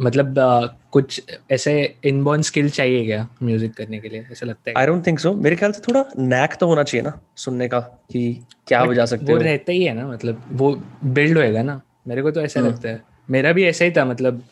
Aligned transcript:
मतलब 0.00 0.34
uh, 0.34 0.68
कुछ 0.90 1.22
ऐसे 1.50 1.94
इनबॉर्न 2.04 2.42
स्किल 2.42 2.70
चाहिए 2.70 3.04
क्या 3.06 3.28
म्यूज़िक 3.42 3.74
करने 3.74 3.98
के 4.00 4.08
लिए? 4.08 4.26
ऐसा 4.32 4.46
लगता 4.46 4.70
है 4.70 4.74
आई 4.78 4.86
डोंट 4.86 5.06
थिंक 5.06 5.18
सो 5.18 5.32
मेरे 5.34 5.56
ख्याल 5.56 5.72
से 5.72 5.80
थोड़ा 5.88 6.04
नैक 6.18 6.54
तो 6.54 6.66
होना 6.66 6.82
चाहिए 6.82 7.02
ना 7.02 7.20
सुनने 7.36 7.68
का 7.68 7.80
कि 7.80 8.44
क्या 8.66 8.84
बजा 8.84 9.04
सकते 9.06 9.32
वो 9.32 9.38
रहता 9.38 9.72
ही 9.72 9.84
है 9.84 9.94
ना 9.94 10.06
मतलब 10.08 10.44
वो 10.52 10.82
बिल्ड 11.04 11.38
होएगा 11.38 11.62
ना। 11.62 11.80
मेरे 12.08 12.22
को 12.22 12.30
तो 12.30 12.40
ऐसा 12.40 12.60
hmm. 12.60 12.68
लगता 12.68 12.88
है। 12.88 13.02
मेरा 13.30 13.52
भी 13.52 13.64
ऐसा 13.64 13.84
ही 13.84 13.90
था 13.90 14.04
मतलब 14.04 14.42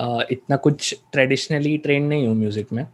uh, 0.00 0.22
इतना 0.30 0.56
कुछ 0.56 0.94
ट्रेडिशनली 1.12 1.78
ट्रेन 1.78 2.02
नहीं 2.02 2.28
हूँ 2.28 2.36
म्यूज़िक 2.36 2.72
में 2.72 2.86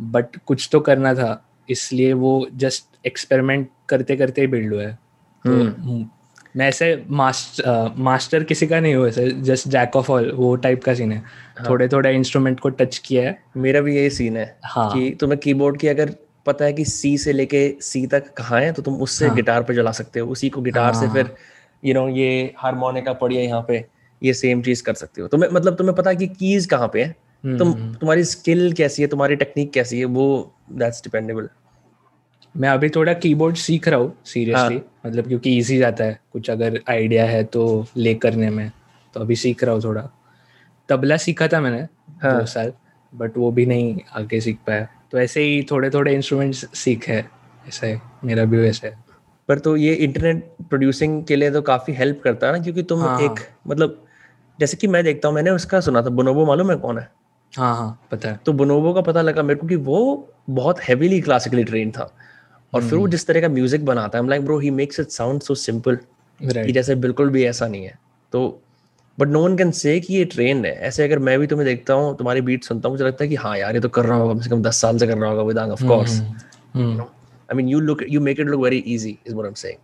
बट 0.00 0.30
hmm. 0.30 0.42
कुछ 0.46 0.68
तो 0.72 0.80
करना 0.80 1.14
था। 1.14 1.44
इसलिए 1.70 2.12
वो 2.12 2.46
जस्ट 2.54 3.06
एक्सपेरिमेंट 3.06 3.68
करते 3.88 4.16
करते 4.16 4.40
ही 4.40 4.46
बिल्ड 4.46 4.74
हुआ 4.74 4.82
है। 4.82 4.98
तो 5.44 5.64
hmm. 5.64 6.17
मैं 6.54 6.68
ऐसे 6.68 6.86
मास्टर 7.10 7.94
मास्टर 7.98 8.44
किसी 8.44 8.66
का 8.66 8.80
नहीं 8.80 8.94
हुआ 8.94 9.08
ऐसे 9.08 9.30
जस्ट 9.42 9.68
जैक 9.68 9.96
ऑफ़ 9.96 10.10
ऑल 10.12 10.30
वो 10.32 10.54
टाइप 10.56 10.82
का 10.84 10.94
सीन 10.94 11.12
है 11.12 11.18
हाँ. 11.18 11.68
थोड़े 11.68 11.88
थोड़े 11.88 12.14
इंस्ट्रूमेंट 12.14 12.60
को 12.60 12.68
टच 12.70 12.98
किया 12.98 13.22
है 13.22 13.38
मेरा 13.56 13.80
भी 13.80 13.96
यही 13.96 14.10
सीन 14.10 14.36
है 14.36 14.56
हाँ. 14.64 14.90
कि 14.92 15.10
तुम्हें 15.20 15.38
कीबोर्ड 15.40 15.78
की 15.80 15.88
अगर 15.88 16.14
पता 16.46 16.64
है 16.64 16.72
कि 16.72 16.84
सी 16.84 17.16
से 17.18 17.32
लेके 17.32 17.62
सी 17.80 18.06
तक 18.06 18.32
कहाँ 18.34 18.60
है 18.60 18.72
तो 18.72 18.82
तुम 18.82 18.96
उससे 19.02 19.26
हाँ. 19.26 19.34
गिटार 19.36 19.62
पे 19.62 19.74
चला 19.74 19.92
सकते 19.92 20.20
हो 20.20 20.28
उसी 20.28 20.48
को 20.48 20.60
गिटार 20.60 20.92
हाँ. 20.92 21.00
से 21.00 21.08
फिर 21.08 21.34
यू 21.82 21.94
नो 21.94 22.08
ये 22.08 22.54
हारमोनिका 22.58 23.12
पड़ी 23.12 23.36
है 23.36 23.44
यहाँ 23.44 23.64
पे 23.68 23.84
ये 24.22 24.32
सेम 24.34 24.62
चीज़ 24.62 24.82
कर 24.82 24.94
सकते 24.94 25.22
हो 25.22 25.28
तुम्हें 25.28 25.50
मतलब 25.50 25.76
तुम्हें 25.76 25.96
पता 25.96 26.10
है 26.10 26.16
कि 26.16 26.26
कीज 26.28 26.66
कहाँ 26.66 26.88
पे 26.88 27.02
है 27.02 27.14
हम्म, 27.44 27.58
तुम 27.58 27.68
हम्म। 27.68 27.94
तुम्हारी 27.94 28.24
स्किल 28.24 28.72
कैसी 28.72 29.02
है 29.02 29.08
तुम्हारी 29.08 29.36
टेक्निक 29.36 29.72
कैसी 29.72 29.98
है 29.98 30.04
वो 30.12 30.26
दैट्स 30.72 31.02
डिपेंडेबल 31.04 31.48
मैं 32.54 32.68
अभी 32.68 32.88
थोड़ा 32.88 33.12
कीबोर्ड 33.14 33.56
सीख 33.56 33.88
रहा 33.88 33.98
हूँ 34.00 34.12
सीरियसली 34.24 34.76
हाँ. 34.76 34.97
मतलब 35.08 35.28
क्योंकि 35.28 35.58
इजी 35.58 35.78
जाता 35.78 36.04
है। 36.04 36.20
कुछ 36.32 36.50
अगर 36.50 36.80
आइडिया 36.88 37.24
है 37.24 37.44
तो 37.44 37.86
ले 37.96 38.14
करने 38.14 38.50
में। 38.50 38.70
तो 39.14 39.20
अभी 39.20 39.36
सीख 39.36 39.64
रहा 39.64 39.74
हूँ 39.74 39.82
थोड़ा। 39.84 40.08
तबला 40.88 41.16
सीखा 41.16 41.48
था 41.48 41.60
मैंने 41.60 41.86
हाँ. 42.22 42.38
दो 42.40 42.46
साल 42.46 42.72
बट 43.12 43.36
वो 43.36 43.50
भी 43.52 43.66
नहीं 43.66 44.00
आगे 44.16 44.40
सीख 44.40 44.56
पाया। 44.66 44.88
तो 45.12 45.18
ऐसे 45.18 45.42
ही 45.42 45.62
थोड़े 45.70 45.90
थोड़े 45.90 46.14
इंस्ट्रूमेंट्स 46.14 46.66
सीखे 46.78 47.24
ऐसे 47.68 47.98
मेरा 48.24 48.44
भी 48.44 48.56
वैसे 48.56 48.88
है। 48.88 48.98
पर 49.48 49.58
तो 49.58 49.76
ये 49.76 49.94
इंटरनेट 49.94 50.54
प्रोड्यूसिंग 50.68 51.24
के 51.24 51.36
लिए 51.36 51.50
तो 51.50 51.62
काफ़ी 51.62 51.92
हेल्प 51.92 52.20
करता 52.24 52.46
है 52.46 52.52
ना 52.52 52.58
क्योंकि 52.58 52.82
तुम 52.82 53.00
हाँ, 53.00 53.20
एक 53.20 53.30
हाँ. 53.30 53.60
मतलब 53.66 54.04
जैसे 54.60 54.76
कि 54.76 54.86
मैं 54.86 55.04
देखता 55.04 55.28
हूँ 55.28 55.34
मैंने 55.34 55.50
उसका 55.50 55.80
सुना 55.80 56.02
था 56.02 56.08
बोनोबो 56.08 56.46
मालूम 56.46 56.70
है 56.70 56.76
कौन 56.76 56.98
है? 56.98 57.10
हाँ 57.56 57.76
हाँ 57.76 58.08
पता 58.10 58.28
है। 58.28 58.40
तो 58.46 58.52
बोनोबो 58.52 58.92
का 58.92 59.00
पता 59.00 59.22
लगा 59.22 59.42
मेरे 59.42 59.60
को 59.60 59.66
कि 59.66 59.76
वो 59.76 60.28
बहुत 60.50 60.78
हेवीली 60.88 61.20
क्लासिकली 61.20 61.64
ट्रेन 61.64 61.90
था। 61.90 62.14
और 62.72 62.82
फिर 62.82 62.92
वो 62.92 62.98
हम्म। 62.98 63.10
जिस 63.10 63.26
तरह 63.26 63.40
का 63.40 63.48
म्यूज़िक 63.48 63.84
बनाता 63.84 64.18
है 64.18 64.28
like 64.28 64.44
bro 64.44 64.58
he 64.58 64.70
makes 64.72 65.00
it 65.00 65.08
sound 65.10 65.42
so 65.42 65.54
simple 65.56 65.98
जैसे 66.40 66.94
बिल्कुल 66.96 67.30
भी 67.30 67.44
ऐसा 67.44 67.66
नहीं 67.68 67.84
है। 67.84 67.98
तो 68.32 68.60
but 69.18 69.28
no 69.28 69.42
one 69.42 69.56
can 69.56 69.70
say 69.72 69.98
कि 70.00 70.14
ये 70.14 70.24
ट्रेन 70.26 70.64
है। 70.64 70.72
ऐसे 70.88 71.04
अगर 71.04 71.18
मैं 71.18 71.38
भी 71.40 71.46
तुम्हें 71.46 71.66
देखता 71.66 71.94
हूँ 71.94 72.16
तुम्हारी 72.16 72.40
बीट 72.40 72.64
सुनता 72.64 72.88
हूँ 72.88 72.94
मुझे 72.94 73.04
लगता 73.04 73.24
है 73.24 73.28
कि 73.28 73.36
हाँ 73.36 73.56
यार 73.58 73.74
ये 73.74 73.80
तो 73.80 73.88
कर 73.88 74.04
रहा 74.06 74.16
होगा 74.18 74.34
कम 74.34 74.40
से 74.40 74.50
कम 74.50 74.62
दस 74.62 74.80
साल 74.80 74.98
से 74.98 75.06
कर 75.06 75.18
रहा 75.18 75.30
होगा 75.30 75.42
विदांग 75.42 75.72
of 75.72 75.84
course 75.86 76.20
I 76.20 77.56
mean 77.56 77.68
you 77.68 77.80
look 77.80 78.02
you 78.08 78.20
make 78.20 78.40
it 78.40 78.46
look 78.46 78.62
very 78.62 78.78
easy 78.78 79.18
is 79.26 79.34
what 79.34 79.44
I 79.44 79.48
am 79.48 79.54
saying 79.56 79.78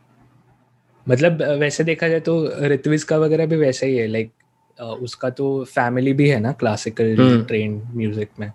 मतलब 1.07 1.43
वैसे 1.61 1.85
देखा 1.85 2.09
जाए 2.09 2.21
तो 2.21 2.35
ऋत्विज 2.65 3.03
का 3.05 3.17
वगैरह 3.19 3.47
भी 3.47 3.57
वैसा 3.57 3.87
ही 3.87 3.97
है 3.97 4.07
लाइक 4.07 4.27
like, 4.27 4.41
उसका 4.79 5.31
तो 5.31 5.65
फैमिली 5.65 6.13
भी 6.13 6.29
है 6.29 6.39
ना 6.41 6.53
क्लासिकल 6.53 7.45
ट्रेन 7.49 7.83
म्यूज़िक 7.95 8.31
में। 8.41 8.51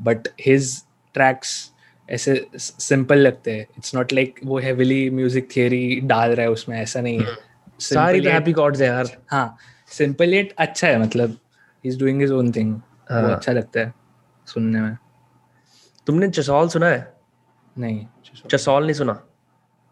बट 0.00 0.28
हिज 0.40 0.74
ट्रैक्स 1.14 1.54
ऐसे 2.08 2.46
सिंपल 2.56 3.18
लगते 3.18 3.52
हैं। 3.52 3.66
इट्स 3.78 3.94
नॉट 3.94 4.12
लाइक 4.12 4.40
वो 4.44 4.58
हेविली 4.58 5.08
म्यूज़िक 5.10 5.48
थियरी 5.56 6.00
डाल 6.02 6.30
रहा 6.30 6.46
है 6.46 6.50
उसमें 6.50 6.76
ऐसा 6.78 7.00
नहीं 7.00 7.18
है। 7.20 7.36
सारी 7.80 8.20
तो 8.20 8.30
हैप्पी 8.30 8.52
कॉर्ड्स 8.52 8.80
है 8.80 8.86
यार। 8.88 9.16
हाँ 9.30 9.56
सिंपल 9.90 10.34
येट 10.34 10.54
अच्छा 10.58 10.88
है 10.88 10.98
मतलब 11.02 11.30
he 11.84 11.90
is 11.90 11.98
doing 12.00 12.20
his 12.20 12.32
own 12.32 12.52
thing 12.52 12.74
वो 12.74 13.28
अच्छा 13.28 13.52
लगता 13.52 13.80
है 13.80 13.92
सुनने 14.46 14.80
में। 14.80 14.96
तुमने 16.06 16.28
चसौल 16.30 16.68
सुना 16.68 16.86
है? 16.86 17.12
नहीं। 17.76 18.06
चसौल। 18.50 18.84
नहीं 18.84 18.94
सुना? 18.94 19.20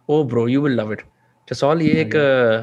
ओ 0.08 0.22
bro 0.24 0.46
you 0.48 0.62
will 0.62 0.72
love 0.72 0.92
it 0.92 1.02
चसौल 1.48 1.82
ये 1.82 2.00
एक 2.00 2.14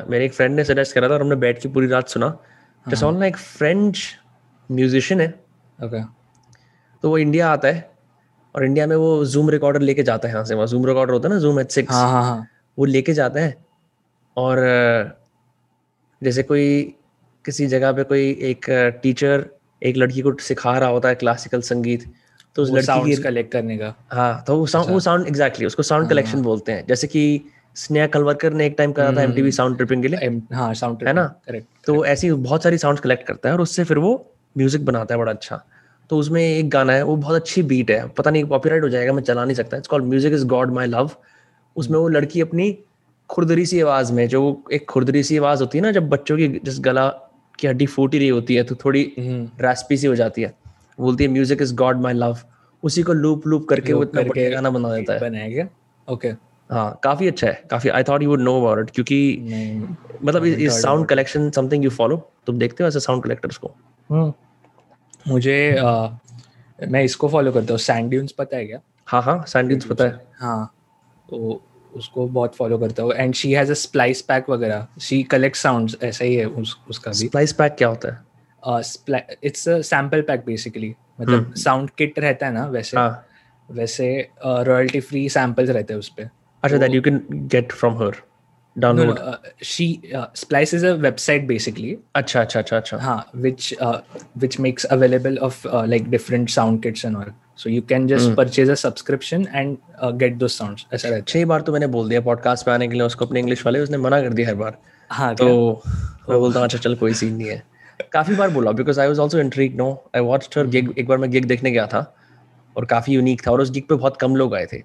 मेरे 0.09 0.25
एक 0.25 0.34
फ्रेंड 0.34 0.56
ने 0.56 0.63
सजेस्ट 0.63 0.94
करा 0.96 1.09
था 1.09 1.13
और 1.13 1.22
हमने 1.22 1.35
बैठ 1.38 1.62
के 1.62 1.69
पूरी 1.69 1.88
रात 1.88 2.09
सुना। 2.09 2.38
चसौल 2.85 3.16
ना 3.16 3.25
एक 3.25 3.38
फ्रेंच 3.38 4.03
म्यूजिशियन 4.69 5.22
है। 5.22 5.28
ओके 5.79 6.03
तो 7.03 7.09
वो 7.09 7.18
इंडिया 7.18 7.50
आता 7.50 7.68
है। 7.68 7.88
और 8.59 8.66
इंडिया 8.66 8.86
में 8.88 8.96
वो 8.96 9.25
जूम 9.25 9.50
रिकॉर्डर 9.50 9.81
लेके 9.81 10.03
जाता 10.03 10.28
है 10.28 10.34
यहाँ 10.34 10.46
से 10.46 10.56
वहाँ 10.56 10.68
जूम 10.68 10.86
रिकॉर्डर 10.86 11.14
होता 11.14 11.28
है 11.28 11.34
ना 11.34 11.40
जूम 11.40 11.59
एच 11.59 11.72
सिक्स 11.72 11.92
हाँ 11.92 12.09
हाँ 12.12 12.24
हाँ। 12.24 12.47
वो 12.78 12.86
लेके 12.86 13.14
जाता 13.14 13.40
है 13.40 13.56
और 14.38 14.58
जैसे 16.22 16.44
कोई 16.44 16.66
किसी 17.46 17.68
जगह 17.68 17.92
पे 17.92 18.03
कोई 18.03 18.30
एक 18.50 18.66
टीचर 19.03 19.46
एक 19.81 19.97
लड़की 19.97 20.22
को 20.22 20.34
सिखा 20.42 20.78
रहा 20.78 20.90
होता 20.90 21.09
है 21.09 21.16
क्लासिकल 21.16 21.62
संगीत 21.62 22.03
तो 22.56 22.64
उस 22.64 22.72
लड़की 22.72 23.16
की 23.16 23.22
कलेक्ट 23.24 23.52
करने 23.52 23.78
का। 23.78 23.94
हाँ 24.12 24.44
तो 24.47 24.58
वो 24.58 24.66
साउंड 24.68 24.90
वो 24.91 25.00
साउंड 25.00 25.28
एग्जैक्टली 25.28 25.66
उसको 25.66 25.84
साउंड 25.84 26.09
कलेक्शन 26.09 26.31
हाँ, 26.31 26.38
हाँ। 26.38 26.44
बोलते 26.44 26.72
हैं। 26.72 26.86
जैसे 26.88 27.08
कि 27.08 27.24
स्नेहा 27.76 28.08
कलवरकर 28.08 28.53
ने 28.53 28.66
एक 28.66 28.76
टाइम 28.78 28.91
करा 28.91 29.12
था 29.12 29.22
एमटीवी 29.22 29.52
साउंड 29.52 29.78
ट्रिपिंग 29.78 30.02
के 30.02 30.08
लिए 30.08 30.30
हाँ 30.53 30.74
साउंड 30.74 31.08
है 31.08 31.14
ना? 31.14 31.26
करेक्ट 31.47 31.68
तो 31.86 32.06
ऐसी 32.06 32.31
बहुत 32.31 32.64
सारी 32.64 32.78
साउंड 32.78 33.00
कलेक्ट 33.00 33.28
करता 33.28 33.50
है 33.50 33.56
और 33.56 33.62
उससे 33.62 33.84
फिर 33.84 33.97
वो 33.97 34.14
म्यूज़िक 34.56 34.86
बनाता 34.86 35.14
है 35.16 35.20
बड़ा 35.20 35.31
अच्छा। 35.31 35.64
तो 36.09 36.18
उसमें 36.18 36.42
एक 36.42 36.70
गाना 36.70 36.94
है 36.94 37.03
वो 37.03 37.16
बहुत 37.16 37.36
अच्छी 37.36 37.62
बीट 37.64 37.92
है। 37.92 38.08
पता 38.18 38.31
नहीं 38.31 38.44
कॉपीराइट 38.46 38.84
हो 38.84 38.90
जाएगा 38.90 39.14
मैं 39.14 39.24
चला 39.24 39.46
नहीं 39.46 39.56
सकता। 39.56 39.78
It's 39.78 39.88
called 39.88 40.06
music 40.06 40.34
is 40.34 40.46
God 40.47 40.72
my 40.74 40.88
love 40.88 41.09
उसमें 41.75 41.97
वो 42.00 42.08
लड़की 42.09 42.42
अपनी 42.42 42.78
खुरदरी 43.30 43.66
सी 43.66 43.80
आवाज़ 43.81 44.14
में 44.14 44.28
जो 44.28 44.42
एक 44.74 44.86
खुरदरी 44.90 45.24
सी 45.24 45.38
आवाज़ 45.38 45.59
होती 45.59 45.78
है 45.78 45.81
ना 45.84 45.92
जब 45.92 46.09
बच्चों 46.09 46.38
की 46.38 46.47
जिस 46.66 46.80
गला 46.80 47.08
की 47.59 47.68
हड्डी 47.68 47.86
फूटी 47.86 48.20
रही 48.20 48.30
होती 48.30 48.56
है 48.56 48.64
तो 48.64 48.75
थोड़ी 48.86 49.03
रैस्पी 49.62 49.97
सी 49.97 50.08
हो 50.08 50.16
जाती 50.16 50.42
है। 50.42 50.53
बोलती 51.00 51.24
है 51.24 51.30
music 51.30 51.62
is 51.62 51.75
God 51.75 52.02
my 52.02 52.14
love 52.14 52.38
उसी 52.84 53.03
को 53.03 53.14
लूप 53.14 53.47
लूप 53.47 53.68
करके 53.70 53.94
वो 53.94 54.03
इतना 54.03 54.22
बढ़िया 54.24 54.50
गाना 54.50 54.70
बना 54.70 54.96
देता 54.96 55.14
है। 55.14 55.20
बनाएगा 55.20 55.68
ओके 56.08 56.28
हाँ 56.70 57.00
काफ़ी 57.03 57.28
अच्छा 57.28 57.47
है 57.47 57.64
काफ़ी 57.72 57.90
I 57.90 58.03
thought 58.03 58.24
you 58.24 58.30
would 58.30 58.41
know 58.41 58.59
about 58.59 58.80
it 58.80 58.90
क्योंकि 58.96 59.18
मतलब 60.24 60.46
इस 60.46 60.81
sound 60.81 61.06
collection 61.08 61.50
something 61.52 61.84
you 61.84 61.90
follow 61.91 62.18
तुम 62.47 62.59
देखते 62.59 62.84
हो 62.84 62.88
ऐसे 62.88 63.00
साउंड 63.00 63.24
कलेक्टर्स 63.24 63.58
को। 63.58 63.72
हम्म। 64.09 64.31
मुझे 65.29 65.78
आ, 65.78 66.09
मैं 66.79 67.03
इसको 67.03 67.28
फॉलो 67.29 67.51
करता 67.51 67.73
हूँ 67.73 67.79
सैंड 67.79 68.29
पता 68.38 68.57
है 68.57 68.66
क्या? 68.66 68.79
हाँ 69.07 69.22
हाँ 69.22 69.44
सैंड 69.47 69.84
पता 69.84 70.03
है। 70.03 70.28
हाँ 70.40 70.73
तो 71.29 71.62
उसको 71.94 72.28
बहुत 72.28 72.56
फॉलो 72.56 72.78
करता 72.78 73.03
हूँ। 73.03 73.13
And 73.13 73.34
she 73.34 73.51
has 73.51 73.72
a 73.72 73.73
splice 73.73 74.22
pack 74.22 74.50
वगैरह। 74.50 74.88
शी 75.01 75.22
कलेक्ट 75.23 75.57
साउंड्स 75.57 75.97
ऐसा 76.03 76.25
ही 76.25 76.35
है 76.35 76.45
उस, 76.45 76.78
उसका 76.90 77.12
भी। 77.12 77.17
स्प्लाइस 77.17 77.53
पैक 77.53 77.75
क्या 77.78 77.88
होता 77.88 78.09
है? 78.09 78.28
It's 79.44 79.67
a 79.69 79.79
sample 79.81 80.22
pack 80.22 80.44
basically 80.45 80.94
मतलब 81.22 81.53
साउंड 81.57 81.90
किट 81.90 82.19
रहता 82.19 82.46
है 82.46 82.53
ना 82.53 82.66
वैसे। 82.67 82.97
हाँ. 82.97 83.25
वैसे 83.69 84.07
रॉयल्टी 84.46 85.00
फ्री 85.00 85.28
सैम्पल्स 85.29 85.69
रहते 85.69 85.94
हैं 85.94 86.00
उस 86.00 86.09
पे। 86.09 86.23
अच्छा 86.63 86.78
that 86.78 86.91
you 86.91 87.01
can 87.01 87.22
get 87.31 87.72
from 87.72 87.97
her 87.97 88.16
download 88.78 89.19
hmm. 89.19 89.30
तो 89.59 90.53
पे 102.63 102.72
आने 102.72 102.88
के 102.88 102.94
लिए 102.94 103.02
उसको 103.02 103.25
अपने 103.25 103.40
इंग्लिश 103.40 103.66
वाले 103.66 103.79
उसने 103.79 103.97
मना 103.97 104.22
कर 104.22 104.29
दिया 104.29 104.47
हर 104.47 104.56
बार। 104.56 104.78
हाँ 105.09 105.35
तो 105.35 105.81
मैं 106.29 106.40
बोलता 106.40 106.59
हूँ 106.59 106.66
अच्छा 106.66 106.78
चल 106.78 106.96
कोई 106.96 107.13
सीन 107.13 107.34
नहीं 107.34 107.47
है। 107.47 107.63
काफ़ी 108.12 108.35
बार 108.35 108.50
बोला 108.50 108.72
because 108.72 109.00
I 109.00 109.08
was 109.08 109.19
also 109.19 109.40
intrigued 109.40 109.75
no 109.75 110.09
I 110.16 110.22
watch 110.22 110.50
gig 110.58 110.94
एक 110.97 111.08
बार 111.08 111.18
मैं 111.18 111.31
गिग 111.31 111.46
देखने 111.46 111.72
गया 111.72 111.88
था 111.88 112.16
और 112.78 112.85
काफ़ी 112.85 113.13
यूनिक 113.13 113.47
था 113.47 113.52
और 113.52 113.62
उस 113.62 113.72
गिग 113.72 113.84
पे 113.84 113.96
बहुत 113.96 114.18
कम 114.18 114.35
लोग 114.35 114.56
आए 114.56 114.66
थे। 114.66 114.78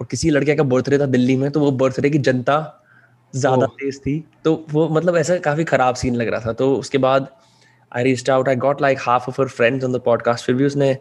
और 0.00 0.06
किसी 0.10 0.30
लड़के 0.30 0.54
का 0.54 0.62
बर्थडे 0.62 0.98
था 0.98 1.06
दिल्ली 1.06 1.36
में 1.36 1.50
तो 1.50 1.60
वो 1.60 1.70
बर्थडे 1.70 2.10
की 2.10 2.18
जनता 2.18 2.82
ज़्यादा 3.36 3.66
तेज 3.80 3.98
थी। 4.00 4.22
तो 4.44 4.54
वो 4.72 4.88
मतलब 4.88 5.16
ऐसा 5.16 5.36
काफ़ी 5.40 5.64
खराब 5.64 5.94
सीन 5.94 6.14
लग 6.14 6.28
रहा 6.28 6.40
था। 6.40 6.52
तो 6.52 6.74
उसके 6.76 6.98
बाद 6.98 7.28
I 7.92 8.04
reached 8.04 8.30
out 8.30 8.48
I 8.48 8.56
got 8.56 8.82
like 8.82 8.98
half 9.00 9.28
of 9.28 9.40
her 9.40 9.48
friends 9.50 9.84
on 9.84 9.92
the 9.92 10.00
podcast 10.04 10.46
फिर 10.46 10.54
भी 10.54 10.64
उसने 10.64 10.96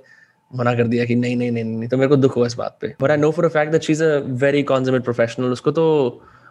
मना 0.51 0.73
कर 0.75 0.87
दिया 0.87 1.05
कि 1.05 1.15
नहीं 1.15 1.35
नहीं 1.35 1.51
नहीं 1.51 1.63
नहीं 1.63 1.89
तो 1.89 1.97
मेरे 1.97 2.09
को 2.09 2.15
दुख 2.15 2.35
हुआ 2.37 2.47
इस 2.47 2.55
बात 2.55 2.77
पे। 2.81 2.93
But 3.01 3.11
I 3.11 3.17
know 3.17 3.31
for 3.31 3.45
a 3.45 3.49
fact 3.49 3.71
that 3.71 3.83
she 3.83 3.93
is 3.93 4.03
a 4.03 4.17
very 4.43 4.63
consummate 4.65 5.03
professional 5.03 5.51
उसको 5.51 5.71
तो 5.71 5.85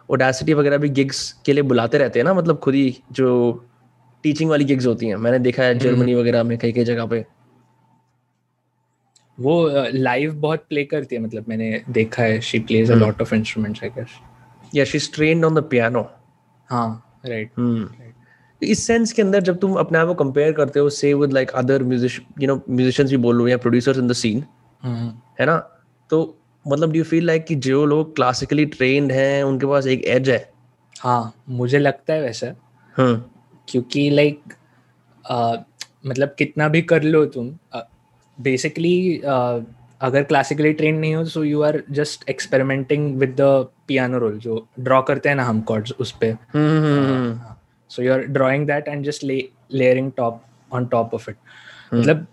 ओडासिटी 0.09 0.53
वगैरह 0.53 0.77
भी 0.77 0.89
गिग्स 0.91 1.31
के 1.45 1.53
लिए 1.53 1.63
बुलाते 1.63 1.97
रहते 1.97 2.19
हैं 2.19 2.25
ना 2.25 2.33
मतलब 2.33 2.59
खुद 2.59 2.73
ही 2.73 2.97
जो 3.11 3.29
टीचिंग 4.23 4.49
वाली 4.49 4.65
गिग्स 4.65 4.85
होती 4.85 5.07
हैं। 5.07 5.15
मैंने 5.17 5.39
देखा 5.39 5.63
है 5.63 5.77
जर्मनी 5.79 6.11
हम्म। 6.11 6.21
वगैरह 6.21 6.43
में 6.43 6.57
कई 6.57 6.71
कई 6.71 6.83
जगह 6.83 7.05
पे। 7.05 7.23
वो 9.37 9.55
लाइव 9.93 10.31
uh, 10.31 10.37
बहुत 10.37 10.65
प्ले 10.69 10.83
करती 10.85 11.15
है 11.15 11.21
मतलब 11.21 11.45
मैंने 11.49 11.81
देखा 11.89 12.23
है। 12.23 12.39
She 12.41 12.59
plays 12.61 12.91
a 12.91 12.95
lot 12.95 13.21
of 13.21 13.33
instruments 13.35 13.83
I 13.83 13.89
guess 13.89 14.19
या 14.75 14.85
she 14.85 14.99
trained 15.13 15.45
on 15.45 15.55
the 15.55 15.63
piano 15.63 16.09
हाँ 16.69 17.19
राइट 17.25 17.51
इस 18.63 18.85
सेंस 18.87 19.11
के 19.13 19.21
अंदर 19.21 19.41
जब 19.41 19.57
तुम 19.59 19.73
अपने 19.73 19.97
आप 19.97 20.07
को 20.07 20.13
कंपेयर 20.13 20.51
करते 20.53 20.79
हो 20.79 20.89
से 20.89 21.13
with 21.13 21.33
like 21.33 21.49
other 21.51 21.81
you 22.41 22.47
know 22.47 22.55
musicians 22.69 23.11
भी 23.11 23.17
बोल 23.17 23.35
लो 23.35 23.47
या 23.47 23.57
प्रोड्यूसर्स 23.57 23.97
इन 23.97 24.07
द 24.07 24.13
सीन 24.13 24.43
है 25.39 25.45
ना? 25.45 25.57
तो 26.09 26.37
मतलब 26.67 26.91
डू 26.91 26.97
यू 26.97 27.03
फील 27.03 27.25
लाइक 27.25 27.45
कि 27.45 27.55
जो 27.55 27.85
लोग 27.85 28.15
क्लासिकली 28.15 28.65
ट्रेन्ड 28.65 29.11
हैं 29.11 29.43
उनके 29.43 29.65
पास 29.65 29.87
एक 29.87 30.03
एज 30.05 30.29
है? 30.29 30.51
हाँ 30.99 31.33
मुझे 31.49 31.79
लगता 31.79 32.13
है 32.13 32.21
वैसे। 32.21 32.47
हम्म 32.95 33.21
क्योंकि 33.67 34.09
लाइक 34.09 34.53
मतलब 36.05 36.35
कितना 36.37 36.67
भी 36.67 36.81
कर 36.81 37.03
लो 37.03 37.25
तुम 37.25 37.51
बेसिकली 38.37 39.21
अगर 40.01 40.23
क्लासिकली 40.23 40.71
ट्रेन 40.73 40.95
नहीं 40.99 41.15
हो 41.15 41.23
so 41.25 41.43
you 41.43 41.61
are 41.63 41.81
just 41.91 42.29
experimenting 42.29 43.15
with 43.19 43.35
the 43.39 43.67
piano 43.87 44.17
roll 44.17 44.37
जो 44.39 44.65
ड्रॉ 44.79 45.01
करते 45.01 45.29
हैं 45.29 45.35
ना 45.35 45.43
हम 45.43 45.61
कॉर्ड्स 45.61 45.93
उस 45.99 46.11
पे। 46.23 46.33
So 47.91 48.03
you 48.03 48.13
are 48.13 48.21
drawing 48.37 48.67
that 48.67 48.87
and 48.87 49.05
just 49.05 49.23
layering 49.23 50.11
top 50.17 50.41
on 50.71 50.85
top 50.85 51.13
of 51.13 51.29
it 51.29 51.35
मतलब 51.93 52.25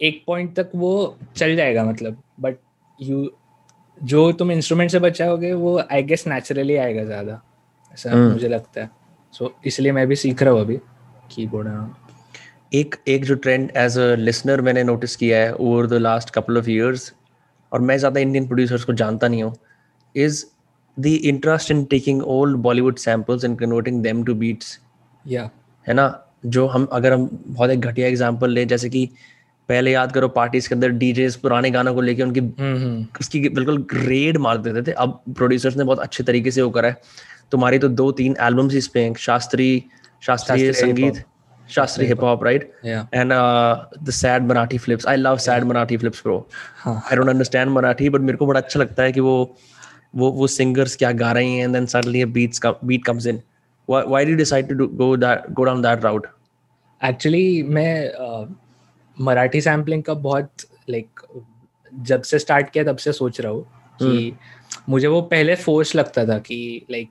एक 0.00 0.22
पॉइंट 0.26 0.54
तक 0.56 0.70
वो 0.74 1.16
चल 1.36 1.56
जाएगा 1.56 1.84
मतलब। 1.84 2.22
बट 2.40 2.56
यू 2.98 3.30
जो 3.98 4.30
तुम 4.32 4.50
इंस्ट्रूमेंट 4.52 4.90
से 4.90 4.98
बचाओगे 4.98 5.52
वो 5.54 5.78
आई 5.80 6.02
गेस 6.02 6.26
नेचुरली 6.26 6.76
आएगा 6.76 7.04
ज़्यादा। 7.04 7.40
ऐसा 7.94 8.10
hmm. 8.10 8.32
मुझे 8.32 8.48
लगता 8.48 8.80
है। 8.80 8.90
सो 9.34 9.44
so, 9.44 9.50
इसलिए 9.66 9.92
मैं 9.92 10.06
भी 10.06 10.16
सीख 10.16 10.42
रहा 10.42 10.52
हूँ 10.52 10.60
अभी 10.60 10.76
कीबोर्ड 11.30 11.68
एक 12.74 12.94
एक 13.08 13.24
जो 13.24 13.34
ट्रेंड 13.34 13.70
एज 13.76 13.98
अ 13.98 14.14
लिसनर 14.18 14.60
मैंने 14.60 14.82
नोटिस 14.84 15.16
किया 15.16 15.38
है 15.38 15.52
over 15.54 15.86
the 15.86 15.98
last 16.00 16.30
couple 16.30 16.58
of 16.58 16.68
years 16.70 17.12
और 17.72 17.80
मैं 17.80 17.96
ज़्यादा 17.98 18.20
इंडियन 18.20 18.46
प्रोड्यूसर्स 18.46 18.84
को 18.84 18.92
जानता 18.92 19.28
नहीं 19.28 19.42
हूँ 19.42 19.54
is 20.14 20.44
the 20.96 21.06
interest 21.06 21.70
in 21.70 21.84
taking 21.84 22.22
old 22.22 22.56
Bollywood 22.62 22.98
samples 22.98 23.44
and 23.44 23.58
converting 23.58 24.02
them 24.02 24.24
to 24.24 24.34
beats 24.34 24.78
या 25.26 25.48
है 25.86 25.94
ना? 25.94 26.20
जो 26.46 26.66
हम 26.66 26.84
अगर 26.92 27.12
हम 27.12 27.28
बहुत 27.32 27.70
एक 27.70 27.80
घटिया 27.80 28.08
एग्ज़ाम्पल 28.08 28.50
लें 28.50 28.66
जैसे 28.68 28.88
कि 28.90 29.08
पहले 29.68 29.92
याद 29.92 30.12
करो 30.12 30.28
पार्टीज़ 30.28 30.68
के 30.68 30.74
अंदर 30.74 30.88
डीजे 30.92 31.28
पुराने 31.42 31.70
गानों 31.70 31.94
को 31.94 32.00
लेके 32.00 32.22
उनकी। 32.22 32.40
उसकी 33.20 33.48
बिल्कुल 33.48 33.86
रेड 33.94 34.36
मार 34.38 34.58
देते 34.58 34.82
थे। 34.82 34.92
अब 34.94 35.20
प्रोड्यूसर्स 35.28 35.76
ने 35.76 35.84
बहुत 35.84 35.98
अच्छे 36.00 36.24
तरीके 36.24 36.50
से 36.50 36.62
वो 36.62 36.70
करा 36.70 36.88
है। 36.88 37.00
तुम्हारी 37.52 37.78
तो 37.78 37.88
दो 37.90 38.10
तीन 38.12 38.36
एल्बम्स 38.40 38.74
इस 38.74 38.88
पे 38.88 39.12
शास्त्रीय 39.18 39.80
शास्त्रीय 40.22 40.72
संगीत 40.72 41.24
शास्त्रीय 41.70 42.08
hip 42.08 42.22
hop 42.22 42.44
right 42.44 42.72
and 42.84 43.32
the 44.02 44.10
sad 44.10 44.42
Marathi 44.42 44.78
flips 44.78 45.06
I 45.06 45.16
love 45.16 45.36
sad 45.36 45.64
Marathi 45.64 45.96
flips 45.96 46.22
bro 46.24 46.36
I 46.86 47.16
don't 47.16 47.28
understand 47.28 47.70
Marathi 47.70 48.08
but 48.08 48.20
मेरे 48.20 48.38
को 48.38 48.46
बड़ा 48.46 48.60
अच्छा 48.60 48.80
लगता 48.80 49.02
है 49.02 49.12
कि 49.12 49.20
वो 49.20 49.36
वो 50.16 50.30
वो 50.30 50.46
सिंगर्स 50.46 50.96
क्या 50.96 51.12
गा 51.12 51.32
रही 51.32 51.56
हैं 51.56 51.64
and 51.64 51.72
then 51.72 51.86
suddenly 51.86 52.22
a 52.22 52.26
beats 52.26 52.60
beat 52.84 53.04
comes 53.04 53.26
in 53.26 53.40
why 53.88 54.24
did 54.24 54.36
decide 54.36 54.68
to 54.68 54.86
go 54.86 55.16
that 55.16 55.50
go 55.50 55.64
down 55.64 55.82
that 55.82 56.04
route 56.04 56.26
actually 57.04 57.62
मैं 57.62 58.12
uh, 58.12 58.52
मराठी 59.16 59.60
सैम्पलिंग 59.60 60.02
का 60.02 60.14
बहुत 60.14 60.66
लाइक 60.90 61.20
जब 61.92 62.22
से 62.22 62.38
स्टार्ट 62.38 62.70
किया 62.70 62.84
तब 62.84 62.96
से 62.96 63.12
सोच 63.12 63.40
रहा 63.40 63.52
हूँ 63.52 63.66
कि 63.98 64.30
hmm. 64.30 64.88
मुझे 64.88 65.06
वो 65.06 65.20
पहले 65.22 65.54
फोर्स 65.54 65.94
लगता 65.96 66.24
था 66.26 66.38
कि 66.38 66.86
लाइक 66.90 67.10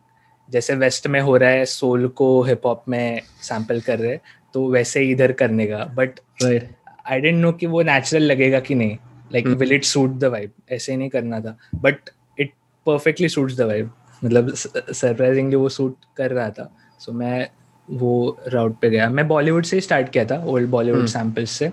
जैसे 0.50 0.76
वेस्ट 0.76 1.08
में 1.08 1.20
हो 1.22 1.36
रहा 1.38 1.50
है 1.50 1.66
सोल 1.66 2.08
को 2.08 2.42
हिप 2.44 2.66
हॉप 2.66 2.84
में 2.90 3.22
सैंपल 3.42 3.80
कर 3.82 4.00
रहे 4.00 4.18
तो 4.54 4.68
वैसे 4.72 5.00
ही 5.00 5.12
इधर 5.12 5.32
करने 5.32 5.66
का 5.68 5.84
बट 5.96 6.20
आई 6.44 7.22
डेंट 7.22 7.42
नो 7.42 7.52
कि 7.52 7.68
वो 7.68 7.82
नेचुरल 7.84 8.24
लगेगा 8.24 8.60
कि 8.60 8.76
नहीं. 8.76 8.98
Like 9.34 9.48
will 9.48 9.72
it 9.74 9.84
suit 9.84 10.12
the 10.20 10.24
vibe 10.24 10.52
ऐसे 10.72 10.92
ही 10.92 10.98
नहीं 10.98 11.10
करना 11.10 11.40
था. 11.40 11.58
But 11.76 12.10
it 12.40 12.52
perfectly 12.86 13.30
suits 13.30 13.58
the 13.58 13.62
vibe 13.62 13.92
मतलब 14.24 14.54
सरप्राइजिंगली 14.54 15.56
वो 15.56 15.70
सूट 15.70 15.96
कर 16.18 16.32
रहा 16.32 16.50
था. 16.50 16.70
सो 17.00 17.12
so, 17.12 17.18
मैं 17.18 17.50
वो 17.88 18.38
राउट 18.48 18.80
पे 18.82 18.90
गया. 18.90 19.10
मैं 19.10 19.28
बॉलीवुड 19.28 19.66
से 19.66 19.78
ही 19.78 19.82
स्टार्ट 19.82 20.10
किया 20.10 20.26
था 20.26 20.44
ओल्ड 20.46 20.70
बॉलीवुड 20.70 21.06
सैम्पल्स 21.08 21.52
से. 21.52 21.72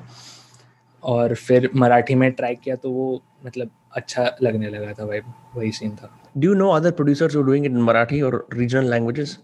और 1.03 1.35
फिर 1.35 1.69
मराठी 1.75 2.15
में 2.15 2.31
ट्राई 2.33 2.55
किया 2.55 2.76
तो 2.76 2.91
वो 2.91 3.23
मतलब 3.47 3.71
अच्छा 3.97 4.25
लगने 4.43 4.69
लगा 4.71 4.93
था 4.93 5.06
भाई 5.06 5.21
वही 5.55 5.71
सीन 5.73 5.91
था. 5.97 6.11
Do 6.38 6.55
know 6.55 6.69
other 6.71 6.91
producers 6.91 7.37
doing 7.37 7.67
it 7.67 7.73
in 7.73 7.81
Marathi 7.83 8.21
और 8.23 8.47
रीजनल 8.55 8.91
लैंग्वेजेस 8.91 9.38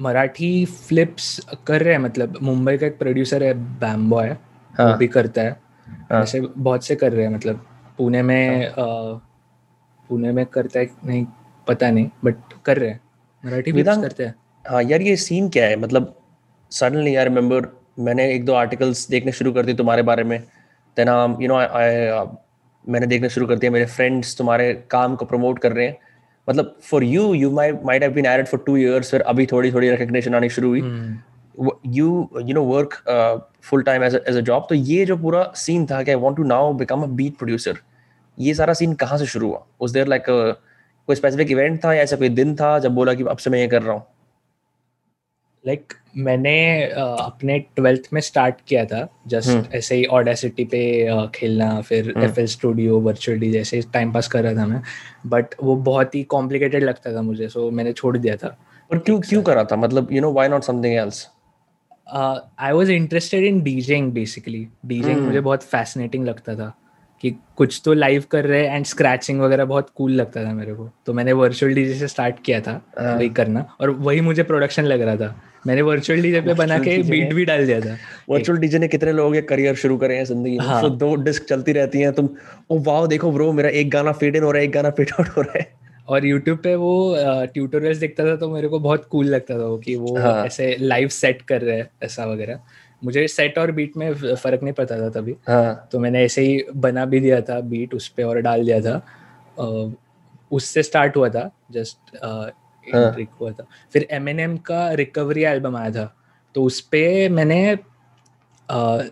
मराठी 0.00 0.64
फ्लिप्स 0.64 1.40
कर 1.66 1.82
रहे 1.82 1.94
हैं 1.94 2.00
मतलब 2.00 2.38
मुंबई 2.42 2.76
का 2.78 2.86
एक 2.86 2.98
प्रोड्यूसर 2.98 3.42
है 3.42 3.52
बैम्बो 3.80 4.18
है 4.18 4.38
हाँ. 4.74 4.86
वो 4.86 4.96
भी 4.96 5.06
करता 5.08 5.42
है 5.42 5.56
हाँ. 6.12 6.22
ऐसे 6.22 6.40
बहुत 6.40 6.84
से 6.84 6.96
कर 6.96 7.12
रहे 7.12 7.26
हैं 7.26 7.32
मतलब 7.34 7.66
पुणे 7.98 8.22
में 8.22 8.66
हाँ. 8.68 9.26
पुणे 10.10 10.32
में 10.32 10.44
करता 10.46 10.80
है 10.80 10.90
नहीं 11.04 11.26
पता 11.66 11.90
नहीं 11.90 12.10
बट 12.24 12.34
कर 12.64 12.76
रहे 12.76 12.90
हैं 12.90 13.00
मराठी 13.44 13.72
भी 13.72 13.82
करते 13.82 14.24
हैं 14.24 14.34
हाँ 14.64 14.82
यार 14.82 15.02
ये 15.02 15.16
सीन 15.16 15.48
क्या 15.48 15.66
है 15.66 15.76
मतलब 15.76 16.14
सडनली 16.72 17.14
आई 17.14 17.24
रिमेम्बर 17.24 17.66
मैंने 17.98 18.32
एक 18.34 18.44
दो 18.44 18.52
आर्टिकल्स 18.52 19.08
देखने 19.08 19.32
शुरू 19.32 19.52
कर 19.52 19.64
दिए 19.66 19.74
तुम्हारे 19.74 20.02
बारे 20.02 20.24
में 20.24 20.38
देन 20.96 21.08
यू 21.40 21.48
नो 21.48 21.56
आई 21.56 22.26
मैंने 22.88 23.06
देखना 23.06 23.28
शुरू 23.28 23.46
कर 23.46 23.58
दिया 23.58 23.72
मेरे 23.72 23.86
फ्रेंड्स 23.86 24.36
तुम्हारे 24.38 24.72
काम 24.90 25.16
को 25.16 25.24
प्रमोट 25.24 25.58
कर 25.58 25.72
रहे 25.72 25.86
हैं 25.86 25.98
मतलब 26.48 26.76
for 26.82 27.04
you 27.04 27.32
you 27.34 27.50
might 27.50 28.02
have 28.02 28.12
been 28.12 28.26
added 28.26 28.46
for 28.46 28.62
two 28.66 28.76
years 28.76 29.10
फिर 29.10 29.20
अभी 29.20 29.46
थोड़ी 29.46 29.72
थोड़ी 29.72 29.90
रिकग्निशन 29.90 30.34
आनी 30.34 30.48
शुरू 30.48 30.68
हुई। 30.68 30.80
You 31.86 32.28
you 32.42 32.54
know 32.54 32.62
work 32.64 32.94
full 33.62 33.82
time 33.82 34.04
as 34.04 34.14
as 34.16 34.36
a 34.36 34.40
job 34.40 34.66
तो 34.68 34.74
ये 34.74 35.04
जो 35.06 35.16
पूरा 35.16 35.42
सीन 35.56 35.86
था 35.86 36.02
कि 36.02 36.10
I 36.10 36.16
want 36.16 36.36
to 36.36 36.44
now 36.44 36.72
become 36.74 37.02
a 37.02 37.06
beat 37.06 37.36
producer 37.36 37.78
ये 38.38 38.54
सारा 38.54 38.74
सीन 38.74 38.92
कहाँ 38.94 39.18
से 39.18 39.26
शुरू 39.26 39.48
हुआ? 39.48 39.64
उस 39.80 39.90
देर 39.90 40.06
लाइक 40.06 40.24
कोई 40.28 41.16
स्पेसिफिक 41.16 41.50
इवेंट 41.50 41.84
था 41.84 41.92
या 41.94 42.02
ऐसा 42.02 42.16
कोई 42.16 42.28
दिन 42.28 42.54
था 42.56 42.78
जब 42.78 42.94
बोला 42.94 43.14
कि 43.14 43.24
अब 43.24 43.36
से 43.36 43.50
मैं 43.50 43.58
ये 43.58 43.68
कर 43.68 43.82
रहा 43.82 43.94
हूँ? 43.94 44.02
लाइक 45.66 45.80
like, 45.80 45.98
मैंने 46.16 46.90
uh, 46.92 47.20
अपने 47.20 47.58
ट्वेल्थ 47.58 48.02
में 48.12 48.20
स्टार्ट 48.20 48.54
किया 48.68 48.84
था। 48.84 49.08
Just 49.26 49.48
hmm. 49.48 49.64
ऐसे 49.74 49.94
ही 49.94 50.04
ऑडेसिटी 50.04 50.64
पे 50.64 50.80
uh, 51.12 51.26
खेलना 51.34 51.80
फिर 51.80 52.12
F 52.18 52.40
L 52.40 52.46
studio 52.46 52.98
virtual 53.00 53.38
D 53.38 53.50
जैसे 53.50 53.80
टाइम 53.92 54.12
पास 54.12 54.28
कर 54.28 54.42
रहा 54.42 54.54
था 54.54 54.66
मैं। 54.66 54.82
बट 55.26 55.54
वो 55.62 55.76
बहुत 55.76 56.14
ही 56.14 56.22
कॉम्प्लिकेटेड 56.22 56.84
लगता 56.84 57.14
था 57.16 57.22
मुझे 57.22 57.48
सो 57.48 57.66
so 57.66 57.72
मैंने 57.72 57.92
छोड़ 57.92 58.16
दिया 58.18 58.36
था। 58.36 58.56
और 58.90 58.98
क्यों 58.98 59.20
क्यों 59.20 59.42
करा 59.42 59.64
था? 59.64 59.76
मतलब 59.76 60.08
you 60.12 60.20
know 60.20 60.32
why 60.32 60.48
not 60.48 60.62
something 60.62 60.94
else 60.94 61.26
I 62.14 62.72
was 62.72 62.90
interested 62.90 63.44
in 63.44 63.62
DJing 63.62 64.12
basically 64.12 64.66
DJing 64.86 65.20
मुझे 65.20 65.40
बहुत 65.40 65.62
फैसिनेटिंग 65.62 66.24
लगता 66.26 66.54
था 66.54 66.74
कि 67.20 67.30
कुछ 67.56 67.80
तो 67.84 67.92
लाइव 67.92 68.24
कर 68.30 68.44
रहे 68.44 68.66
हैं 68.66 68.76
एंड 68.76 68.86
स्क्रैचिंग 68.86 69.40
वगैरह 69.40 69.64
बहुत 69.64 69.90
कूल 69.94 70.12
लगता 70.12 70.44
था 70.44 70.52
मेरे 70.52 70.74
को। 70.74 70.90
तो 71.06 71.12
मैंने 71.12 71.32
वर्चुअल 71.32 71.74
डीजे 71.74 71.94
से 71.94 72.08
स्टार्ट 72.08 72.42
किया 72.44 72.60
था 72.60 72.80
हाँ। 72.98 73.14
वही 73.16 73.28
करना। 73.28 73.64
और 73.80 73.90
वही 73.90 74.20
मुझे 74.20 74.42
प्रोडक्शन 74.42 74.84
लग 74.84 75.00
रहा 75.00 75.16
था। 75.16 75.42
मैंने 75.64 75.82
वर्चुअल 75.82 76.22
डीजे 76.22 76.40
पे 76.40 76.54
बना 76.54 76.78
के 76.78 76.96
बीट 77.04 77.32
भी 77.34 77.44
डाल 77.44 77.66
दिया 77.66 77.80
था। 77.80 77.96
वर्चुअल 78.28 78.58
डीजे 78.58 78.78
ने 78.78 78.88
कितने 78.88 79.12
लोगों 79.12 79.32
के 79.32 79.40
करियर 79.44 79.74
शुरू 79.76 79.96
करे 79.96 80.16
हैं 80.16 80.24
ज़िंदगी 80.24 80.58
में? 80.58 80.64
हाँ. 80.66 80.80
तो 80.82 80.88
दो 80.90 81.14
डिस्क 81.16 81.44
चलती 81.44 81.72
रहती 81.72 82.00
हैं 82.00 82.12
तुम 82.12 82.28
ओ 82.70 82.78
वाओ 82.82 83.06
देखो 83.06 83.32
ब्रो 83.32 83.52
मेरा 83.52 83.68
एक 83.70 83.90
गाना 83.90 84.12
फेड 84.14 84.36
इन 84.36 84.42
हो 84.42 84.50
रहा 84.50 84.60
है 84.60 84.66
एक 84.66 84.72
गाना 84.72 84.90
फेड 84.90 85.10
आउट 85.10 85.28
हो 85.28 85.42
रहा 85.42 85.58
है। 85.58 85.68
और 86.08 86.26
यूट्यूब 86.26 86.58
पे 86.58 86.74
वो 86.74 87.16
ट्यूटोरियल्स 87.54 87.98
देखता 87.98 88.24
था 88.26 88.36
तो 88.36 88.48
मेरे 88.50 88.68
को 88.68 88.78
बहुत 88.80 89.04
कूल 89.10 89.26
लगता 89.26 89.58
था 89.58 89.64
वो 89.64 89.76
कि 89.78 89.96
वो 89.96 90.16
हाँ. 90.18 90.44
ऐसे 90.46 90.76
लाइव 90.80 91.08
सेट 91.10 91.42
कर 91.42 91.60
रहे 91.62 91.76
हैं 91.76 91.88
ऐसा 92.02 92.24
वगैरह। 92.26 92.60
मुझे 93.02 93.26
सेट 93.28 93.58
और 93.58 93.70
बीट 93.72 93.96
में 93.96 94.12
फ़र्क 94.14 94.62
नहीं 94.62 94.74
पता 94.74 94.98
था 95.00 95.08
तभी। 95.10 95.36
हाँ. 95.48 95.88
तो 95.92 95.98
मैंने 95.98 96.24
ऐसे 96.24 96.42
ही 96.42 96.64
बना 96.76 97.04
भी 97.04 97.20
दिया 97.20 97.40
था 97.40 97.60
बीट 97.62 97.94
उस 97.94 98.08
पर 98.08 98.24
और 98.24 98.40
डाल 98.40 98.64
दिया 98.64 98.80
था। 98.80 99.96
उससे 100.50 100.82
स्टार्ट 100.82 101.16
हुआ 101.16 101.28
था 101.28 101.50
जस्ट 101.72 102.16
हाँ. 102.92 103.26
हुआ 103.40 103.50
था। 103.52 103.66
फिर 103.92 104.06
एम 104.12 104.56
का 104.66 104.90
रिकवरी 104.94 105.42
एल्बम 105.44 105.76
आया 105.76 105.90
था। 105.90 106.14
तो 106.54 106.62
उस 106.64 106.80
पर 106.94 107.28
मैंने 107.30 107.78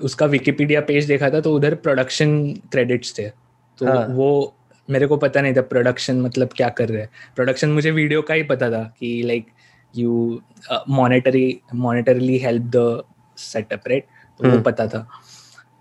उसका 0.05 0.27
विकीपीडिया 0.27 0.81
पेज 0.81 1.07
देखा 1.07 1.31
था 1.31 1.41
तो 1.41 1.55
उधर 1.55 1.75
प्रोडक्शन 1.77 2.31
क्रेडिट्स 2.73 3.19
थे। 3.19 3.29
तो 3.79 3.87
हाँ. 3.87 4.07
वो 4.09 4.55
मेरे 4.89 5.07
को 5.07 5.17
पता 5.17 5.41
नहीं 5.41 5.55
था 5.55 5.63
प्रोडक्शन 5.65 6.21
मतलब 6.21 6.51
क्या 6.57 6.69
कर 6.71 6.89
रहे 6.89 7.01
हैं। 7.03 7.11
प्रोडक्शन 7.37 7.69
मुझे 7.69 7.91
वीडियो 7.91 8.23
का 8.23 8.35
ही 8.35 8.43
पता 8.45 8.71
था 8.71 8.83
कि 8.99 9.23
like 9.27 9.47
you 9.95 10.41
monetary 10.91 11.61
monetarily 11.77 12.39
help 12.39 12.71
the 12.77 13.03
setup 13.39 13.89
right 13.89 14.05
तो 14.41 14.45
वो 14.45 14.51
हम्म। 14.51 14.63
पता 14.63 14.87
था। 14.87 15.07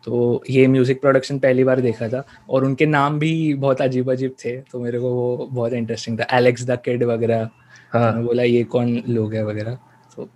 तो 0.05 0.43
ये 0.49 0.67
म्यूज़िक 0.67 1.01
प्रोडक्शन 1.01 1.39
पहली 1.39 1.63
बार 1.63 1.79
देखा 1.81 2.07
था। 2.09 2.23
और 2.49 2.65
उनके 2.65 2.85
नाम 2.85 3.19
भी 3.19 3.53
बहुत 3.55 3.81
अजीब 3.81 4.11
अजीब 4.11 4.35
थे 4.45 4.55
तो 4.61 4.79
मेरे 4.79 4.99
को 4.99 5.09
वो 5.11 5.47
बहुत 5.51 5.73
इंटरेस्टिंग 5.73 6.19
था। 6.19 6.27
एलेक्स 6.37 6.65
द 6.65 6.79
किड 6.85 7.03
वगैरह। 7.03 7.49
हाँ. 7.93 8.13
तो 8.13 8.27
बोला 8.27 8.43
ये 8.43 8.63
कौन 8.63 9.01
लोग 9.07 9.33
है? 9.33 9.45
वगैरह। 9.45 9.77
तो 10.15 10.29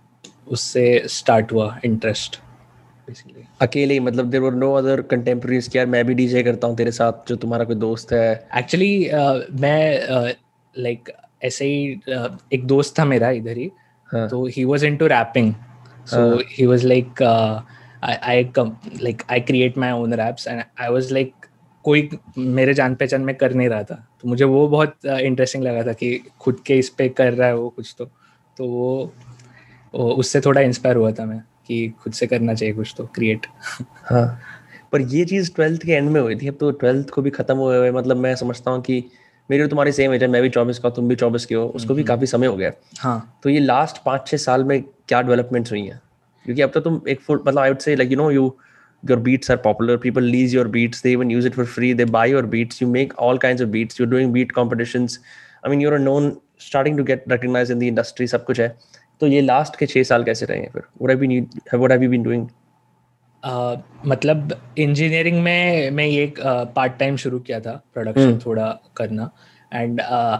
उससे 0.48 1.02
स्टार्ट 1.06 1.52
हुआ 1.52 1.78
इंटरेस्ट 1.84 2.36
बेसिकली 3.08 3.44
अकेले 3.62 3.98
मतलब 4.00 4.30
there 4.30 4.42
were 4.42 4.54
no 4.54 4.72
other 4.74 5.00
contemporaries 5.10 5.68
कि 5.68 5.78
यार 5.78 5.86
मैं 5.86 6.04
भी 6.06 6.14
डीजे 6.14 6.42
करता 6.42 6.66
हूँ 6.66 6.76
तेरे 6.76 6.92
साथ 6.92 7.28
जो 7.28 7.36
तुम्हारा 7.36 7.64
कोई 7.64 7.76
दोस्त 7.76 8.12
है। 8.12 8.48
एक्चुअली 8.58 9.08
uh, 9.08 9.60
मैं 9.60 10.34
लाइक 10.74 11.10
uh, 11.10 11.44
ऐसे 11.44 11.64
ही 11.64 12.00
uh, 12.08 12.30
एक 12.52 12.66
दोस्त 12.66 12.98
था 12.98 13.04
मेरा 13.04 13.30
इधर 13.30 13.56
ही। 13.56 13.70
हाँ. 14.12 14.28
तो 14.28 14.46
he 14.46 14.64
was 14.64 14.84
into 14.84 15.06
rapping 15.06 15.54
uh, 16.12 16.38
he 16.56 16.66
was 16.66 16.84
like 16.84 17.20
uh, 17.20 17.60
I, 18.02 18.14
I 18.30 18.36
come 18.56 18.70
like 19.00 19.24
I 19.28 19.40
create 19.40 19.76
my 19.76 19.90
own 19.92 20.14
raps 20.20 20.46
and 20.46 20.64
I 20.78 20.90
was 20.90 21.12
like 21.18 21.48
कोई 21.84 22.08
मेरे 22.38 22.74
जान 22.74 22.94
पहचान 22.94 23.22
में 23.22 23.34
कर 23.34 23.54
नहीं 23.54 23.68
रहा 23.68 23.82
था। 23.82 24.06
तो 24.22 24.28
मुझे 24.28 24.44
वो 24.44 24.66
बहुत 24.68 25.06
इंटरेस्टिंग 25.06 25.64
लगा 25.64 25.82
था 25.82 25.92
कि 25.92 26.18
खुद 26.40 26.60
के 26.66 26.78
इस 26.78 26.88
पे 26.88 27.08
कर 27.08 27.32
रहा 27.32 27.48
है 27.48 27.56
वो 27.56 27.68
कुछ 27.68 27.94
तो। 27.98 28.04
तो 28.56 28.66
वो, 28.66 29.12
वो 29.94 30.10
उससे 30.10 30.40
थोड़ा 30.40 30.60
इंस्पायर 30.60 30.96
हुआ 30.96 31.12
था 31.12 31.24
मैं 31.24 31.40
कि 31.66 31.88
खुद 32.02 32.12
से 32.12 32.26
करना 32.26 32.54
चाहिए 32.54 32.74
कुछ 32.74 32.94
तो 32.96 33.04
क्रिएट 33.04 33.46
हाँ। 34.10 34.40
पर 34.92 35.00
ये 35.00 35.24
चीज़ 35.24 35.52
ट्वेल्थ 35.54 35.82
के 35.82 35.92
एंड 35.92 36.10
में 36.10 36.20
हुई 36.20 36.36
थी 36.36 36.48
अब 36.48 36.56
तो 36.60 36.70
ट्वेल्थ 36.70 37.10
को 37.10 37.22
भी 37.22 37.30
खत्म 37.30 37.56
हुए 37.56 37.76
हुए 37.78 37.90
मतलब 37.90 38.16
मैं 38.16 38.34
समझता 38.36 38.70
हूँ 38.70 38.82
कि 38.82 39.04
मेरी 39.50 39.66
तुम्हारी 39.66 39.92
सेम 39.92 40.14
एज 40.14 40.22
है 40.22 40.28
मैं 40.28 40.42
भी 40.42 40.48
चौबीस 40.48 40.78
का 40.78 40.90
तुम 40.90 41.08
भी 41.08 41.14
चौबीस 41.14 41.46
के 41.46 41.54
हो 41.54 41.66
उसको 41.66 41.94
भी 41.94 42.02
हम्म। 42.02 42.08
काफ़ी 42.08 42.26
समय 42.26 42.46
हो 42.46 42.56
गया। 42.56 42.72
हाँ। 42.98 43.40
तो 43.42 43.50
ये 43.50 43.60
लास्ट 43.60 44.02
पाँच 44.04 44.26
छः 44.26 44.36
साल 44.36 44.64
में 44.64 44.82
क्या 44.82 45.22
डेवलपमेंट्स 45.22 45.70
हुई 45.70 45.80
हैं? 45.80 46.00
क्योंकि 46.44 46.62
अब 46.62 46.70
तो 46.70 46.80
तुम 46.80 47.00
एक 47.08 47.20
फुल 47.20 47.42
मतलब 47.46 47.58
I 47.58 47.70
would 47.70 47.78
say 47.78 47.96
like 47.96 48.10
you 48.10 48.16
know 48.16 48.30
you 48.30 48.56
your 49.08 49.18
beats 49.18 49.50
are 49.50 49.56
popular 49.56 49.98
people 49.98 50.22
lease 50.22 50.52
your 50.52 50.66
beats 50.68 51.00
they 51.00 51.12
even 51.12 51.30
use 51.30 51.44
it 51.44 51.54
for 51.54 51.64
free 51.64 51.92
they 51.92 52.04
buy 52.04 52.24
your 52.26 52.42
beats 52.54 52.80
you 52.80 52.86
make 52.86 53.14
all 53.18 53.38
kinds 53.44 53.60
of 53.60 53.70
beats 53.70 53.98
you're 53.98 54.12
doing 54.14 54.32
beat 54.32 54.52
competitions 54.58 55.18
i 55.64 55.68
mean 55.68 55.80
you're 55.80 55.96
a 55.96 56.04
known 56.08 56.40
starting 56.58 56.96
to 56.96 57.04
get 57.12 57.24
recognized 57.34 57.76
in 57.76 57.78
the 57.84 57.88
industry 57.94 58.26
सब 58.34 58.44
कुछ 58.44 58.60
है 58.60 58.68
तो 59.20 59.26
ये 59.26 59.40
last 59.40 59.76
के 59.76 59.86
छः 59.86 60.02
साल 60.10 60.24
कैसे 60.24 60.46
रहे 60.46 60.58
हैं 60.58 60.70
फिर 60.72 60.82
what 61.00 61.14
have 61.14 61.24
you 61.28 61.80
what 61.84 61.96
have 61.96 62.04
you 62.06 62.12
been 62.16 62.28
doing 62.30 62.50
Uh, 63.42 63.76
मतलब 64.06 64.52
इंजीनियरिंग 64.78 65.42
में 65.42 65.90
मैं 65.90 66.04
ये 66.06 66.22
एक 66.24 66.38
पार्ट 66.74 66.92
uh, 66.92 66.98
टाइम 66.98 67.16
शुरू 67.22 67.38
किया 67.38 67.58
था 67.60 67.72
प्रोडक्शन 67.94 68.32
hmm. 68.32 68.44
थोड़ा 68.46 68.66
करना 68.96 69.30
एंड 69.72 70.00
uh, 70.00 70.38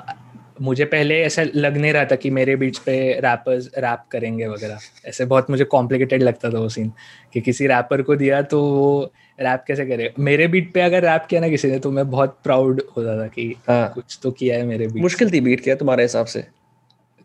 मुझे 0.61 0.85
पहले 0.85 1.23
ऐसा 1.23 1.45
लग 1.55 1.77
नहीं 1.77 1.93
रहा 1.93 2.05
था 2.05 2.17
कि 2.17 2.31
मेरे 2.31 2.57
बीच 2.57 2.79
पे 2.79 3.13
रैपर्स 3.13 3.71
रैप 3.79 4.03
करेंगे 4.11 4.47
वगैरह। 4.47 4.79
ऐसे 5.07 5.25
बहुत 5.25 5.51
मुझे 5.51 5.65
कॉम्प्लिकेटेड 5.65 6.23
लगता 6.23 6.51
था 6.51 6.59
वो 6.59 6.69
सीन 6.69 6.93
कि 7.33 7.41
किसी 7.41 7.67
रैपर 7.67 8.03
को 8.03 8.17
दिया 8.17 8.43
तो 8.43 8.63
वो 8.63 9.13
रैप 9.41 9.65
कैसे 9.69 9.87
करे? 9.87 10.13
मेरे 10.19 10.47
बीट 10.47 10.73
पे 10.75 10.81
अगर 10.81 11.03
रैप 11.03 11.27
किया 11.31 11.41
ना 11.41 11.49
किसी 11.49 11.71
ने 11.71 11.79
तो 11.79 11.91
मैं 11.91 12.11
बहुत 12.11 12.41
प्राउड 12.45 12.83
होता 12.97 13.23
था 13.23 13.27
कि 13.27 13.57
हाँ. 13.69 13.93
कुछ 13.95 14.19
तो 14.23 14.31
किया 14.31 14.57
है 14.57 14.67
मेरे 14.67 14.87
बीट 14.87 15.03
मुश्किल 15.03 15.33
थी 15.33 15.41
बीट 15.41 15.65
क्या 15.65 15.75
तुम्हारे 15.75 16.03
हिसाब 16.03 16.27
से? 16.27 16.45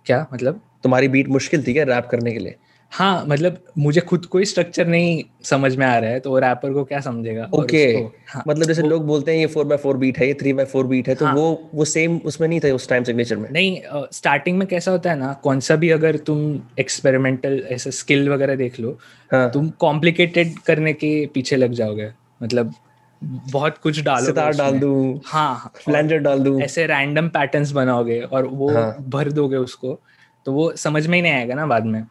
क्या 0.05 0.25
मतलब? 0.33 0.61
तुम्हारी 0.83 1.07
बीट 1.07 1.27
मुश्किल 1.27 1.63
थी 1.67 1.73
क्या 1.73 1.83
रैप 1.83 2.05
करने 2.05 2.31
के 2.31 2.39
लिए? 2.39 2.55
हाँ 2.91 3.25
मतलब 3.27 3.57
मुझे 3.77 4.01
खुद 4.01 4.25
कोई 4.25 4.45
स्ट्रक्चर 4.45 4.87
नहीं 4.87 5.23
समझ 5.43 5.75
में 5.75 5.85
आ 5.85 5.97
रहा 5.97 6.09
है 6.09 6.19
तो 6.19 6.37
रैपर 6.39 6.73
को 6.73 6.83
क्या 6.83 6.99
समझेगा? 6.99 7.43
Okay 7.53 7.81
okay. 7.93 8.11
हाँ, 8.29 8.43
मतलब 8.47 8.67
जैसे 8.67 8.81
लोग 8.81 9.05
बोलते 9.05 9.31
हैं 9.31 9.39
ये 9.39 9.45
फोर 9.45 9.65
बाय 9.65 9.77
फोर 9.77 9.97
बीट 9.97 10.17
है 10.17 10.27
ये 10.27 10.33
थ्री 10.33 10.53
बाय 10.53 10.65
फोर 10.65 10.87
बीट 10.87 11.07
है 11.07 11.15
तो 11.15 11.25
हाँ, 11.25 11.33
वो 11.35 11.69
वो 11.73 11.85
सेम 11.85 12.17
उसमें 12.25 12.47
नहीं 12.47 12.59
था 12.59 12.73
उस 12.75 12.89
टाइम 12.89 13.03
सिग्नेचर 13.03 13.37
में? 13.37 13.49
नहीं 13.51 13.81
स्टार्टिंग 14.13 14.57
में 14.57 14.67
कैसा 14.67 14.91
होता 14.91 15.09
है 15.09 15.19
ना 15.19 15.33
कौन 15.43 15.59
सा 15.59 15.75
भी 15.75 15.89
अगर 15.89 16.17
तुम 16.17 16.59
एक्सपेरिमेंटल 16.79 17.59
ऐसे 17.71 17.91
स्किल 17.91 18.29
वगैरह 18.29 18.55
देख 18.55 18.79
लो 18.79 18.97
हाँ, 19.31 19.49
तुम 19.51 19.69
कॉम्प्लिकेटेड 19.79 20.57
करने 20.59 20.93
के 20.93 21.25
पीछे 21.33 21.55
लग 21.55 21.71
जाओगे। 21.73 22.11
मतलब 22.43 22.73
बहुत 23.21 23.77
कुछ 23.77 24.01
डालो 24.03 24.25
सितार 24.25 24.51
डाल 24.53 24.79
दूँ 24.79 25.21
हाँ 25.25 25.71
फ्लैंजर 25.75 26.17
डाल 26.17 26.39
दूँ। 26.39 26.61
ऐसे 26.61 26.85
रैंडम 26.87 27.29
पैटर्न्स 27.29 27.71
बनाओगे 27.71 28.21
और 28.21 28.45
वो 28.47 28.73
हाँ, 28.73 28.95
भर 29.09 29.31
दोगे 29.31 29.57
उसको 29.57 29.99
तो 30.45 30.51
वो 30.53 30.71
समझ 30.75 31.07
में 31.07 31.17
ही 31.17 31.21
नहीं 31.21 31.33
आएगा 31.33 31.55
ना 31.55 31.65
बाद 31.67 31.85
में। 31.85 32.03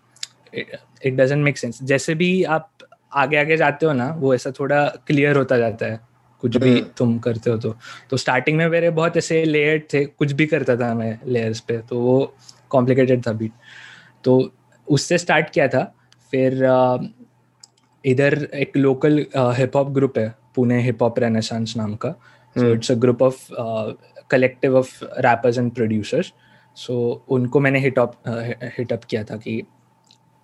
इट 0.56 1.14
डजेंट 1.14 1.44
मेक 1.44 1.58
सेंस 1.58 1.78
जैसे 1.82 2.14
भी 2.14 2.42
आप 2.44 2.70
आगे 3.14 3.36
आगे 3.36 3.56
जाते 3.56 3.86
हो 3.86 3.92
ना 3.92 4.08
वो 4.18 4.34
ऐसा 4.34 4.50
थोड़ा 4.50 4.86
क्लियर 5.06 5.36
होता 5.36 5.58
जाता 5.58 5.86
है। 5.86 6.00
कुछ 6.42 6.56
भी 6.56 6.70
हम्म। 6.70 6.90
तुम 6.98 7.18
करते 7.18 7.50
हो 7.50 7.56
तो। 7.58 7.74
तो 8.10 8.16
स्टार्टिंग 8.16 8.56
में 8.58 8.68
मेरे 8.68 8.90
बहुत 8.90 9.16
ऐसे 9.16 9.44
लेयर 9.44 9.86
थे 9.92 10.04
कुछ 10.04 10.32
भी 10.32 10.46
करता 10.46 10.76
था 10.76 10.92
मैं 10.94 11.18
लेयर्स 11.26 11.60
पे 11.60 11.78
तो 11.88 12.00
वो 12.00 12.34
कॉम्प्लिकेटेड 12.70 13.26
था 13.26 13.32
बीट 13.32 13.52
तो 14.24 14.40
उससे 14.88 15.18
स्टार्ट 15.18 15.50
किया 15.50 15.68
था। 15.68 15.84
फिर 16.32 16.52
इधर 18.04 18.34
एक 18.54 18.76
लोकल 18.76 19.24
हिप 19.36 19.76
हॉप 19.76 19.90
ग्रुप 19.90 20.18
है 20.18 20.34
पुणे 20.54 20.80
हिप 20.82 21.02
हॉप 21.02 21.18
रेनेसांस 21.18 21.74
नाम 21.76 21.94
का। 21.94 22.10
So 22.56 22.72
it's 22.72 22.90
a 22.90 22.94
group 22.94 23.22
of 23.22 23.46
collective 24.30 24.76
of 24.76 25.04
rappers 25.04 25.58
and 25.58 25.70
producers 25.74 26.32
so 26.76 27.24
उनको 27.28 27.60
मैंने 27.60 27.78
हिट 27.80 27.98
अप 27.98 28.14
हिट 28.78 28.92
अप 28.92 29.04
किया 29.04 29.24
था 29.24 29.36
कि 29.36 29.62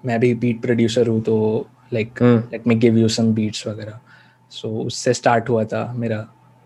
मैं 0.07 0.19
भी 0.21 0.35
बीट 0.35 0.61
प्रोड्यूसर 0.63 1.09
हूँ 1.09 1.21
तो 1.23 1.37
like 1.93 2.23
let 2.23 2.67
me 2.67 2.75
give 2.75 2.97
you 2.99 3.09
some 3.09 3.33
beats 3.35 3.67
वगैरह। 3.67 3.99
सो 4.53 4.69
उससे 4.85 5.15
स्टार्ट 5.15 5.49
हुआ 5.49 5.65
था 5.65 5.93
मेरा 5.97 6.19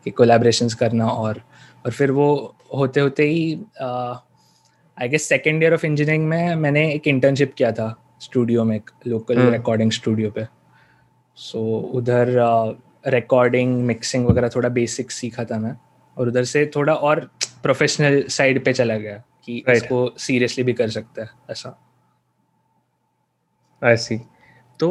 कि 0.06 0.10
कोलेब्रेशंस 0.10 0.74
करना 0.74 1.06
और 1.08 1.40
और 1.84 1.92
फिर 1.92 2.10
वो 2.10 2.54
होते 2.74 3.00
होते 3.00 3.28
ही 3.28 3.54
I 3.82 5.08
guess 5.08 5.28
second 5.28 5.62
year 5.62 5.74
of 5.74 5.86
engineering 5.86 6.26
में 6.28 6.54
मैंने 6.56 6.90
एक 6.92 7.08
इंटर्नशिप 7.08 7.54
किया 7.58 7.72
था 7.72 7.94
स्टूडियो 8.20 8.64
में 8.64 8.76
एक 8.76 8.90
लोकल 9.06 9.38
रिकॉर्डिंग 9.50 9.90
स्टूडियो 9.92 10.30
पे। 10.30 10.46
सो 11.38 11.58
so, 11.58 11.96
उधर 11.96 12.34
रिकॉर्डिंग 13.06 13.82
मिक्सिंग 13.86 14.26
वगैरह 14.26 14.48
थोड़ा 14.48 14.68
बेसिक 14.68 15.10
सीखा 15.10 15.44
था 15.44 15.58
मैं 15.58 15.76
और 16.16 16.28
उधर 16.28 16.44
से 16.44 16.64
थोड़ा 16.76 16.94
और 16.94 17.20
प्रोफेशनल 17.62 18.22
साइड 18.28 18.64
पे 18.64 18.72
चला 18.72 18.96
गया 18.96 19.22
कि 19.44 19.62
right. 19.68 19.82
इसको 19.82 20.14
सीरियसली 20.18 20.64
भी 20.64 20.72
कर 20.72 20.90
सकता 20.90 21.22
है 21.22 21.28
ऐसा। 21.50 21.78
आई 23.82 23.96
सी 23.96 24.20
तो 24.80 24.88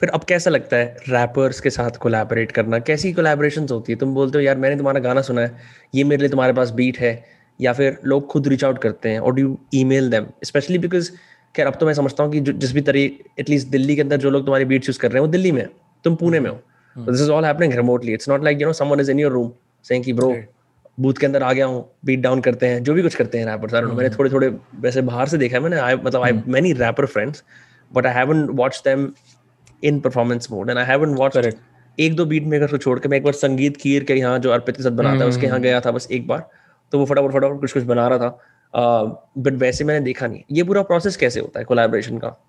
फिर 0.00 0.08
अब 0.08 0.24
कैसा 0.24 0.50
लगता 0.50 0.76
है 0.76 0.96
रैपर्स 1.08 1.60
के 1.60 1.70
साथ 1.70 1.96
कोलैबोरेट 2.00 2.52
करना? 2.52 2.78
कैसी 2.78 3.12
कोलैबोरेशन 3.12 3.66
होती 3.70 3.92
है? 3.92 3.98
तुम 3.98 4.14
बोलते 4.14 4.38
हो 4.38 4.42
यार 4.44 4.56
मैंने 4.56 4.76
तुम्हारा 4.76 5.00
गाना 5.00 5.22
सुना 5.22 5.40
है 5.40 5.56
ये 5.94 6.04
मेरे 6.04 6.20
लिए 6.20 6.30
तुम्हारे 6.30 6.52
पास 6.52 6.70
बीट 6.70 6.98
है। 6.98 7.12
या 7.60 7.72
फिर 7.72 7.98
लोग 8.04 8.26
खुद 8.30 8.48
रीच 8.48 8.64
आउट 8.64 8.78
करते 8.78 9.08
हैं 9.08 9.20
और 9.20 9.34
do 9.34 9.56
email 9.84 10.10
them 10.10 10.26
specially 10.44 10.78
because 10.78 11.10
खैर 11.54 11.66
अब 11.66 11.76
तो 11.80 11.86
मैं 11.86 11.94
समझता 11.94 12.24
हूँ 12.24 12.32
कि 12.32 12.40
जिस 12.42 12.72
भी 12.72 12.80
तरीके 12.80 13.24
एटलीस्ट 13.40 13.68
दिल्ली 13.68 13.96
के 13.96 14.02
अंदर 14.02 14.16
जो 14.16 14.30
लोग 14.30 14.44
तुम्हारी 14.44 14.64
बीट 14.64 14.88
यूज़ 14.88 14.98
कर 14.98 15.10
रहे 15.10 15.20
हैं 15.20 15.26
वो 15.26 15.32
दिल्ली 15.32 15.52
में 15.52 15.66
तुम 16.04 16.14
पुणे 16.16 16.40
में 16.40 16.50
हो। 16.50 16.56
This 16.96 17.20
is 17.20 17.30
all 17.30 17.44
happening 17.44 17.72
remotely 17.72 18.12
it's 18.14 18.28
not 18.28 18.44
like 18.44 18.60
you 18.60 18.66
know 18.66 18.72
someone 18.72 19.00
is 19.00 19.10
in 19.10 19.20
your 19.20 19.32
room 19.32 19.50
saying 19.84 20.04
कि 20.04 20.12
ब्रो 20.12 20.30
बूथ 21.00 21.14
के 21.14 21.26
अंदर 21.26 21.42
आ 21.42 21.52
गया 21.52 21.66
हूँ 21.66 21.92
बीट 22.04 22.20
डाउन 22.20 22.40
करते 22.40 22.66
हैं 22.66 22.82
जो 22.82 22.94
भी 22.94 23.02
कुछ 23.02 23.14
करते 23.14 23.38
हैं 23.38 23.46
रैपर्स 23.46 23.74
आई 23.74 23.82
मैंने 23.82 24.10
थोड़े 24.10 24.30
थोड़े 24.30 24.48
वैसे 24.74 25.02
बाहर 25.02 25.28
से 25.28 25.38
देखा 25.38 25.56
है 25.56 25.62
मैंने 25.62 25.76
आई 25.76 25.94
मतलब 25.94 26.22
I 26.22 26.32
many 26.48 26.72
rapper 26.72 27.06
friends 27.06 27.44
but 27.92 28.06
I 28.06 28.14
haven't 28.14 28.50
watch 28.50 28.82
them 28.84 29.12
in 29.84 30.00
performance 30.00 30.48
mode 30.50 30.70
and 30.70 30.78
I 30.78 30.84
haven't 30.84 31.18
watch 31.18 31.36
एक 32.00 32.14
दो 32.16 32.24
बीट 32.24 32.44
मेकर 32.44 32.66
को 32.66 32.78
छोड़ 32.78 32.98
के 32.98 33.08
मैं 33.08 33.16
एक 33.16 33.24
बार 33.24 33.32
संगीत 33.32 33.76
खीर 33.76 34.04
के 34.04 34.14
यहाँ 34.14 34.38
जो 34.38 34.50
अर्पित 34.50 34.76
के 34.76 34.82
साथ 34.82 34.90
बनाता 34.90 35.18
है 35.18 35.26
उसके 35.26 35.46
यहाँ 35.46 35.60
गया 35.60 35.80
था 35.80 35.90
बस 35.90 36.08
एक 36.12 36.26
बार 36.26 36.48
तो 36.92 36.98
वो 36.98 37.06
फटाफट 37.06 37.32
फटाफट 37.32 37.60
कुछ 37.60 37.72
कुछ 37.72 37.82
बना 37.82 38.08
रहा 38.08 38.18
था। 38.18 38.28
बट 39.38 39.52
uh, 39.52 39.60
वैसे 39.60 39.84
मैंने 39.84 40.04
देखा 40.04 40.26
नहीं। 40.26 40.42
ये 40.52 40.62
पूरा 40.62 40.82
प्रोसेस 40.82 41.16
कैसे 41.16 41.40
होता 41.40 41.58
है 41.58 41.64
कोलैबोरेशन 41.64 42.18
का? 42.18 42.44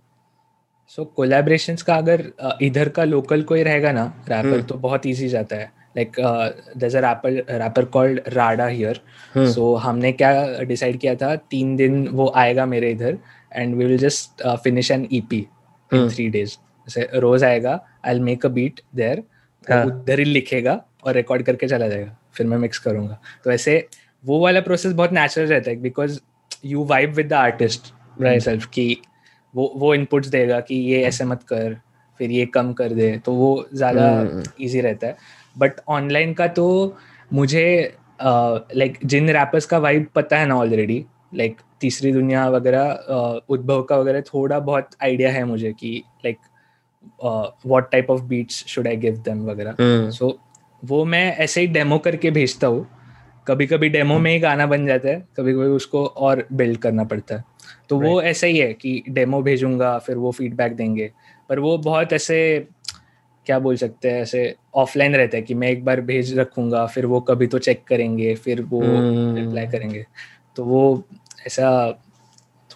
सो 0.87 1.03
so, 1.03 1.09
कोलैबोरेशंस 1.15 1.81
का 1.81 1.95
अगर 1.95 2.23
इधर 2.61 2.89
का 2.89 3.03
लोकल 3.03 3.41
कोई 3.41 3.63
रहेगा 3.63 3.91
ना 3.91 4.03
रैपर 4.29 4.59
hmm. 4.59 4.69
तो 4.69 4.75
बहुत 4.75 5.05
इजी 5.05 5.27
जाता 5.27 5.55
है। 5.55 5.78
Like 5.95 6.15
there 6.77 6.95
a 6.95 6.99
rapper 7.01 7.57
rapper 7.59 7.85
called 7.93 8.21
Rada 8.33 8.65
here 8.67 9.01
so 9.37 9.73
हमने 9.75 10.11
क्या 10.11 10.63
डिसाइड 10.63 10.99
किया 10.99 11.15
था? 11.15 11.35
तीन 11.35 11.75
दिन 11.75 12.07
वो 12.07 12.31
आएगा 12.35 12.65
मेरे 12.65 12.91
इधर 12.91 13.17
and 13.51 13.75
we 13.75 13.85
will 13.85 13.97
just 13.97 14.43
finish 14.63 14.91
an 14.91 15.07
EP 15.11 15.45
in 15.91 16.09
three 16.09 16.27
days 16.29 16.49
जैसे 16.87 17.09
रोज 17.19 17.43
आएगा 17.43 17.79
I 18.05 18.19
make 18.21 18.45
a 18.45 18.49
beat 18.49 18.81
there 18.95 19.23
उधर 19.85 20.19
ही 20.19 20.25
लिखेगा 20.25 20.81
और 21.03 21.13
रिकॉर्ड 21.13 21.43
करके 21.43 21.67
चला 21.67 21.87
जाएगा। 21.87 22.15
फिर 22.33 22.47
मैं 22.47 22.57
मिक्स 22.57 22.79
करूँगा। 22.79 23.19
तो 23.43 23.51
ऐसे 23.51 23.87
वो 24.23 24.39
वाला 24.39 24.61
प्रोसेस 24.61 24.93
बहुत 24.93 25.13
नेचुरल 25.13 25.47
रहता 25.47 25.69
है 25.69 25.75
because 25.81 26.19
you 26.65 26.83
vibe 26.85 27.13
with 27.13 27.27
the 27.27 27.33
artist 27.33 27.93
self 28.21 28.65
कि 28.65 28.95
वो 29.53 29.71
वो 29.75 29.93
इनपुट्स 29.95 30.27
देगा 30.27 30.59
कि 30.59 30.75
ये 30.75 31.01
ऐसे 31.03 31.25
मत 31.25 31.43
कर 31.43 31.77
फिर 32.19 32.31
ये 32.31 32.45
कम 32.45 32.71
कर 32.73 32.93
दे। 32.93 33.11
तो 33.25 33.33
वो 33.33 33.67
ज़्यादा 33.73 34.07
इजी 34.59 34.77
hmm. 34.77 34.87
रहता 34.87 35.07
है। 35.07 35.15
बट 35.59 35.79
ऑनलाइन 35.87 36.33
का 36.33 36.47
तो 36.47 36.97
मुझे 37.33 37.95
लाइक 38.21 38.91
uh, 38.91 38.97
like, 38.97 39.05
जिन 39.05 39.29
रैपर्स 39.29 39.65
का 39.65 39.77
वाइब 39.77 40.07
पता 40.15 40.37
है 40.37 40.45
ना 40.45 40.55
ऑलरेडी 40.55 41.05
लाइक 41.35 41.55
like, 41.55 41.65
तीसरी 41.81 42.11
दुनिया 42.11 42.47
वगैरह 42.49 43.43
उद्भव 43.49 43.81
का 43.83 43.97
वगैरह 43.97 44.21
थोड़ा 44.21 44.59
बहुत 44.59 44.89
आइडिया 45.03 45.31
है 45.31 45.43
मुझे 45.43 45.71
कि 45.73 46.03
like 46.25 46.37
what 47.65 47.91
type 47.91 48.09
of 48.09 48.21
beats 48.21 48.65
should 48.67 48.87
I 48.87 48.97
give 48.97 49.17
them 49.17 49.45
वगैरह। 49.45 49.75
सो 50.11 50.37
वो 50.83 51.03
मैं 51.05 51.37
ऐसे 51.37 51.61
ही 51.61 51.67
डेमो 51.67 51.97
करके 51.97 52.31
भेजता 52.31 52.67
हूँ। 52.67 52.87
कभी 53.47 53.67
कभी 53.67 53.89
डेमो 53.89 54.17
में 54.19 54.31
ही 54.31 54.39
गाना 54.39 54.65
बन 54.67 54.85
जाता 54.87 55.09
है 55.09 55.27
कभी 55.37 55.53
कभी 55.53 55.65
उसको 55.65 56.05
और 56.05 56.45
बिल्ड 56.53 56.77
करना 56.77 57.03
पड़ता 57.03 57.35
है। 57.35 57.43
तो 57.89 57.95
right. 57.95 58.09
वो 58.09 58.21
ऐसा 58.21 58.47
ही 58.47 58.57
है 58.57 58.73
कि 58.73 59.03
डेमो 59.09 59.41
भेजूँगा 59.41 59.97
फिर 59.97 60.17
वो 60.17 60.31
फीडबैक 60.31 60.75
देंगे। 60.75 61.11
पर 61.49 61.59
वो 61.59 61.77
बहुत 61.77 62.13
ऐसे 62.13 62.67
क्या 63.49 63.59
बोल 63.59 63.75
सकते 63.75 64.11
हैं 64.11 64.21
ऐसे 64.21 64.55
ऑफलाइन 64.75 65.15
रहता 65.15 65.37
है 65.37 65.43
कि 65.43 65.53
मैं 65.53 65.67
एक 65.67 65.85
बार 65.85 66.01
भेज 66.01 66.39
रखूँगा 66.39 66.85
फिर 66.85 67.05
वो 67.05 67.21
कभी 67.21 67.47
तो 67.47 67.59
चेक 67.59 67.83
करेंगे 67.87 68.35
फिर 68.35 68.61
वो 68.61 68.81
रिप्लाई 69.35 69.63
hmm. 69.63 69.71
करेंगे। 69.71 70.05
तो 70.55 70.65
वो 70.65 71.03
ऐसा 71.47 71.91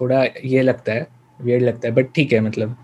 थोड़ा 0.01 0.25
ये 0.45 0.61
लगता 0.61 0.91
है 0.91 1.07
वियर्ड 1.41 1.63
लगता 1.63 1.87
है 1.87 1.93
बट 1.93 2.07
ठीक 2.15 2.33
है 2.33 2.39
मतलब 2.39 2.77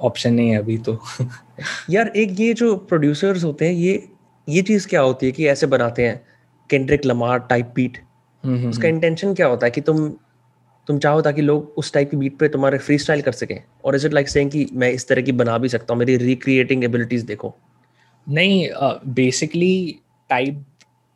ऑप्शन 0.00 0.34
नहीं 0.34 0.50
है 0.50 0.58
अभी 0.58 0.78
तो। 0.78 1.02
यार 1.90 2.12
एक 2.16 2.40
ये 2.40 2.54
जो 2.54 2.76
प्रोड्यूसर्स 2.76 3.44
होते 3.44 3.66
हैं 3.66 3.72
ये 3.72 4.08
ये 4.48 4.62
चीज़ 4.62 4.88
क्या 4.88 5.00
होती 5.00 5.26
है 5.26 5.32
कि 5.32 5.46
ऐसे 5.46 5.66
बनाते 5.66 6.06
हैं 6.06 6.26
केंड्रिक 6.70 7.06
लमार 7.06 7.38
टाइप 7.38 7.72
बीट 7.74 7.98
उसका 8.46 8.88
इंटेंशन 8.88 9.34
क्या 9.34 9.46
होता 9.46 9.66
है 9.66 9.70
कि 9.70 9.80
तुम 9.80 10.12
तुम 10.88 10.98
चाहो 10.98 11.20
ताकि 11.22 11.42
लोग 11.42 11.74
उस 11.76 11.92
टाइप 11.92 12.10
की 12.10 12.16
बीट 12.16 12.36
पे 12.38 12.48
तुम्हारे 12.48 12.78
फ्री 12.78 12.98
स्टाइल 12.98 13.22
कर 13.22 13.32
सकें? 13.32 13.62
और 13.84 13.96
इज़ 13.96 14.06
इट 14.06 14.12
लाइक 14.12 14.28
सेइंग 14.28 14.50
कि 14.50 14.66
मैं 14.72 14.90
इस 14.92 15.08
तरह 15.08 15.22
की 15.22 15.32
बना 15.32 15.56
भी 15.58 15.68
सकता 15.68 15.94
हूँ 15.94 15.98
मेरी 15.98 16.16
रिक्रिएटिंग 16.16 16.84
एबिलिटीज 16.84 17.22
देखो? 17.24 17.54
नहीं 18.26 18.68
बेसिकली 19.14 19.98
टाइप 20.30 20.64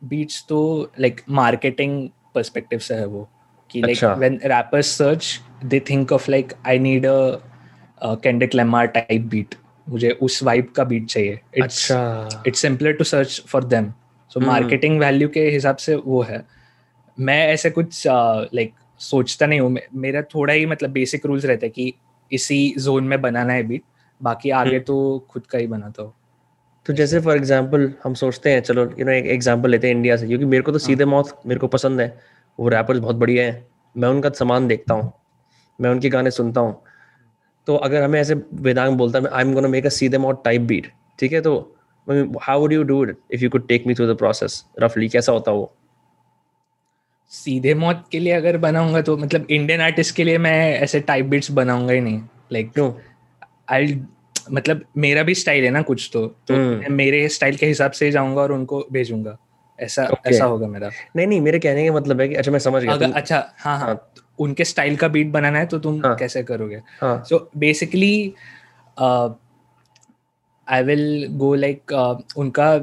बीट्स 0.01 0.43
तो 0.49 0.91
लाइक 0.99 1.21
मार्केटिंग 1.31 2.07
पर्सपेक्टिव 2.35 2.79
से 2.79 2.95
है 2.95 3.05
वो। 3.05 3.27
कि 3.69 3.81
like 3.81 4.03
when 4.03 4.39
rappers 4.45 4.87
search 4.97 5.39
they 5.65 5.79
think 5.89 6.11
of 6.11 6.29
like 6.31 6.53
I 6.67 6.79
need 6.79 7.05
a 7.05 7.39
Kendrick 8.03 8.55
Lamar 8.55 8.87
type 8.87 9.21
beat 9.21 9.55
मुझे 9.89 10.09
उस 10.21 10.41
वाइब 10.43 10.71
का 10.75 10.83
बीट 10.83 11.05
चाहिए। 11.05 11.39
It's 11.57 11.91
it's 12.47 12.59
simpler 12.59 12.93
to 12.93 13.03
search 13.03 13.41
for 13.47 13.63
them 13.65 13.91
so 14.31 14.39
marketing 14.39 14.99
value 14.99 15.29
के 15.29 15.49
हिसाब 15.49 15.75
से 15.77 15.95
वो 15.95 16.21
है। 16.21 16.43
मैं 17.17 17.45
ऐसे 17.47 17.69
कुछ 17.69 18.03
लाइक 18.07 18.73
सोचता 19.03 19.45
नहीं 19.45 19.59
हूँ। 19.59 19.77
मेरा 19.95 20.21
थोड़ा 20.35 20.53
ही 20.53 20.65
मतलब 20.65 20.89
बेसिक 20.91 21.25
रूल्स 21.25 21.45
रहता 21.45 21.65
है 21.65 21.69
कि 21.69 21.93
इसी 22.31 22.57
जोन 22.79 23.03
में 23.03 23.21
बनाना 23.21 23.53
है 23.53 23.63
बीट 23.63 23.83
बाकी 24.21 24.49
आगे 24.51 24.69
हम्म। 24.69 24.83
तो 24.83 25.25
खुद 25.29 25.45
का 25.45 25.57
ही 25.57 25.67
बनाता 25.67 26.03
हूँ 26.03 26.13
तो 26.85 26.93
जैसे 26.93 27.19
फॉर 27.19 27.37
एग्ज़ाम्पल 27.37 27.91
हम 28.03 28.13
सोचते 28.13 28.51
हैं 28.51 28.61
चलो 28.61 28.83
यू 28.99 29.05
नो 29.05 29.11
एक 29.11 29.25
एग्ज़ाम्पल 29.31 29.69
लेते 29.69 29.87
हैं 29.87 29.95
इंडिया 29.95 30.15
से 30.17 30.27
क्योंकि 30.27 30.45
मेरे 30.45 30.63
को 30.63 30.71
तो 30.71 30.77
हाँ। 30.77 30.85
सीधे 30.85 31.05
मौत 31.05 31.39
मेरे 31.45 31.59
को 31.59 31.67
पसंद 31.69 32.01
है। 32.01 32.07
वो 32.59 32.69
रैपर्स 32.69 32.99
बहुत 32.99 33.15
बढ़िया 33.15 33.43
हैं। 33.43 33.65
मैं 33.95 34.09
उनका 34.09 34.29
सामान 34.31 34.67
देखता 34.67 34.93
हूँ। 34.93 35.11
मैं 35.79 35.89
उनके 35.89 36.09
गाने 36.09 36.31
सुनता 36.31 36.61
हूँ। 36.61 36.81
तो 37.67 37.75
अगर 37.77 38.03
हमें 38.03 38.19
ऐसे 38.19 38.35
वेदांग 38.61 38.97
बोलता 38.97 39.19
है 39.19 39.27
I 39.27 39.43
am 39.43 39.53
gonna 39.53 39.67
make 39.67 39.85
a 39.85 39.89
Seedhe 39.91 40.17
Maut 40.17 40.41
type 40.45 40.61
beat 40.63 40.91
ठीक 41.19 41.33
है? 41.33 41.41
तो 41.41 41.53
how 42.41 42.59
would 42.59 42.73
you 42.73 42.83
do 42.83 43.03
it 43.05 43.17
if 43.31 43.43
you 43.43 43.49
could 43.49 43.67
take 43.67 43.87
me 43.87 43.93
through 43.95 44.07
the 44.07 44.17
process 44.17 44.63
रफली 44.79 45.09
कैसा 45.09 45.31
होता 45.31 45.51
वो? 45.51 45.71
सीधे 47.29 47.73
मौत 47.73 48.05
के 48.11 48.19
लिए 48.19 48.33
अगर 48.33 48.57
बनाऊँगा 48.57 49.01
तो 49.01 49.17
मतलब 49.17 49.47
इंडियन 49.49 49.81
आर्टिस्ट 49.81 50.15
के 50.15 50.23
लिए 50.23 50.37
मैं 50.37 50.79
ऐसे 50.79 50.99
टाइप 50.99 51.25
बीट्स 51.25 51.51
बनाऊँगा 51.51 51.93
ही 51.93 52.01
नहीं 52.01 52.21
लाइक 52.51 52.71
क्यों 52.71 52.93
आई 53.69 54.01
मतलब 54.51 54.81
मेरा 54.97 55.23
भी 55.23 55.35
स्टाइल 55.35 55.63
है 55.63 55.69
ना 55.69 55.81
कुछ 55.81 56.09
तो 56.13 56.27
तो 56.27 56.79
hmm. 56.79 56.89
मेरे 56.89 57.29
स्टाइल 57.29 57.55
के 57.55 57.65
हिसाब 57.65 57.91
से 57.91 58.11
जाऊँगा 58.11 58.41
और 58.41 58.51
उनको 58.51 58.87
भेजूँगा 58.91 59.37
ऐसा 59.79 60.07
okay. 60.07 60.27
ऐसा 60.27 60.45
होगा 60.45 60.67
मेरा 60.67 60.89
नहीं 61.15 61.27
नहीं 61.27 61.41
मेरे 61.41 61.59
कहने 61.59 61.87
का 61.87 61.93
मतलब 61.93 62.21
है 62.21 62.27
कि 62.27 62.35
अच्छा 62.35 62.51
मैं 62.51 62.59
समझ 62.59 62.83
गया 62.83 62.93
अगर 62.93 63.05
तुम... 63.05 63.15
अच्छा 63.15 63.53
हाँ 63.57 63.77
हाँ, 63.77 63.87
हाँ. 63.87 64.13
उनके 64.39 64.65
स्टाइल 64.65 64.95
का 64.95 65.07
बीट 65.07 65.27
बनाना 65.27 65.59
है 65.59 65.65
तो 65.65 65.79
तुम 65.79 66.05
हाँ. 66.05 66.15
कैसे 66.15 66.43
करोगे 66.43 66.81
so 67.03 67.51
basically 67.57 68.33
I 70.67 70.83
will 70.83 71.27
go 71.31 71.55
like 71.55 71.91
उनका 72.37 72.79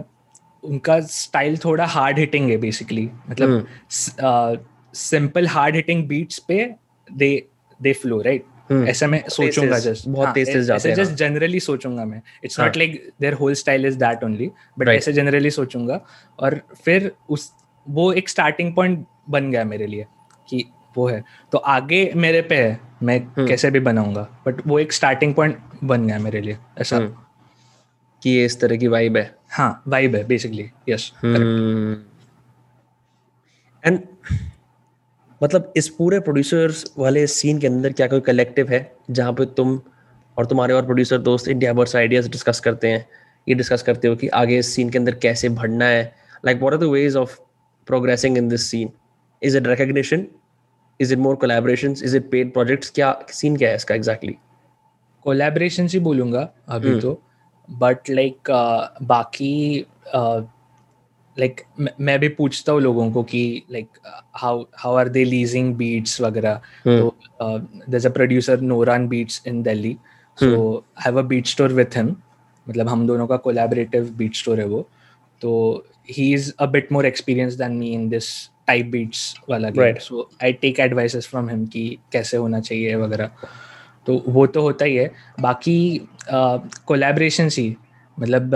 उनका 0.64 1.00
स्टाइल 1.00 1.56
थोड़ा 1.56 1.86
हार्ड 1.86 2.18
हिटिंग 2.18 2.50
है 2.50 2.56
बेसिकली 2.56 3.10
मतलब 3.30 4.64
सिंपल 4.94 5.46
हार्ड 5.46 5.76
हिटिंग 5.76 6.08
बीट्स 6.08 6.38
पे 6.38 6.74
दे 7.12 7.46
दे 7.82 7.92
फ्लो 7.92 8.20
राइट 8.22 8.44
ऐसा 8.72 9.06
मैं 9.06 9.22
सोचूँगा 9.28 9.78
जस्ट 9.78 10.08
बहुत 10.08 10.26
हाँ, 10.26 10.34
तेज 10.34 10.52
तेज 10.52 10.64
जाते 10.64 10.88
हैं 10.88 10.96
जस्ट 10.96 11.12
जनरली 11.12 11.60
सोचूँगा 11.60 12.04
मैं। 12.04 12.20
It's 12.44 12.60
not 12.60 12.76
like 12.76 13.10
there 13.20 13.32
whole 13.32 13.54
style 13.54 13.86
is 13.86 13.96
that 13.98 14.24
only 14.24 14.50
but 14.78 14.88
ऐसे 14.88 15.12
जनरली 15.12 15.50
सोचूँगा। 15.50 16.00
और 16.38 16.60
फिर 16.84 17.12
उस 17.30 17.52
वो 17.88 18.12
एक 18.12 18.28
स्टार्टिंग 18.28 18.74
पॉइंट 18.74 19.06
बन 19.30 19.50
गया 19.50 19.64
मेरे 19.64 19.86
लिए 19.86 20.06
कि 20.48 20.64
वो 20.96 21.08
है। 21.08 21.24
तो 21.52 21.58
आगे 21.58 22.12
मेरे 22.16 22.42
पे 22.42 22.56
है 22.56 22.80
मैं 23.02 23.18
hmm. 23.20 23.48
कैसे 23.48 23.70
भी 23.70 23.80
बनाऊँगा 23.80 24.22
बट 24.46 24.66
वो 24.66 24.78
एक 24.78 24.92
स्टार्टिंग 24.92 25.34
पॉइंट 25.34 25.58
बन 25.84 26.06
गया 26.06 26.18
मेरे 26.18 26.40
लिए 26.40 26.56
ऐसा। 26.78 26.98
hmm. 26.98 27.10
कि 28.22 28.30
ये 28.30 28.44
इस 28.44 28.60
तरह 28.60 28.76
की 28.76 28.88
वाइब 28.88 29.16
है। 29.16 29.39
हाँ 29.50 29.82
वाइब 29.88 30.14
है 30.16 30.24
बेसिकली 30.24 30.70
यस 30.88 31.12
एंड 33.84 33.98
मतलब 35.42 35.72
इस 35.76 35.88
पूरे 35.88 36.20
प्रोड्यूसर्स 36.20 36.84
वाले 36.98 37.26
सीन 37.26 37.58
के 37.58 37.66
अंदर 37.66 37.92
क्या 37.92 38.06
कोई 38.06 38.20
कलेक्टिव 38.20 38.68
है 38.68 38.92
जहाँ 39.10 39.32
पे 39.32 39.44
तुम 39.46 39.80
और 40.38 40.46
तुम्हारे 40.46 40.74
और 40.74 40.84
प्रोड्यूसर 40.84 41.18
दोस्त 41.18 41.48
इंडिया 41.48 41.72
वर्स 41.72 41.96
आइडियाज़ 41.96 42.30
डिस्कस 42.30 42.60
करते 42.60 42.88
हैं 42.88 43.06
ये 43.48 43.54
डिस्कस 43.54 43.82
करते 43.82 44.08
हो 44.08 44.16
कि 44.16 44.28
आगे 44.28 44.58
इस 44.58 44.74
सीन 44.74 44.90
के 44.90 44.98
अंदर 44.98 45.14
कैसे 45.14 45.48
बढ़ना 45.48 45.84
है? 45.84 46.14
Like 46.44 46.58
what 46.58 46.72
are 46.72 46.80
the 46.80 46.82
ways 46.82 47.16
of 47.16 47.38
progressing 47.86 48.38
in 48.38 48.48
this 48.48 48.70
scene 48.70 48.90
is 49.42 49.56
it 49.56 49.66
recognition 49.66 50.26
is 51.00 51.12
it 51.12 51.18
more 51.18 51.36
collaboration 51.36 51.90
is 51.90 52.16
it 52.16 52.30
paid 52.30 52.52
projects 52.52 52.90
क्या 52.90 53.12
सीन 53.28 53.56
क्या 53.56 53.68
है 53.68 53.76
इसका 53.76 53.94
एग्जैक्टली 53.94 54.36
कोलैबोरेशन 55.22 55.86
ही 55.86 55.98
बोलूँगा 55.98 56.52
अभी 56.68 56.90
hmm. 56.90 57.02
तो। 57.02 57.22
बट 57.72 58.10
लाइक 58.10 58.36
like, 58.36 58.56
uh, 58.56 59.06
बाकी 59.06 59.86
लाइक 61.38 61.60
uh, 61.60 61.80
like, 61.80 62.00
मैं 62.00 62.18
भी 62.18 62.28
पूछता 62.28 62.72
हूँ 62.72 62.80
लोगों 62.80 63.12
को 63.12 63.22
कि 63.22 63.62
like 63.70 63.88
how 64.34 64.64
how 64.76 64.94
are 64.94 65.08
they 65.08 65.24
leasing 65.24 65.74
beats 65.74 66.20
वगैरह? 66.20 66.54
तो 66.86 67.16
there 67.88 68.06
a 68.06 68.12
producer 68.12 68.60
Noran 68.60 69.08
beats 69.08 69.42
in 69.46 69.62
Delhi 69.62 69.96
so 70.40 70.84
have 71.04 71.18
a 71.18 71.22
beat 71.22 71.46
store 71.46 71.72
with 71.72 71.96
him 71.96 72.16
मतलब 72.68 72.88
हम 72.88 73.06
दोनों 73.06 73.26
का 73.26 73.36
कोलैबोरेटिव 73.36 74.10
बीट 74.10 74.34
स्टोर 74.34 74.60
है 74.60 74.66
वो. 74.66 74.88
तो 75.40 75.86
he 76.10 76.34
is 76.34 76.52
a 76.58 76.66
bit 76.66 76.92
more 76.92 77.06
experience 77.06 77.54
than 77.54 77.72
me 77.72 77.92
in 77.92 78.08
this 78.08 78.50
type 78.66 78.86
beats 78.86 79.34
वाला 79.50 79.70
so 80.00 80.30
I 80.42 80.52
take 80.52 80.80
advices 80.80 81.26
from 81.26 81.48
him 81.48 81.66
कि 81.66 81.98
कैसे 82.12 82.36
होना 82.36 82.60
चाहिए 82.60 82.94
वगैरह. 82.94 83.30
तो 84.06 84.24
वो 84.28 84.46
तो 84.46 84.62
होता 84.62 84.84
ही 84.84 84.96
है। 84.96 85.10
बाकी 85.40 86.08
कोलेब्रेशन 86.86 87.48
ही 87.52 87.76
मतलब 88.20 88.54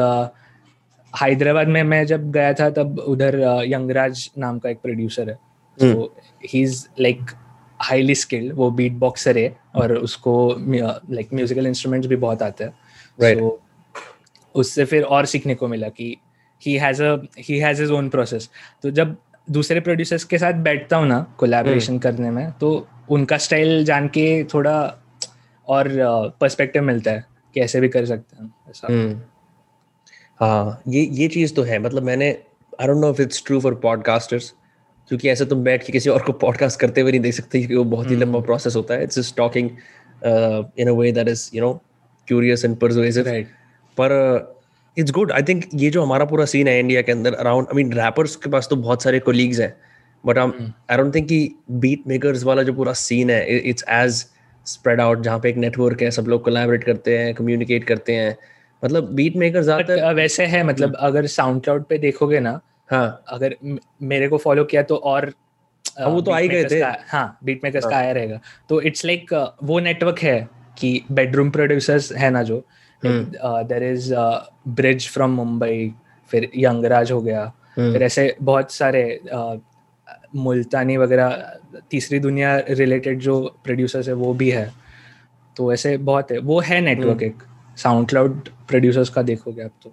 हैदराबाद 1.23 1.69
में 1.69 1.83
मैं 1.83 2.07
जब 2.07 2.31
गया 2.31 2.53
था 2.53 2.71
तब 2.71 2.99
उधर 2.99 3.63
यंगराज 3.67 4.31
नाम 4.39 4.59
का 4.59 4.71
एक 4.71 4.81
प्रोड्यूसर 4.83 5.29
है। 5.29 5.39
तो 5.79 6.17
he 6.49 6.63
is 6.63 6.87
like 7.01 7.21
highly 7.83 8.15
skilled 8.15 8.55
वो 8.55 8.71
बीट 8.71 8.93
बॉक्सर 8.93 9.39
है 9.39 9.57
और 9.75 9.93
उसको 9.93 10.57
लाइक 11.11 11.29
म्यूजिकल 11.35 11.67
इंस्ट्रूमेंट्स 11.67 12.09
भी 12.09 12.17
बहुत 12.17 12.43
आते 12.43 12.65
हैं। 12.65 12.73
Right. 13.21 13.43
so, 13.43 13.51
उससे 14.55 14.85
फिर 14.85 15.03
और 15.03 15.27
सीखने 15.27 15.55
को 15.55 15.69
मिला 15.69 15.89
कि 15.89 16.17
he 16.67 16.75
has 16.75 17.03
a 17.03 17.17
he 17.39 17.59
has 17.59 17.83
his 17.83 17.91
own 17.91 18.09
process 18.09 18.51
तो 18.83 18.91
जब 18.91 19.17
दूसरे 19.51 19.81
प्रोड्यूसर्स 19.81 20.25
के 20.25 20.39
साथ 20.39 20.53
बैठता 20.53 20.97
हूँ 20.97 21.07
ना 21.07 21.35
कोलैबोरेशन 21.39 21.93
hmm. 21.93 22.03
करने 22.03 22.31
में 22.31 22.53
तो 22.53 22.89
उनका 23.09 23.37
स्टाइल 23.37 23.85
जान 23.85 24.09
के 24.09 24.45
थोड़ा 24.45 25.04
और 25.68 25.88
पर्सपेक्टिव 26.40 26.83
मिलता 26.83 27.11
है 27.11 27.24
कैसे 27.57 27.81
भी 27.81 27.88
कर 27.88 28.07
सकते 28.07 28.37
हैं 28.37 28.53
ऐसा 28.70 28.87
हम्म। 28.87 29.20
हाँ 30.40 30.83
ये 30.88 31.03
ये 31.12 31.29
चीज़ 31.29 31.55
तो 31.55 31.62
है 31.62 31.79
मतलब 31.79 32.03
मैंने 32.03 32.31
I 32.81 32.87
don't 32.87 32.98
know 32.98 33.11
if 33.11 33.20
it's 33.22 33.42
true 33.46 33.61
for 33.61 33.74
podcasters 33.83 34.53
क्योंकि 35.11 35.29
ऐसे 35.29 35.44
तुम 35.44 35.62
बैठ 35.64 35.85
के 35.87 35.92
किसी 35.92 36.11
और 36.11 36.22
को 36.22 36.33
पॉडकास्ट 36.38 36.81
करते 36.81 37.00
हुए 37.00 37.11
नहीं 37.11 37.20
देख 37.20 37.35
सकते 37.35 37.59
क्योंकि 37.59 37.77
वो 37.77 37.85
बहुत 37.87 38.11
ही 38.11 38.16
लंबा 38.16 38.40
प्रोसेस 38.40 38.66
हम्म। 38.66 38.83
होता 38.83 38.94
है 38.94 39.03
it's 39.03 39.18
just 39.18 39.37
talking 39.37 39.70
in 40.79 40.88
a 40.88 40.92
way 40.92 41.12
that 41.12 41.29
is 41.29 41.50
you 41.55 41.62
know 41.62 41.72
curious 42.29 42.64
and 42.64 42.77
persuasive 42.77 43.24
पर 43.96 44.12
इट्स 44.96 45.12
गुड 45.12 45.33
आई 45.33 45.42
थिंक 45.42 45.64
ये 45.74 45.90
जो 45.90 46.03
हमारा 46.03 46.24
पूरा 46.24 46.44
सीन 46.46 46.68
है 46.68 46.79
इंडिया 46.81 47.03
के 47.03 47.12
अंदर 47.12 47.35
अराउंड 47.35 47.66
आई 47.68 47.77
मीन 47.77 47.92
रैपर्स 47.92 48.37
के 48.37 48.50
पास 48.50 48.68
तो 48.68 48.77
बहुत 48.79 49.03
सारे 49.03 49.18
कोलीग्स 49.20 49.61
हैं 49.61 49.74
बट 50.24 50.38
आई 50.38 50.96
डोंट 50.96 51.14
थिंक 51.14 51.29
कि 51.29 51.40
बीट 51.77 52.07
मेकर्स 52.07 52.44
वाला 52.44 52.62
जो 52.62 52.72
पूरा 52.72 52.92
सीन 52.98 53.31
है 53.31 53.59
इट्स 53.59 53.85
एज 53.90 54.24
स्प्रेड 54.66 55.00
आउट 55.00 55.22
जहाँ 55.22 55.38
पे 55.38 55.48
एक 55.48 55.57
नेटवर्क 55.57 56.03
है 56.03 56.11
सब 56.11 56.27
लोग 56.29 56.44
कोलैबोरेट 56.44 56.85
करते 56.85 57.18
हैं 57.18 57.35
कम्युनिकेट 57.35 57.85
करते 57.85 58.14
हैं 58.14 58.37
मतलब 58.83 59.12
बीट 59.14 59.37
मेकर 59.37 59.62
ज़्यादातर 59.62 60.14
वैसे 60.14 60.46
है 60.46 60.62
मतलब 60.62 60.88
हम्म। 60.88 61.07
अगर 61.07 61.27
साउंड 61.29 61.62
क्लाउड 61.62 61.85
पे 61.85 61.98
देखोगे 61.98 62.40
ना 62.40 62.61
हाँ 62.90 63.24
अगर 63.29 63.57
मेरे 64.05 64.29
को 64.29 64.38
फॉलो 64.38 64.64
किया 64.64 64.83
तो 64.83 64.96
और 64.96 65.33
हाँ, 65.98 66.09
वो 66.09 66.20
तो 66.20 66.31
आ 66.31 66.38
ही 66.38 66.48
गए 66.48 66.64
थे 66.64 66.81
हाँ 67.09 67.38
बीट 67.44 67.64
मेकर्स 67.64 67.85
का 67.85 67.90
हाँ। 67.90 68.03
आया 68.03 68.12
रहेगा 68.12 68.40
तो 68.68 68.81
इट्स 68.83 69.05
लाइक 69.05 69.33
वो 69.62 69.79
नेटवर्क 69.81 70.18
है 70.18 70.38
कि 70.79 71.00
बेडरूम 71.12 71.50
प्रोड्यूसर्स 71.50 72.12
है 72.12 72.31
ना 72.31 72.42
जो 72.42 72.64
there 73.03 73.83
is 73.83 74.12
Brij 74.70 75.09
from 75.09 75.31
Mumbai 75.31 75.92
फिर 76.31 76.50
यंगराज 76.57 77.12
हो 77.12 77.20
गया 77.22 77.53
हम्म। 77.77 77.92
फिर 77.92 78.03
ऐसे 78.03 78.35
बहुत 78.42 78.72
सारे 78.72 79.03
मुल्तानी 80.35 80.97
वगैरह 80.97 81.81
तीसरी 81.90 82.18
दुनिया 82.18 82.57
रिलेटेड 82.70 83.18
जो 83.20 83.40
प्रोड्यूसर्स 83.64 84.09
है 84.09 84.14
वो 84.14 84.33
भी 84.35 84.51
है। 84.51 84.73
तो 85.57 85.73
ऐसे 85.73 85.97
बहुत 85.99 86.31
है। 86.31 86.38
वो 86.38 86.61
है 86.61 86.81
नेटवर्क 86.81 87.11
हम्म। 87.12 87.25
एक। 87.25 87.42
साउंड 87.77 88.09
क्लाउड 88.09 88.49
प्रोड्यूसर्स 88.68 89.09
का 89.09 89.23
देखोगे 89.23 89.62
आप 89.62 89.73
तो। 89.83 89.92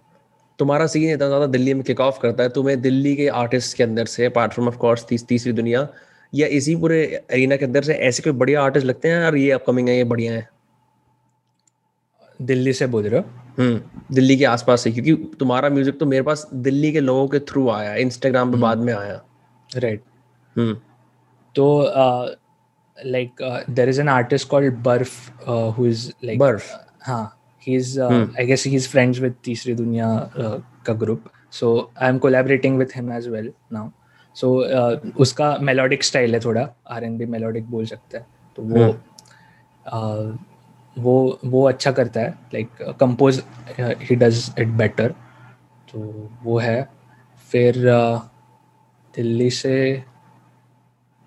तुम्हारा 0.59 0.87
सीन 0.87 1.09
इतना 1.11 1.27
ज़्यादा 1.27 1.45
दिल्ली 1.47 1.73
में 1.73 1.83
किक 1.83 1.99
ऑफ़ 1.99 2.19
करता 2.19 2.43
है 2.43 2.49
तुम्हें 2.49 2.79
दिल्ली 2.81 3.15
के 3.15 3.27
आर्टिस्ट 3.27 3.77
के 3.77 3.83
अंदर 3.83 4.05
से 4.05 4.25
अपार्ट 4.25 4.53
फ्रॉम 4.53 4.67
ऑफ़ 4.67 4.77
कोर्स 4.77 5.05
तीस, 5.09 5.25
तीसरी 5.27 5.53
दुनिया 5.53 5.87
या 6.33 6.47
इसी 6.47 6.75
पूरे 6.75 6.99
एरिना 7.31 7.55
के 7.55 7.65
अंदर 7.65 7.83
से 7.83 7.93
ऐसे 7.93 8.23
कोई 8.23 8.33
बढ़िया 8.33 8.61
आर्टिस्ट 8.61 8.87
लगते 8.87 9.07
हैं 9.07 9.21
यार 9.21 9.35
ये 9.35 9.51
अपकमिंग 9.51 9.89
है 9.89 9.95
ये 9.97 10.03
बढ़िया 10.03 10.33
है? 10.33 10.47
दिल्ली 12.39 12.73
से 12.73 12.87
बोल 12.87 13.07
रहे 13.07 13.19
हो? 13.19 13.25
हम्म। 13.59 14.13
दिल्ली 14.15 14.37
के 14.37 14.45
आसपास 14.45 14.81
से 14.81 14.91
क्योंकि 14.91 15.13
तुम्हारा 15.39 15.69
म्यूज़िक 15.69 15.99
तो 15.99 16.05
मेरे 16.05 16.23
पास 16.23 16.47
दिल्ली 16.53 16.91
के 16.91 16.99
लोगों 16.99 17.27
के 17.27 17.39
थ्रू 17.39 17.69
आया 17.69 17.95
इंस्टाग्राम 17.95 18.49
पे 18.49 18.53
हम्म। 18.53 18.61
बाद 18.61 18.77
में 18.77 18.93
आया। 18.93 19.21
Right 19.69 20.03
Hmm. 20.55 20.75
तो 21.55 21.65
like 22.97 23.41
there 23.69 23.89
is 23.89 23.99
an 24.01 24.09
artist 24.09 24.47
called 24.49 24.75
Barf 24.83 25.31
who 25.77 25.85
is 25.85 26.11
like 26.23 26.39
Barf 26.39 26.71
हाँ 27.01 27.23
he 27.63 27.75
is 27.75 27.99
I 28.01 28.45
guess 28.45 28.65
he 28.65 28.75
is 28.75 28.87
friends 28.89 29.19
with 29.19 29.35
Teesri 29.43 29.73
Duniya 29.75 30.07
का 30.85 30.93
group 30.93 31.23
so 31.51 31.91
I 32.01 32.09
am 32.09 32.17
collaborating 32.17 32.77
with 32.77 32.95
him 32.95 33.11
as 33.13 33.27
well 33.27 33.51
now 33.73 33.89
so 34.35 34.53
उसका 35.21 35.55
melodic 35.61 36.03
style 36.03 36.33
है 36.33 36.39
थोड़ा 36.39 36.67
are 36.89 37.03
N 37.03 37.17
B 37.17 37.25
melodic 37.25 37.69
बोल 37.71 37.85
सकता 37.85 38.17
है। 38.17 38.25
तो 38.57 38.63
वो 38.63 38.87
hmm. 38.87 40.37
वो 40.97 41.39
वो 41.45 41.67
अच्छा 41.67 41.91
करता 41.91 42.21
है। 42.21 42.29
Like 42.53 42.95
compose 42.99 43.41
he 43.79 44.15
does 44.15 44.53
it 44.59 44.67
better 44.67 45.11
तो 45.91 45.99
वो 46.43 46.57
है। 46.59 46.81
फिर 47.51 47.73
दिल्ली 49.13 49.49
से 49.49 50.03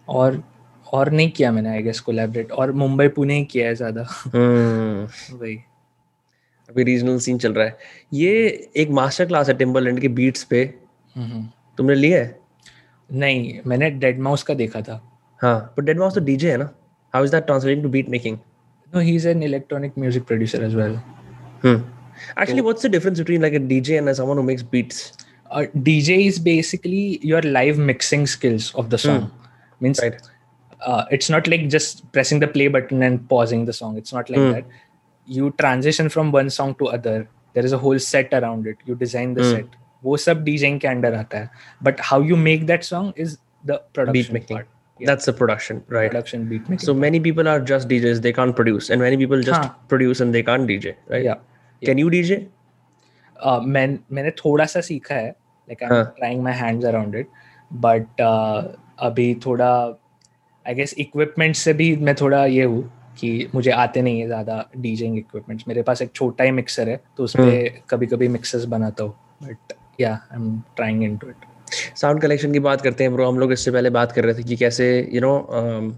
और 0.09 0.43
और 0.87 1.11
नहीं 1.11 1.31
किया 1.31 1.51
मैंने 1.53 1.69
आई 1.69 1.83
गेस 1.83 2.01
कोलैबोरेट 2.01 2.53
और 2.53 2.73
मुंबई 2.73 3.09
पुणे 3.09 3.37
ही 3.37 3.45
किया 3.45 3.67
है 3.67 3.75
ज़्यादा। 3.75 4.07
हम्म। 4.35 5.37
वही। 5.39 5.57
अभी 6.69 6.85
रीजनल 6.85 7.19
सीन 7.19 7.39
चल 7.39 7.53
रहा 7.53 7.67
है। 7.67 7.77
ये 8.15 8.71
एक 8.77 8.91
मास्टर 8.91 9.27
क्लास 9.27 9.49
है 9.49 9.55
टिम्बरलैंड 9.57 10.01
के 10.01 10.09
बीट्स 10.11 10.45
पे। 10.45 10.63
हम्म। 11.17 11.47
तुमने 11.79 11.95
लिया 11.95 12.19
है? 12.19 12.39
नहीं 13.11 13.59
मैंने 13.67 13.91
डेड 13.91 14.21
माउस 14.21 14.43
का 14.43 14.55
देखा 14.55 14.81
था। 14.83 15.01
हाँ 15.41 15.59
पर 15.77 15.85
डेड 15.85 15.99
माउस 15.99 16.15
तो 16.15 16.21
डीजे 16.21 16.51
है 16.51 16.57
ना? 16.57 16.71
How 17.15 17.25
is 17.25 17.33
that 17.33 17.47
translating 17.47 17.83
to 17.83 17.89
beat 17.89 18.09
making 18.11 18.39
no 18.93 19.01
he 19.01 19.15
is 19.17 19.29
an 19.29 19.43
electronic 19.43 19.99
music 19.99 20.25
producer 20.27 20.65
as 20.65 20.75
well 20.75 20.99
actually 22.41 22.61
what's 22.61 22.87
the 22.87 22.91
difference 22.91 23.19
between 23.19 23.43
like 23.43 23.55
a 23.55 23.59
DJ 23.69 23.97
and 23.97 24.13
someone 24.13 24.37
who 24.39 24.43
makes 24.43 24.63
beats 24.73 25.13
DJ 25.79 26.15
is 26.17 26.43
basically 26.45 27.21
your 27.25 27.45
live 27.45 27.79
mixing 27.81 28.27
skills 28.27 28.75
of 28.77 28.87
the 28.89 28.97
song 28.97 29.29
Means 29.80 30.00
right. 30.02 30.22
uh, 30.82 31.06
it's 31.12 31.30
not 31.30 31.48
like 31.48 31.68
just 31.70 32.10
pressing 32.12 32.40
the 32.40 32.48
play 32.48 32.68
button 32.68 33.04
and 33.04 33.28
pausing 33.30 33.66
the 33.66 33.74
song. 33.74 33.98
It's 33.98 34.14
not 34.14 34.30
like 34.30 34.40
hmm. 34.40 34.52
that. 34.52 34.66
You 35.26 35.52
transition 35.60 36.10
from 36.10 36.32
one 36.32 36.50
song 36.50 36.76
to 36.76 36.88
other. 36.88 37.30
There 37.54 37.66
is 37.66 37.72
a 37.72 37.78
whole 37.78 38.00
set 38.00 38.34
around 38.34 38.68
it. 38.68 38.78
You 38.86 38.96
design 38.96 39.34
the 39.36 39.44
hmm. 39.44 39.56
set. 39.56 39.76
वो 40.04 40.18
सब 40.18 40.44
DJing 40.44 40.80
के 40.80 40.88
under 40.88 41.14
आता 41.14 41.38
है 41.40 41.50
but 41.84 42.02
how 42.10 42.24
you 42.24 42.36
make 42.36 42.66
that 42.66 42.84
song 42.84 43.14
is 43.22 43.38
the 43.66 43.80
production 43.94 44.38
part 44.52 44.68
Yeah. 45.00 45.08
That's 45.08 45.28
the 45.28 45.34
production, 45.40 45.78
right? 45.96 46.12
Production 46.12 46.42
beat 46.48 46.70
making. 46.70 46.80
So 46.86 46.94
many 47.02 47.20
people 47.26 47.50
are 47.50 47.60
just 47.68 47.88
DJs; 47.92 48.18
they 48.24 48.32
can't 48.40 48.56
produce, 48.56 48.90
and 48.94 49.02
many 49.02 49.20
people 49.20 49.44
just 49.50 49.68
हाँ. 49.68 49.88
produce 49.92 50.22
and 50.26 50.36
they 50.38 50.42
can't 50.50 50.68
DJ, 50.72 50.92
right? 51.14 51.24
Yeah. 51.28 51.38
yeah. 51.82 51.90
Can 51.90 52.02
you 52.02 52.10
DJ? 52.16 52.38
Uh, 53.42 53.60
मैं 53.76 53.86
मैंने 54.12 54.32
थोड़ा 54.42 54.66
सा 54.74 54.82
सीखा 54.88 55.16
है 55.16 55.34
like 55.70 55.86
I'm 55.88 55.94
हाँ. 55.94 56.04
trying 56.18 56.44
my 56.50 56.56
hands 56.64 56.90
around 56.92 57.16
it, 57.22 57.32
but 57.86 58.24
uh, 58.26 58.62
अभी 58.99 59.35
थोड़ा 59.47 59.71
आई 60.67 60.75
गेस 60.75 60.95
equipment 61.01 61.55
से 61.55 61.73
भी 61.73 61.97
मैं 61.97 62.15
थोड़ा 62.15 62.45
ये 62.47 62.65
हूँ 62.65 62.83
कि 63.21 63.49
मुझे 63.55 63.71
आते 63.71 64.03
नहीं 64.03 64.21
है 64.21 64.27
ज़्यादा 64.27 64.69
डीजिंग 64.77 65.19
इक्विपमेंट्स 65.19 65.65
मेरे 65.69 65.83
पास 65.83 66.03
एक 66.03 66.13
छोटा 66.15 66.45
ही 66.45 66.51
मिक्सर 66.51 66.89
है 66.89 67.01
तो 67.17 67.25
उस 67.25 67.37
पर 67.37 67.83
कभी 67.91 68.07
कभी 68.07 68.29
मिक्सर्स 68.29 68.65
बनाता 68.65 69.05
हूँ 69.05 69.15
but 69.43 69.73
yeah 70.01 70.17
i'm 70.35 70.47
trying 70.79 71.03
into 71.09 71.29
it. 71.29 71.45
Sound 71.97 72.21
collection 72.21 72.53
की 72.53 72.59
बात 72.59 72.81
करते 72.81 73.05
हैं 73.05 73.13
ब्रो 73.15 73.29
हम 73.29 73.39
लोग 73.39 73.53
इससे 73.53 73.71
पहले 73.71 73.91
बात 73.91 74.13
कर 74.13 74.25
रहे 74.25 74.35
थे 74.35 74.43
कि 74.43 74.57
कैसे 74.57 74.87
you 74.99 75.21
you 75.21 75.23
know 75.23 75.37
know, 75.37 75.61
um, 75.61 75.93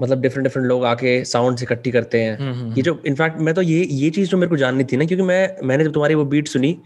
मतलब 0.00 0.20
डिफरेंट 0.20 0.46
डिफरेंट 0.46 0.66
लोग 0.68 0.84
आके 0.84 1.24
साउंड 1.24 1.58
इकट्ठी 1.62 1.90
करते 1.90 2.20
हैं। 2.22 2.38
हम्म, 2.38 2.52
हम्म, 2.52 2.72
ये 2.72 2.82
जो 2.82 3.02
इनफैक्ट 3.06 3.38
मैं 3.40 3.54
तो 3.54 3.62
ये 3.62 3.84
ये 3.84 4.10
चीज़ 4.10 4.30
तो 4.30 4.36
मेरे 4.36 4.50
को 4.50 4.56
जाननी 4.56 4.84
थी 4.84 4.96
ना 4.96 5.04
क्योंकि 5.04 5.22
मैं 5.22 5.66
मैंने 5.66 5.84
जब 5.84 5.92
तुम्हारी 5.92 6.14
वो 6.14 6.24
बीट 6.24 6.48
सुनी 6.48 6.78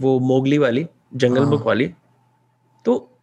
वो 0.00 0.18
मोगली 0.20 0.58
वाली 0.58 0.86
जंगल 1.14 1.44
बुक 1.44 1.58
हाँ। 1.58 1.66
वाली 1.66 1.90
तो 2.84 3.13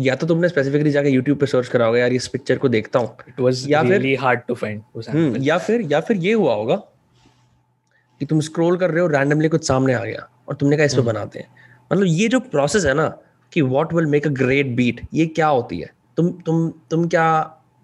या 0.00 0.14
तो 0.14 0.26
तुमने 0.26 0.48
स्पेसिफिकली 0.48 0.90
जाके 0.90 1.10
यूट्यूब 1.10 1.38
पे 1.38 1.46
सर्च 1.46 1.68
करा 1.68 1.86
होगा 1.86 1.98
यार 1.98 2.12
इस 2.12 2.28
पिक्चर 2.28 2.58
को 2.58 2.68
देखता 2.68 2.98
हूँ। 2.98 3.16
या 3.68 3.82
फिर 3.82 4.16
हार्ड 4.20 4.40
टू 4.48 4.54
फाइंड 4.54 5.36
या 5.42 5.58
फिर 5.58 5.80
या 5.92 6.00
फिर 6.00 6.16
ये 6.16 6.32
हुआ 6.32 6.54
होगा 6.54 6.76
कि 8.20 8.26
तुम 8.26 8.40
स्क्रॉल 8.40 8.76
कर 8.76 8.90
रहे 8.90 9.00
हो 9.00 9.06
रैंडमली 9.06 9.48
कुछ 9.48 9.66
सामने 9.66 9.94
आ 9.94 10.04
गया 10.04 10.28
और 10.48 10.54
तुमने 10.54 10.76
कहा 10.76 10.86
इसमें 10.86 11.00
हम्म। 11.00 11.12
बनाते 11.12 11.38
हैं। 11.38 11.46
मतलब 11.92 12.04
ये 12.06 12.28
जो 12.28 12.40
प्रोसेस 12.40 12.84
है 12.84 12.94
ना 12.94 13.08
कि 13.52 13.62
what 13.62 13.92
will 13.94 14.06
make 14.06 14.26
a 14.26 14.30
great 14.30 14.66
beat 14.76 15.00
ये 15.14 15.26
क्या 15.26 15.46
होती 15.46 15.78
है? 15.80 15.90
तुम 16.16 16.30
तुम 16.46 16.68
तुम 16.90 17.08
क्या 17.08 17.26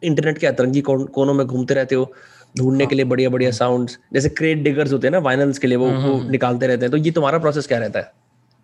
इंटरनेट 0.02 0.38
के 0.38 0.46
अतरंगी 0.46 0.80
कोनों 0.80 1.34
में 1.34 1.46
घूमते 1.46 1.74
रहते 1.74 1.94
हो? 1.94 2.12
ढूँढने 2.58 2.84
हाँ. 2.84 2.88
के 2.88 2.96
लिए 2.96 3.04
बढ़िया 3.04 3.30
बढ़िया 3.30 3.50
साउंड्स 3.50 3.98
जैसे 4.14 4.28
क्रेट 4.28 4.58
डिगर्स 4.58 4.92
होते 4.92 5.06
हैं 5.06 5.12
ना 5.12 5.18
वाइनल्स 5.18 5.58
के 5.58 5.66
लिए 5.66 5.76
वो, 5.76 5.86
वो 5.86 6.14
हम्म। 6.14 6.30
निकालते 6.30 6.66
रहते 6.66 6.84
हैं। 6.84 6.90
तो 6.90 6.96
ये 6.96 7.10
तुम्हारा 7.10 7.38
प्रोसेस 7.38 7.66
क्या 7.66 7.78
रहता 7.78 7.98
है? 7.98 8.12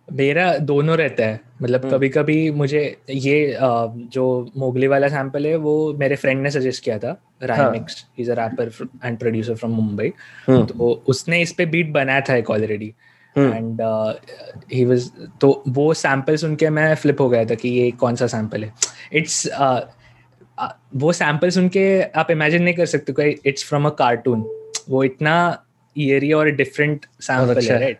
मेरा 0.07 0.57
दोनों 0.59 0.97
रहता 0.97 1.25
है। 1.25 1.39
मतलब 1.61 1.81
हम्म। 1.81 1.95
कभी 1.95 2.09
कभी 2.09 2.51
मुझे 2.51 2.81
ये 3.09 3.57
जो 4.13 4.51
मोगली 4.57 4.87
वाला 4.87 5.07
सैंपल 5.07 5.45
है 5.45 5.55
वो 5.55 5.93
मेरे 5.99 6.15
फ्रेंड 6.15 6.41
ने 6.43 6.51
सजेस्ट 6.51 6.83
किया 6.83 6.97
था 6.99 7.15
Rhymix 7.43 8.05
is 8.19 8.31
a 8.31 8.35
rapper 8.35 8.71
and 9.05 9.17
producer 9.17 9.55
from 9.55 9.71
Mumbai 9.71 10.09
तो 10.49 10.91
उसने 11.07 11.41
इस 11.41 11.51
पे 11.51 11.65
बीट 11.65 11.91
बनाया 11.91 12.21
था 12.21 12.35
एक 12.35 12.49
ऑलरेडी 12.49 12.93
एंड 13.35 13.81
ही 14.73 14.85
वाज 14.85 15.09
तो 15.41 15.63
वो 15.67 15.93
सैंपल 15.93 16.35
सुन 16.35 16.55
के 16.55 16.69
मैं 16.69 16.93
फ्लिप 16.95 17.21
हो 17.21 17.29
गया 17.29 17.45
था 17.45 17.55
कि 17.55 17.69
ये 17.69 17.91
कौन 17.91 18.15
सा 18.15 18.27
सैंपल 18.27 18.63
है। 18.63 18.73
इट्स 19.13 19.47
वो 20.95 21.13
सैंपल 21.13 21.49
सुन 21.49 21.69
के 21.69 21.85
आप 22.01 22.31
इमेजिन 22.31 22.63
नहीं 22.63 22.75
कर 22.75 22.85
सकते 22.85 23.29
इट्स 23.45 23.65
फ्रॉम 23.65 23.85
अ 23.85 23.89
कार्टून 23.89 24.45
वो 24.89 25.03
इतना 25.03 25.35
ईयरी 25.95 26.31
और 26.33 26.49
डिफरेंट 26.51 27.05
सैंपल 27.21 27.61
है 27.61 27.79
राइट 27.79 27.99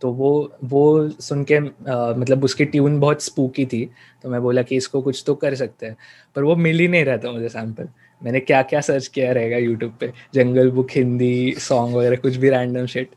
तो 0.00 0.10
वो 0.12 0.30
वो 0.64 1.08
सुन 1.10 1.44
के 1.44 1.60
मतलब 1.60 2.44
उसकी 2.44 2.64
ट्यून 2.64 2.98
बहुत 3.00 3.22
स्पूकी 3.22 3.66
थी 3.66 3.84
तो 4.22 4.30
मैं 4.30 4.40
बोला 4.42 4.62
कि 4.62 4.76
इसको 4.76 5.02
कुछ 5.02 5.22
तो 5.26 5.34
कर 5.34 5.54
सकते 5.54 5.86
हैं। 5.86 5.96
पर 6.36 6.42
वो 6.42 6.56
मिल 6.56 6.78
ही 6.78 6.88
नहीं 6.88 7.04
रहा 7.04 7.16
था 7.16 7.32
मुझे 7.32 7.48
सैंपल 7.48 7.88
मैंने 8.20 8.40
क्या 8.40 8.62
क्या 8.62 8.80
सर्च 8.80 9.06
किया 9.06 9.32
रहेगा 9.32 9.56
यूट्यूब 9.56 9.96
पे 10.00 10.12
जंगल 10.34 10.70
बुक 10.70 10.90
हिंदी 10.90 11.54
सॉन्ग 11.58 11.96
वगैरह 11.96 12.16
कुछ 12.16 12.36
भी 12.36 12.50
रैंडम 12.50 12.86
शिट 12.86 13.10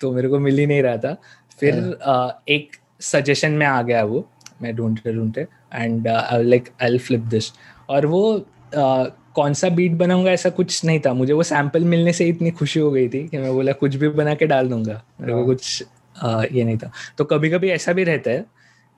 तो 0.00 0.12
मेरे 0.12 0.28
को 0.28 0.38
मिल 0.38 0.58
ही 0.58 0.66
नहीं 0.66 0.82
रहा 0.82 0.96
था। 0.96 1.16
फिर 1.60 1.74
uh, 2.08 2.30
एक 2.48 2.76
सजेशन 3.00 3.52
में 3.52 3.66
आ 3.66 3.80
गया 3.82 4.04
वो 4.04 4.26
मैं 4.62 4.74
ढूंढते 4.76 5.12
ढूंढते 5.12 5.46
and 5.74 6.08
like 6.32 6.68
I 6.82 6.98
flip 6.98 7.20
this 7.20 7.52
और 7.88 8.06
वो 8.06 8.22
uh, 8.36 9.06
कौन 9.34 9.54
सा 9.54 9.68
बीट 9.68 9.92
बनाऊँगा 9.92 10.30
ऐसा 10.30 10.50
कुछ 10.50 10.84
नहीं 10.84 11.00
था। 11.00 11.12
मुझे 11.12 11.32
वो 11.32 11.42
सैंपल 11.42 11.84
मिलने 11.84 12.12
से 12.12 12.24
इतनी 12.26 12.50
खुशी 12.50 12.80
हो 12.80 12.90
गई 12.90 13.08
थी 13.08 13.26
कि 13.28 13.38
मैं 13.38 13.52
बोला 13.54 13.72
कुछ 13.72 13.94
भी 13.94 14.08
बना 14.10 14.34
के 14.34 14.46
डाल 14.46 14.68
दूँगा। 14.68 15.02
मेरे 15.20 15.32
को 15.32 15.38
हाँ। 15.38 15.46
कुछ 15.46 15.84
ये 16.52 16.64
नहीं 16.64 16.78
था। 16.78 16.90
तो 17.18 17.24
कभी 17.24 17.50
कभी 17.50 17.70
ऐसा 17.70 17.92
भी 17.92 18.04
रहता 18.04 18.30
है 18.30 18.44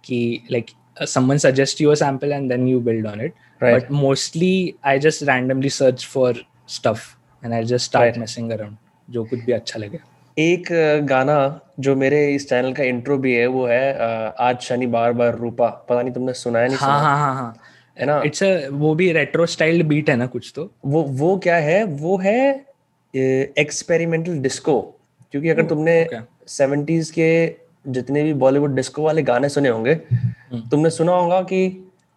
कि 0.04 0.46
like 0.50 0.70
someone 1.08 1.38
suggests 1.42 1.80
you 1.80 1.90
a 1.92 1.96
sample 1.98 2.32
and 2.36 2.50
then 2.52 2.64
you 2.68 2.78
build 2.86 3.06
on 3.10 3.20
it 3.26 3.36
right. 3.60 3.74
but 3.74 3.90
mostly 3.98 4.52
i 4.90 4.94
just 5.04 5.22
randomly 5.28 5.70
search 5.76 6.04
for 6.14 6.32
stuff 6.74 7.04
and 7.42 7.54
i 7.54 7.60
just 7.70 7.90
start 7.90 8.08
right. 8.08 8.18
messing 8.22 8.50
around 8.56 8.76
जो 9.08 9.24
कुछ 9.24 9.44
भी 9.44 9.52
अच्छा 9.52 9.78
लगे। 9.78 9.98
एक 10.38 10.68
गाना 11.08 11.38
जो 11.80 11.94
मेरे 11.96 12.18
इस 12.34 12.48
चैनल 12.48 12.72
का 12.72 12.84
इंट्रो 12.84 13.16
भी 13.18 13.34
है 13.34 13.46
वो 13.46 13.66
है 13.66 14.32
आज 14.40 14.60
शनि 14.62 14.86
बार 14.86 15.12
बार 15.12 15.38
रूपा। 15.38 15.68
पता 15.88 16.02
नहीं 16.02 16.12
तुमने 16.14 16.32
सुना 16.34 16.58
है 16.58 16.68
नहीं 16.68 16.78
हाँ 16.78 17.00
हाँ 17.00 17.16
हाँ 17.18 17.34
हाँ। 17.34 17.54
है 17.98 18.06
ना? 18.06 18.20
इट्स 18.26 18.42
वो 18.72 18.94
भी 18.94 19.10
रेट्रो 19.12 19.46
स्टाइल 19.46 19.82
बीट 19.82 20.10
है 20.10 20.16
ना 20.16 20.26
कुछ 20.26 20.52
तो। 20.56 20.70
वो 20.86 21.02
वो 21.02 21.36
क्या 21.38 21.56
है? 21.56 21.82
वो 21.84 22.18
है 22.18 22.66
एक्सपेरिमेंटल 23.14 24.38
डिस्को 24.38 24.80
क्योंकि 25.32 25.48
अगर 25.48 25.66
तुमने 25.66 26.02
सेवेंटीज 26.50 27.10
के 27.10 27.30
जितने 27.84 28.22
भी 28.22 28.32
बॉलीवुड 28.36 28.74
डिस्को 28.76 29.02
वाले 29.02 29.22
गाने 29.22 29.48
सुने 29.48 29.68
होंगे 29.68 29.92
हम्म। 30.12 30.60
तुमने 30.70 30.90
सुना 30.90 31.12
होगा 31.12 31.40
कि 31.42 31.60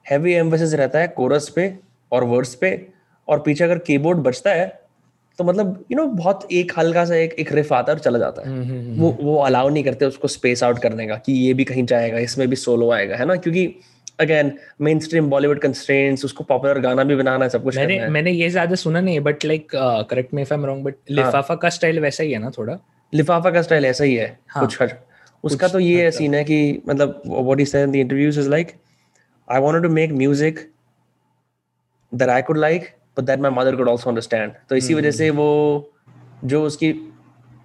हैवी 0.05 0.33
एम्फोसिस 0.35 0.73
रहता 0.75 0.99
है 0.99 1.07
कोरस 1.17 1.49
पे 1.49 1.73
और 2.11 2.23
वर्ड्स 2.25 2.55
पे 2.55 2.71
और 3.27 3.39
पीछे 3.39 3.63
अगर 3.63 3.77
कीबोर्ड 3.87 4.19
बजता 4.19 4.51
है 4.51 4.65
तो 5.39 5.43
मतलब 5.43 5.83
यू 5.91 5.97
नो 5.97 6.05
बहुत 6.15 6.47
एक 6.53 6.71
हल्का 6.77 7.03
सा 7.05 7.15
एक 7.15 7.33
एक 7.39 7.51
रिफ 7.53 7.71
आता 7.73 7.91
है 7.91 7.95
और 7.95 8.03
चला 8.03 8.19
जाता 8.19 8.41
है। 8.41 8.47
हम्म, 8.47 8.63
हम्म, 8.63 8.99
वो 9.01 9.17
वो 9.21 9.37
अलाउ 9.43 9.69
नहीं 9.69 9.83
करते 9.83 10.05
उसको 10.05 10.27
स्पेस 10.27 10.63
आउट 10.63 10.79
करने 10.79 11.07
का 11.07 11.15
कि 11.17 11.33
ये 11.33 11.53
भी 11.53 11.63
कहीं 11.63 11.85
जाएगा 11.85 12.17
इसमें 12.19 12.47
भी 12.49 12.55
सोलो 12.57 12.91
आएगा 12.91 13.15
है 13.15 13.25
ना? 13.25 13.35
क्योंकि 13.37 13.65
again 14.19 14.51
main 14.81 14.99
stream 14.99 15.29
Bollywood 15.29 15.59
constraints 15.59 16.25
उसको 16.25 16.43
पॉपुलर 16.43 16.79
गाना 16.79 17.03
भी 17.03 17.15
बनाना 17.15 17.45
है 17.45 17.49
सब 17.49 17.63
कुछ 17.63 17.77
मैंने 17.77 17.99
मैंने 18.09 18.31
ये 18.31 18.49
ज़्यादा 18.49 18.75
सुना 18.75 19.01
नहीं 19.01 19.19
but 19.19 19.45
like 19.45 19.67
correct 20.09 20.33
me 20.33 20.41
if 20.41 20.53
I 20.53 20.59
am 20.59 20.65
wrong 20.65 20.83
but 20.83 20.95
Lifafa 21.11 21.55
का 21.55 21.69
स्टाइल 21.71 21.99
वैसा 21.99 22.23
ही 22.23 22.31
है 22.31 22.39
ना 22.39 22.51
थोड़ा? 22.57 22.77
लिफाफा 23.13 23.51
का 23.51 23.61
स्टाइल 23.61 23.85
ऐसा 23.85 24.03
ही 24.03 24.15
है 24.15 24.27
हाँ, 24.49 24.65
कुछ 24.65 24.81
हर 24.81 24.97
उसका 25.43 25.67
तो 25.67 25.79
ये 25.79 26.03
है 26.03 26.11
सीन 26.11 26.35
है 26.35 26.43
कि 26.43 26.81
मतलब 26.87 27.21
what 27.25 27.59
he 27.59 27.65
said 27.65 27.83
in 27.83 27.91
the 27.91 27.95
interviews 27.95 28.39
is 28.39 28.49
like 28.49 28.71
I 29.47 29.61
wanted 29.61 29.83
to 29.83 29.89
make 29.89 30.11
music 30.11 30.59
that 32.11 32.29
I 32.29 32.41
could 32.41 32.57
like 32.57 32.87
but 33.17 33.25
that 33.25 33.39
my 33.39 33.51
mother 33.51 33.75
could 33.75 33.89
also 33.89 34.09
understand 34.09 34.51
तो 34.69 34.75
इसी 34.75 34.93
वजह 34.93 35.11
से 35.11 35.29
वो 35.31 35.49
जो 36.45 36.63
उसकी 36.65 36.91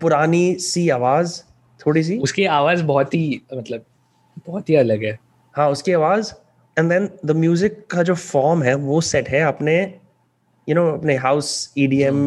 पुरानी 0.01 0.55
सी 0.61 0.89
आवाज़ 0.91 1.41
थोड़ी 1.81 2.03
सी। 2.03 2.19
उसकी 2.19 2.45
आवाज़ 2.47 2.83
बहुत 2.85 3.15
ही 3.15 3.41
मतलब 3.55 3.85
बहुत 4.47 4.69
ही 4.71 4.75
अलग 4.77 5.05
है। 5.05 5.19
हाँ 5.55 5.71
उसकी 5.71 5.93
आवाज़ 5.93 6.33
एंड 6.77 6.89
देन 6.91 7.09
द 7.25 7.37
म्यूज़िक 7.37 7.85
का 7.91 8.03
जो 8.03 8.15
फॉर्म 8.15 8.63
है 8.63 8.75
वो 8.75 9.01
सेट 9.01 9.29
है 9.29 9.41
अपने 9.43 9.77
यू 9.79 10.75
you 10.75 10.77
नो 10.77 10.87
know, 10.87 10.99
अपने 10.99 11.17
हाउस 11.17 11.73
ईडीएम 11.79 12.25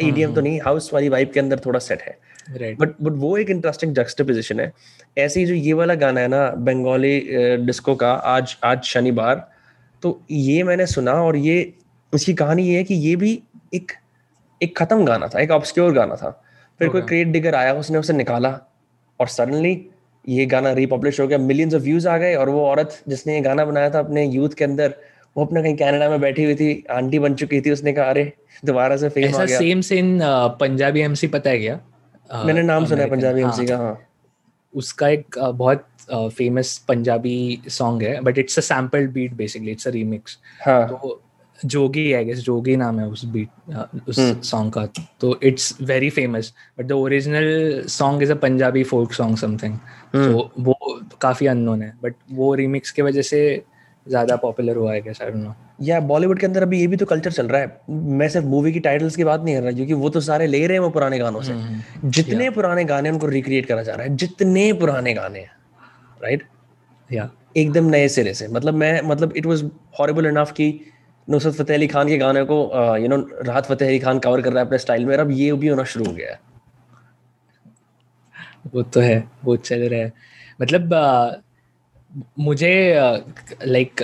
ईडीएम 0.00 0.34
तो 0.34 0.40
नहीं 0.40 0.60
हाउस 0.60 0.92
वाली 0.94 1.08
वाइब 1.08 1.30
के 1.34 1.40
अंदर 1.40 1.60
थोड़ा 1.66 1.78
सेट 1.78 2.02
है। 2.02 2.16
बट 2.50 2.94
बट 3.02 3.12
वो 3.18 3.36
एक 3.38 3.50
इंटरेस्टिंग 3.50 3.94
जक्सटेपोजिशन 3.94 4.60
है। 4.60 4.72
ऐसे 5.18 5.40
ही 5.40 5.46
जो 5.46 5.54
ये 5.54 5.72
वाला 5.72 5.94
गाना 5.96 6.20
है 6.20 6.28
ना 6.28 6.48
बंगाली 6.58 7.20
डिस्को 7.66 7.94
का 7.94 8.12
आज 8.12 8.56
आज 8.64 8.82
शनिवार 8.84 9.48
तो 10.02 10.20
ये 10.30 10.62
मैंने 10.62 10.86
सुना 10.86 11.12
और 11.22 11.36
ये 11.36 11.72
इसकी 12.12 12.34
कहानी 12.34 12.68
ये 12.68 12.76
है 12.76 12.84
कि 12.84 12.94
ये 12.94 13.14
भी 13.16 13.32
एक 13.74 13.92
एक 14.60 14.76
खत्म 14.78 15.04
गाना 15.04 15.28
था 15.28 15.40
एक 15.40 15.50
ऑब्सक्योर 15.50 15.92
गाना 15.92 16.16
था। 16.16 16.30
फिर 16.80 16.88
कोई 16.88 17.02
क्रिएट 17.02 17.28
डिगर 17.28 17.54
आया 17.54 17.72
उसने 17.74 17.98
उसे 17.98 18.12
निकाला 18.12 18.58
और 19.20 19.28
सडनली 19.28 19.80
ये 20.28 20.46
गाना 20.46 20.72
रिपब्लिश 20.72 21.20
हो 21.20 21.26
गया 21.28 21.38
मिलियंस 21.38 21.74
ऑफ़ 21.74 21.82
व्यूज़ 21.82 22.08
आ 22.08 22.16
गए 22.18 22.34
और 22.34 22.48
वो 22.48 22.64
औरत 22.66 23.02
जिसने 23.08 23.34
ये 23.34 23.40
गाना 23.40 23.64
बनाया 23.64 23.90
था 23.90 23.98
अपने 23.98 24.24
यूथ 24.26 24.54
के 24.58 24.64
अंदर 24.64 24.94
वो 25.36 25.44
अपना 25.44 25.62
कहीं 25.62 25.76
कनाडा 25.76 26.08
में 26.10 26.20
बैठी 26.20 26.44
हुई 26.44 26.54
थी 26.54 26.84
आंटी 26.90 27.18
बन 27.18 27.34
चुकी 27.34 27.60
थी 27.60 27.70
उसने 27.70 27.92
कहा 27.92 28.04
अरे 28.04 28.32
दोबारा 28.64 28.96
से 28.96 29.08
फेम 29.08 29.34
आ 29.36 29.44
गया। 29.44 29.58
सेम 29.58 29.80
सेम 29.80 30.18
पंजाबी 30.60 31.00
एमसी 31.00 31.26
पता 31.26 31.50
है 31.50 31.58
क्या? 31.58 31.80
मैंने 32.30 32.62
नाम 32.62 32.84
सुना 32.86 33.02
है 33.02 33.10
पंजाबी 33.10 33.40
एमसी 33.40 33.66
हाँ। 33.66 33.78
का 33.78 33.84
हाँ। 33.84 33.98
उसका 34.74 35.08
एक 35.08 35.38
बहुत 35.38 35.86
फ़ेमस 36.10 36.76
पंजाबी 36.88 37.62
सॉन्ग 37.68 38.02
है 38.02 38.20
but 38.20 38.38
it's 38.38 38.58
a 38.58 38.62
sampled 38.62 39.12
beat 39.12 39.34
basically 39.34 39.70
it's 39.70 39.88
a 39.88 39.90
remix 39.90 40.38
हाँ। 40.60 40.88
तो 40.88 41.20
जोगी 41.58 42.12
आई 42.12 42.24
गेस 42.24 42.38
जोगी 42.38 42.76
नाम 42.76 42.98
है 43.00 43.06
उस 43.08 43.24
बीट 43.24 44.08
उस 44.08 44.16
सॉन्ग 44.16 44.76
हम्म। 44.76 44.86
का। 44.86 45.06
तो 45.20 45.38
it's 45.42 45.76
very 45.82 46.10
famous 46.10 46.52
but 46.78 46.86
the 46.86 46.92
original 46.92 47.84
song 47.88 48.22
is 48.22 48.32
a 48.32 48.34
Punjabi 48.34 48.82
folk 48.84 49.12
song 49.12 49.38
something 49.38 49.78
तो 50.14 50.50
वो 50.58 50.74
काफ़ी 51.22 51.46
अननोन 51.46 51.82
है 51.82 51.92
बट 52.02 52.14
वो 52.32 52.54
रीमिक्स 52.54 52.90
के 52.90 53.02
वजह 53.02 53.22
से 53.22 53.40
ज़्यादा 54.06 54.36
पॉपुलर 54.36 54.76
हुआ 54.76 54.92
है 54.94 55.00
गेस 55.00 55.22
आई 55.22 55.30
डोंट 55.30 55.44
नो 55.44 55.54
या 55.78 55.98
बॉलीवुड 56.02 56.38
के 56.38 56.46
अंदर 56.46 56.62
अभी 56.62 56.80
ये 56.80 56.86
भी 56.86 56.96
तो 56.96 57.06
कल्चर 57.06 57.32
चल 57.32 57.48
रहा 57.48 57.60
है। 57.60 57.80
मैं 57.90 58.28
सिर्फ़ 58.28 58.46
मूवी 58.46 58.72
की 58.72 58.80
टाइटल्स 58.80 59.16
की 59.16 59.24
बात 59.24 59.40
नहीं 59.40 59.54
कर 59.54 59.62
रहा 59.62 59.72
क्योंकि 59.72 59.94
वो 59.94 60.08
तो 60.08 60.20
सारे 60.20 60.46
ले 60.46 60.66
रहे 60.66 60.76
हैं 60.76 60.82
वो 60.82 60.90
पुराने 60.90 61.18
गानों 61.18 61.40
से। 61.42 61.52
हम्म, 61.52 62.10
जितने 62.10 62.50
पुराने 62.50 62.84
गाने 62.84 63.10
उनको 63.10 63.26
रिक्रिएट 63.26 63.66
करा 63.66 63.82
जा 63.82 63.94
रहा 63.94 64.06
है 64.06 64.16
जितने 64.16 64.72
पुराने 64.72 65.14
गाने 65.14 65.40
हैं 65.40 65.50
राइट 66.22 66.42
या 67.10 67.30
एकदम 67.56 67.84
नए 67.86 68.08
सिरे 68.08 68.34
से। 68.34 68.48
मतलब 68.48 68.74
मैं 68.74 69.00
मतलब 69.04 69.32
इट 69.36 69.46
वाज 69.46 69.64
हॉरिबल 70.00 70.26
इनफ 70.26 70.52
कि 70.52 70.68
नुसरत 71.28 71.54
फतेह 71.54 71.76
अली 71.76 71.86
खान 71.86 72.08
के 72.08 72.16
गाने 72.18 72.42
को 72.44 72.56
यू 72.96 73.08
नो 73.08 73.16
राहत 73.42 73.66
फतेह 73.66 73.88
अली 73.88 73.98
खान 73.98 74.18
कवर 74.18 74.40
कर 74.42 74.52
रहा 74.52 74.60
है 74.60 74.66
अपने 74.66 74.78
स्टाइल 74.78 75.06
में 75.06 75.16
अब 75.16 75.30
ये 75.32 75.52
भी 75.54 75.68
होना 75.68 75.84
शुरू 75.84 76.04
हो 76.04 76.12
गया 76.12 76.30
है। 76.30 76.40
वो 78.74 78.82
तो 78.84 79.00
है 79.00 79.22
वो 79.44 79.56
चल 79.58 79.88
रहा 79.88 80.00
है। 80.00 80.12
मतलब 80.62 80.94
आ, 80.94 81.30
मुझे 82.38 82.70
लाइक 83.64 84.02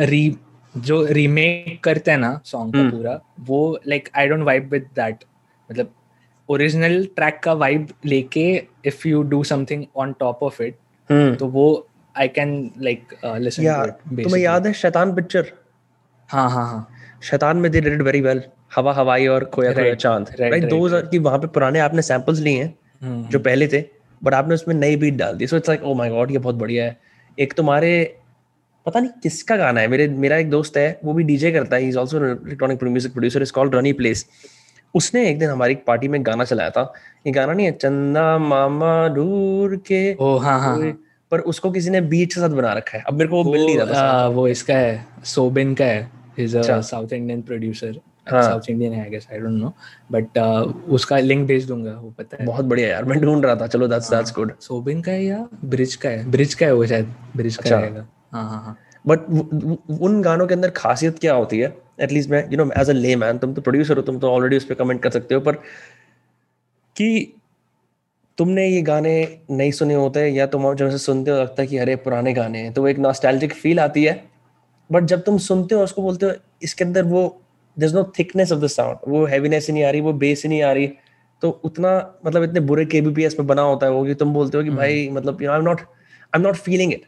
री 0.00 0.36
जो 0.76 1.04
रीमेक 1.06 1.82
करते 1.84 2.10
हैं 2.10 2.18
ना 2.18 2.40
सॉन्ग 2.44 2.72
का 2.74 2.78
हम्म। 2.78 2.90
पूरा 2.90 3.20
वो 3.40 3.78
like 3.86 4.08
I 4.16 4.28
don't 4.28 4.42
vibe 4.42 4.68
with 4.72 4.82
that 4.96 5.24
मतलब 5.70 5.92
ओरिजिनल 6.48 7.04
ट्रैक 7.16 7.40
का 7.42 7.52
वाइब 7.52 7.88
लेके 8.04 8.46
if 8.86 9.06
you 9.08 9.22
do 9.22 9.42
something 9.44 9.84
on 9.96 10.12
top 10.20 10.42
of 10.42 10.62
it 10.62 10.76
तो 11.38 11.46
वो 11.48 11.66
I 12.14 12.28
can 12.28 12.70
like 12.80 13.14
listen 13.24 13.62
to 13.62 14.16
it 14.16 14.24
तुम्हें 14.24 14.42
याद 14.42 14.66
है 14.66 14.72
शैतान 14.72 15.14
पिक्चर? 15.14 15.52
हाँ 16.30 16.48
हाँ 16.50 16.66
हाँ। 16.66 16.88
शैतान 17.22 17.56
में 17.56 17.70
दे 17.72 17.80
डिड 17.80 18.02
वेरी 18.02 18.20
वेल 18.20 18.42
हवा 18.76 18.92
हवाई 18.92 19.26
और 19.26 19.44
खोया 19.44 19.72
खोया 19.72 19.94
चाँद। 19.94 20.30
राइट 20.40 20.64
दो 20.64 20.88
की 21.10 21.18
वहाँ 21.18 21.38
पे 21.38 21.46
पुराने 21.46 21.78
आपने 21.78 22.02
सैंपल्स 22.02 22.40
लिए 22.40 22.62
हैं 22.62 22.74
हम्म, 23.02 23.28
जो। 23.28 23.38
पहले 23.38 23.68
थे 23.68 23.84
बट 24.22 24.34
आपने 24.34 24.54
उसमें 24.54 24.74
नई 24.74 24.96
बीट 24.96 25.14
डाल 25.14 25.36
दी। 25.36 25.46
So 25.46 25.56
it's 25.56 25.68
like 25.68 25.82
oh 25.82 25.94
my 25.94 26.10
God 26.10 26.30
ये 26.30 26.38
बहुत 26.38 26.54
बढ़िया 26.54 26.84
है। 26.84 26.96
एक 27.38 27.52
तुम्हारे 27.52 27.92
पता 28.86 29.00
नहीं 29.00 29.10
किसका 29.22 29.56
गाना 29.56 29.80
है। 29.80 29.88
मेरे 29.88 30.08
मेरा 30.08 30.36
एक 30.36 30.50
दोस्त 30.50 30.76
है 30.76 30.88
वो 31.04 31.12
भी 31.14 31.24
डीजे 31.24 31.52
करता 31.52 31.76
है। 31.76 31.88
Is 31.88 31.98
also 31.98 32.18
electronic 32.18 32.82
music 32.84 33.12
producer 33.12 33.42
is 33.42 33.52
called 33.52 33.74
Runny 33.74 33.92
Place 33.94 34.26
उसने 34.94 35.28
एक 35.30 35.38
दिन 35.38 35.50
हमारी 35.50 35.74
पार्टी 35.86 36.08
में 36.08 36.24
गाना 36.26 36.44
चलाया 36.44 36.70
था। 36.70 36.92
ये 37.26 37.32
गाना 37.32 37.52
नहीं 37.52 37.66
है 37.66 37.72
चंदा 37.72 38.26
मामा 38.40 39.08
दूर 39.14 39.76
के 39.86 40.00
ओ 40.14 40.36
हाँ 40.38 40.58
हाँ, 40.60 40.76
हाँ। 40.78 40.92
पर 41.32 41.40
उसको 41.52 41.70
किसी 41.70 41.90
ने 41.90 42.00
बीट 42.02 42.32
के 42.34 42.40
साथ 42.40 42.48
बना 42.50 42.72
रखा 42.72 42.98
है। 42.98 43.04
अब 43.06 43.14
मेरे 43.14 43.30
को 43.30 43.42
वो 43.42 43.52
मिल 43.52 43.64
नहीं 43.64 43.78
रहा 43.78 43.86
था 43.94 44.26
वो 44.28 44.46
इसका 44.48 44.74
है 44.74 45.06
सोबिन 45.26 45.74
का 45.74 45.84
है। 45.84 46.10
Is 46.38 46.56
a 46.58 46.80
South 46.82 47.12
Indian 47.12 47.42
producer 47.42 48.00
South 48.28 48.70
Indian 48.70 48.92
है। 48.92 49.02
I 49.02 49.10
guess 49.10 49.26
I 49.32 49.38
don't 49.38 49.60
know 49.60 49.72
but 50.12 50.38
उसका 50.90 51.18
लिंक 51.18 51.46
भेज 51.48 51.66
दूँगा 51.66 51.92
वो 51.92 52.14
पता 52.18 52.36
है। 52.40 52.46
बहुत 52.46 52.64
बढ़िया 52.64 52.88
यार 52.88 53.04
मैं 53.04 53.20
ढूंढ 53.20 53.44
रहा 53.44 53.56
था। 53.56 53.66
चलो 53.66 53.88
दैट्स 53.88 54.10
दैट्स 54.10 54.34
गुड 54.34 54.52
सोबिन 54.60 55.02
का 55.02 55.12
है 55.12 55.24
या 55.24 55.46
ब्रिज 55.64 55.94
का 55.94 56.08
है? 56.08 56.30
ब्रिज 56.30 56.54
का 56.54 56.66
है 56.66 56.74
वो 56.74 56.86
शायद 56.86 57.14
ब्रिज 57.36 57.56
का 57.56 57.62
अच्छा। 57.62 57.78
रहेगा। 57.78 58.06
बट 59.06 60.00
उन 60.00 60.20
गानों 60.22 60.46
के 60.46 60.54
अंदर 60.54 60.70
खासियत 60.70 61.18
क्या 61.18 61.34
होती 61.34 61.58
है? 61.58 61.76
एटलीस्ट 62.00 62.30
मैं 62.30 62.44
यू 62.50 62.56
नो 62.58 62.70
एज 62.80 62.90
अ 62.90 62.92
ले 62.92 63.16
मैन 63.16 63.38
तुम 63.38 63.54
तो 63.54 63.62
प्रोड्यूसर 63.62 63.96
हो 63.96 64.02
तुम 64.02 64.18
तो 64.18 64.30
ऑलरेडी 64.30 64.56
उस 64.56 64.64
पर 64.64 64.74
कमेंट 64.74 65.02
कर 65.02 65.10
सकते 65.10 65.34
हो 65.34 65.40
पर 65.40 65.54
कि 66.96 67.32
तुमने 68.38 68.66
ये 68.68 68.80
गाने 68.82 69.12
नहीं 69.50 69.70
सुने 69.72 69.94
होते 69.94 70.26
या 70.28 70.46
तुम 70.46 70.74
जब 70.74 70.90
से 70.90 70.98
सुनते 70.98 71.30
हो 71.30 71.36
लगता 71.40 71.62
है 71.62 71.68
कि 71.68 71.78
अरे 71.78 71.96
पुराने 71.96 72.32
गाने 72.32 72.58
हैं 72.58 72.72
तो 72.72 72.82
वो 72.82 72.88
एक 72.88 72.98
नॉस्टैल्जिक 72.98 73.52
फील 73.52 73.80
आती 73.80 74.04
है। 74.04 74.22
बट 74.90 75.04
जब 75.04 75.22
तुम 75.22 75.38
सुनते 75.38 75.74
हो 75.74 75.82
उसको 75.84 76.02
बोलते 76.02 76.26
हो 76.26 76.32
इसके 76.62 76.84
अंदर 76.84 77.02
वो 77.04 77.22
दर 77.76 77.92
no 77.92 78.02
thickness 78.18 78.52
of 78.52 78.60
the 78.60 78.66
sound 78.66 78.98
वो 79.08 79.24
हैवीनेस 79.26 79.66
ही 79.66 79.72
नहीं 79.74 79.84
आ 79.84 79.90
रही 79.90 80.00
वो 80.00 80.12
बेस 80.12 80.42
ही 80.42 80.48
नहीं 80.48 80.62
आ 80.62 80.72
रही। 80.72 80.90
तो 81.42 81.50
उतना 81.64 81.90
मतलब 82.26 82.42
इतने 82.42 82.60
बुरे 82.60 82.84
के 82.84 83.00
बी 83.00 83.10
पी 83.14 83.24
एस 83.24 83.38
में 83.38 83.46
बना 83.46 83.62
होता 83.62 83.86
है 83.86 83.92
वो 83.92 84.04
कि 84.04 84.14
तुम 84.14 84.32
बोलते 84.34 84.58
हो 84.58 84.64
कि 84.64 84.70
hmm. 84.70 84.78
भाई 84.78 85.08
मतलब 85.12 85.42
I 85.42 85.56
am 85.58 85.64
not 85.64 85.80
I 85.80 86.40
am 86.40 86.42
not 86.42 86.56
feeling 86.56 86.92
it 86.92 87.02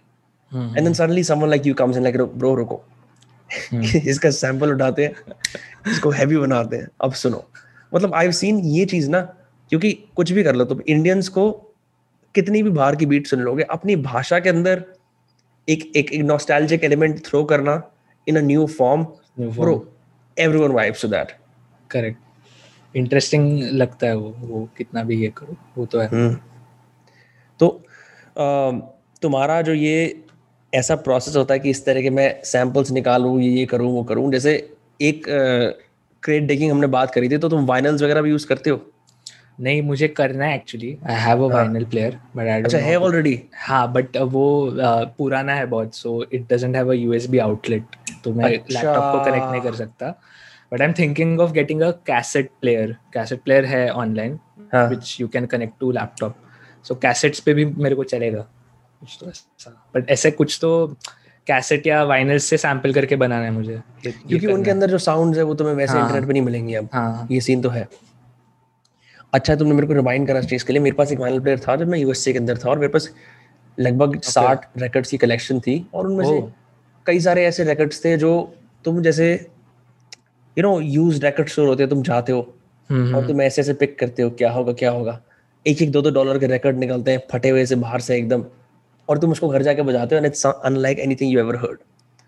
and 0.54 0.84
then 0.84 0.92
suddenly 0.92 1.24
someone 1.24 1.48
like 1.48 1.66
you 1.66 1.74
comes 1.74 1.96
in 1.96 2.02
like 2.02 2.20
bro 2.20 2.54
रुको. 2.54 2.84
इसका 4.06 4.30
सैंपल 4.30 4.72
उठाते 4.72 5.04
हैं 5.04 5.14
इसको 5.92 6.10
हैवी 6.10 6.36
बनाते 6.36 6.76
हैं 6.76 6.88
अब 7.00 7.12
सुनो 7.12 7.48
मतलब 7.94 8.14
आई 8.14 8.24
हैव 8.24 8.32
सीन 8.32 8.58
ये 8.58 8.84
चीज़ 8.84 9.10
ना 9.10 9.20
क्योंकि 9.68 9.92
कुछ 10.16 10.32
भी 10.32 10.42
कर 10.44 10.54
लो 10.54 10.64
तुम 10.64 10.80
इंडियंस 10.80 11.28
को 11.28 11.50
कितनी 12.34 12.62
भी 12.62 12.70
बाहर 12.70 12.96
की 12.96 13.06
बीट 13.06 13.26
सुन 13.26 13.40
लोगे 13.40 13.62
अपनी 13.62 13.96
भाषा 13.96 14.38
के 14.38 14.48
अंदर 14.48 14.84
एक 15.68 15.92
एक, 15.96 16.12
एक 16.12 16.20
नॉस्टैल्जिक 16.20 16.84
एलिमेंट 16.84 17.26
थ्रो 17.26 17.44
करना 17.44 17.90
in 18.28 18.36
a 18.36 18.40
new 18.40 18.66
form 18.66 19.04
bro 19.40 19.94
everyone 20.38 20.70
vibes 20.70 21.02
to 21.02 21.08
that 21.08 21.36
correct 21.90 22.18
interesting 22.96 23.62
लगता 23.62 24.06
है 24.06 24.16
वो 24.16 24.34
वो 24.38 24.68
कितना 24.76 25.02
भी 25.02 25.22
ये 25.22 25.32
करो 25.38 25.56
वो 25.78 25.86
तो 25.86 25.98
है। 26.00 26.10
Hmm. 26.10 26.36
तो 27.58 27.84
तुम्हारा 29.22 29.62
जो 29.62 29.74
ये 29.74 30.24
ऐसा 30.72 30.94
प्रोसेस 30.96 31.36
होता 31.36 31.54
है 31.54 31.60
कि 31.60 31.70
इस 31.70 31.84
तरह 31.84 32.02
के 32.02 32.10
मैं 32.10 32.28
सैंपल्स 32.44 32.90
निकालूं 32.92 33.38
ये 33.40 33.50
ये 33.50 33.64
करूँ 33.66 33.92
वो 33.92 34.02
करूँ। 34.04 34.30
जैसे 34.32 34.52
एक 35.00 35.24
क्रेट 36.22 36.42
डेकिंग 36.42 36.70
हमने 36.70 36.86
बात 36.86 37.10
करी 37.14 37.28
थी 37.28 37.38
तो 37.38 37.48
तुम 37.48 37.66
वाइनल्स 37.66 38.02
वगैरह 38.02 38.22
भी 38.22 38.30
यूज़ 38.30 38.46
करते 38.46 38.70
हो? 38.70 38.80
नहीं 39.60 39.80
मुझे 39.82 40.08
करना 40.08 40.44
है 40.44 40.56
actually 40.56 40.96
I 41.10 41.14
have 41.20 41.42
a 41.44 41.48
vinyl 41.52 41.84
player 41.84 42.18
but 42.36 42.48
I 42.48 42.62
अच्छा 42.62 42.78
है 42.78 42.96
ऑलरेडी 42.96 43.40
हाँ 43.56 43.92
बट 43.92 44.16
वो 44.34 44.44
पुराना 45.18 45.54
है 45.54 45.64
बहुत 45.66 45.94
so 45.94 46.22
it 46.32 46.52
doesn't 46.52 46.76
have 46.76 46.90
a 46.90 46.94
USB 46.94 47.38
outlet 47.38 47.96
तो 48.24 48.32
मैं 48.34 48.50
लैपटॉप 48.50 48.96
अच्छा। 48.96 49.12
को 49.12 49.20
कनेक्ट 49.24 49.50
नहीं 49.50 49.62
कर 49.62 49.74
सकता। 49.74 50.10
But 50.72 50.80
I 50.80 50.86
am 50.86 50.92
thinking 50.98 51.40
of 51.40 51.52
getting 51.52 51.80
a 51.82 51.90
cassette 52.06 52.50
player 52.60 52.96
cassette 53.14 53.42
player 53.42 53.64
है। 53.64 53.88
Online 53.92 54.38
which 54.74 55.16
you 55.20 55.28
can 55.28 55.46
connect 55.46 55.74
to 55.80 55.90
laptop 55.92 56.36
so 56.84 56.94
cassettes 57.02 57.40
पे 57.40 57.54
भी 57.54 57.64
मेरे 57.64 57.94
को 57.94 58.04
चलेगा। 58.04 58.46
कुछ 59.00 59.16
तो 59.20 59.28
ऐसा। 59.30 59.90
बट 59.94 60.10
ऐसे 60.10 60.30
कुछ 60.30 60.58
तो 60.60 60.96
कैसेट 61.46 61.86
या 61.86 62.02
वाइनल 62.04 62.38
से 62.38 62.56
सैंपल 62.56 62.92
करके 62.92 63.16
बनाना 63.16 63.44
है 63.44 63.50
मुझे। 63.50 63.80
क्योंकि 64.06 64.46
उनके 64.46 64.70
अंदर 64.70 64.90
जो 64.90 64.98
साउंड्स 64.98 65.38
है 65.38 65.44
वो 65.44 65.54
तुम्हें 65.54 65.74
वैसे 65.74 65.98
इंटरनेट 65.98 66.20
हाँ। 66.20 66.26
पे 66.26 66.32
नहीं 66.32 66.42
मिलेंगे 66.42 66.74
अब। 66.74 66.88
हाँ। 66.92 67.26
ये 67.30 67.40
सीन 67.40 67.62
तो 67.62 67.68
है। 67.68 67.88
अच्छा 69.32 69.56
तुमने 69.56 69.74
मेरे 69.74 69.86
को 69.86 69.92
रिमाइंड 69.92 70.26
करा 70.28 70.38
इस 70.38 70.46
चीज़ 70.46 70.64
के 70.64 70.72
लिए। 70.72 70.82
मेरे 70.82 70.94
पास 70.94 71.12
एक 71.12 71.18
वाइनल 71.18 71.40
प्लेयर 71.40 71.58
था 71.58 71.76
जब 71.76 71.88
मैं 71.88 71.98
यूएसए 71.98 72.32
के 72.32 72.38
अंदर 72.38 72.58
था 72.58 72.70
और 72.70 72.78
मेरे 72.78 72.92
पास 72.92 73.10
लगभग 73.78 74.20
साठ 74.20 74.66
रिकॉर्ड्स 74.78 75.10
की 75.10 75.16
कलेक्शन 75.16 75.60
थी 75.60 75.86
और 75.94 76.06
उनमें 76.06 76.24
से 76.24 76.52
कई 77.06 77.20
सारे 77.20 77.44
ऐसे 77.46 77.64
रिकॉर्ड्स 77.64 78.04
थे 78.04 78.16
जो 78.16 78.30
तुम 78.84 79.02
जैसे 79.02 79.32
you 80.56 80.62
know 80.62 80.80
used 80.80 81.20
record 81.24 81.48
store 81.48 81.68
होते 81.68 81.82
हैं 81.82 81.90
तुम 81.90 82.02
जाते 82.02 82.32
हो 82.32 82.40
हम्म, 82.90 83.08
और 83.08 83.14
हम्म। 83.14 83.26
तुम 83.28 83.42
ऐसे 83.42 83.60
ऐसे 83.60 83.72
पिक 83.74 83.98
करते 83.98 84.22
हो 84.22 84.30
क्या 84.30 84.50
होगा 84.52 84.72
क्या 84.72 84.90
होगा। 84.90 85.20
एक 85.66 85.82
एक 85.82 85.90
दो 85.90 86.02
दो 86.02 86.10
डॉलर 86.10 86.38
के 86.38 86.46
रिकॉर्ड 86.46 86.78
निकलते 86.78 87.10
हैं 87.10 87.22
फटे 87.32 87.48
हुए 87.48 87.66
से 87.66 87.74
बाहर 87.76 88.00
से 88.00 88.16
एकदम। 88.16 88.44
और 89.08 89.18
तुम 89.18 89.32
उसको 89.32 89.48
घर 89.48 89.62
जाके 89.62 89.82
बजाते 89.82 90.14
हो 90.14 90.18
and 90.18 90.26
it's 90.26 90.46
unlike 90.46 90.98
anything 90.98 91.32
you 91.32 91.40
ever 91.40 91.56
heard 91.56 91.78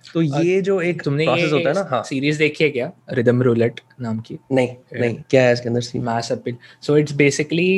तो 0.04 0.22
ये 0.22 0.60
जो 0.62 0.80
एक 0.80 1.02
तुमने 1.02 1.24
प्रोसेस 1.24 1.52
होता 1.52 1.68
है 1.68 1.74
ना 1.74 1.86
हाँ। 1.90 2.02
सीरीज़ 2.04 2.38
देखी 2.38 2.64
है 2.64 2.70
क्या? 2.70 2.90
रिदम 3.12 3.42
रूलेट 3.42 3.80
नाम 4.00 4.18
की? 4.20 4.38
नहीं 4.52 5.00
नहीं 5.00 5.16
क्या 5.30 5.42
है 5.42 5.52
इसके 5.52 5.68
अंदर 5.68 5.80
सी 5.80 5.98
mass 6.00 6.32
appeal 6.32 6.56
so 6.82 6.96
it's 6.96 7.12
basically 7.14 7.70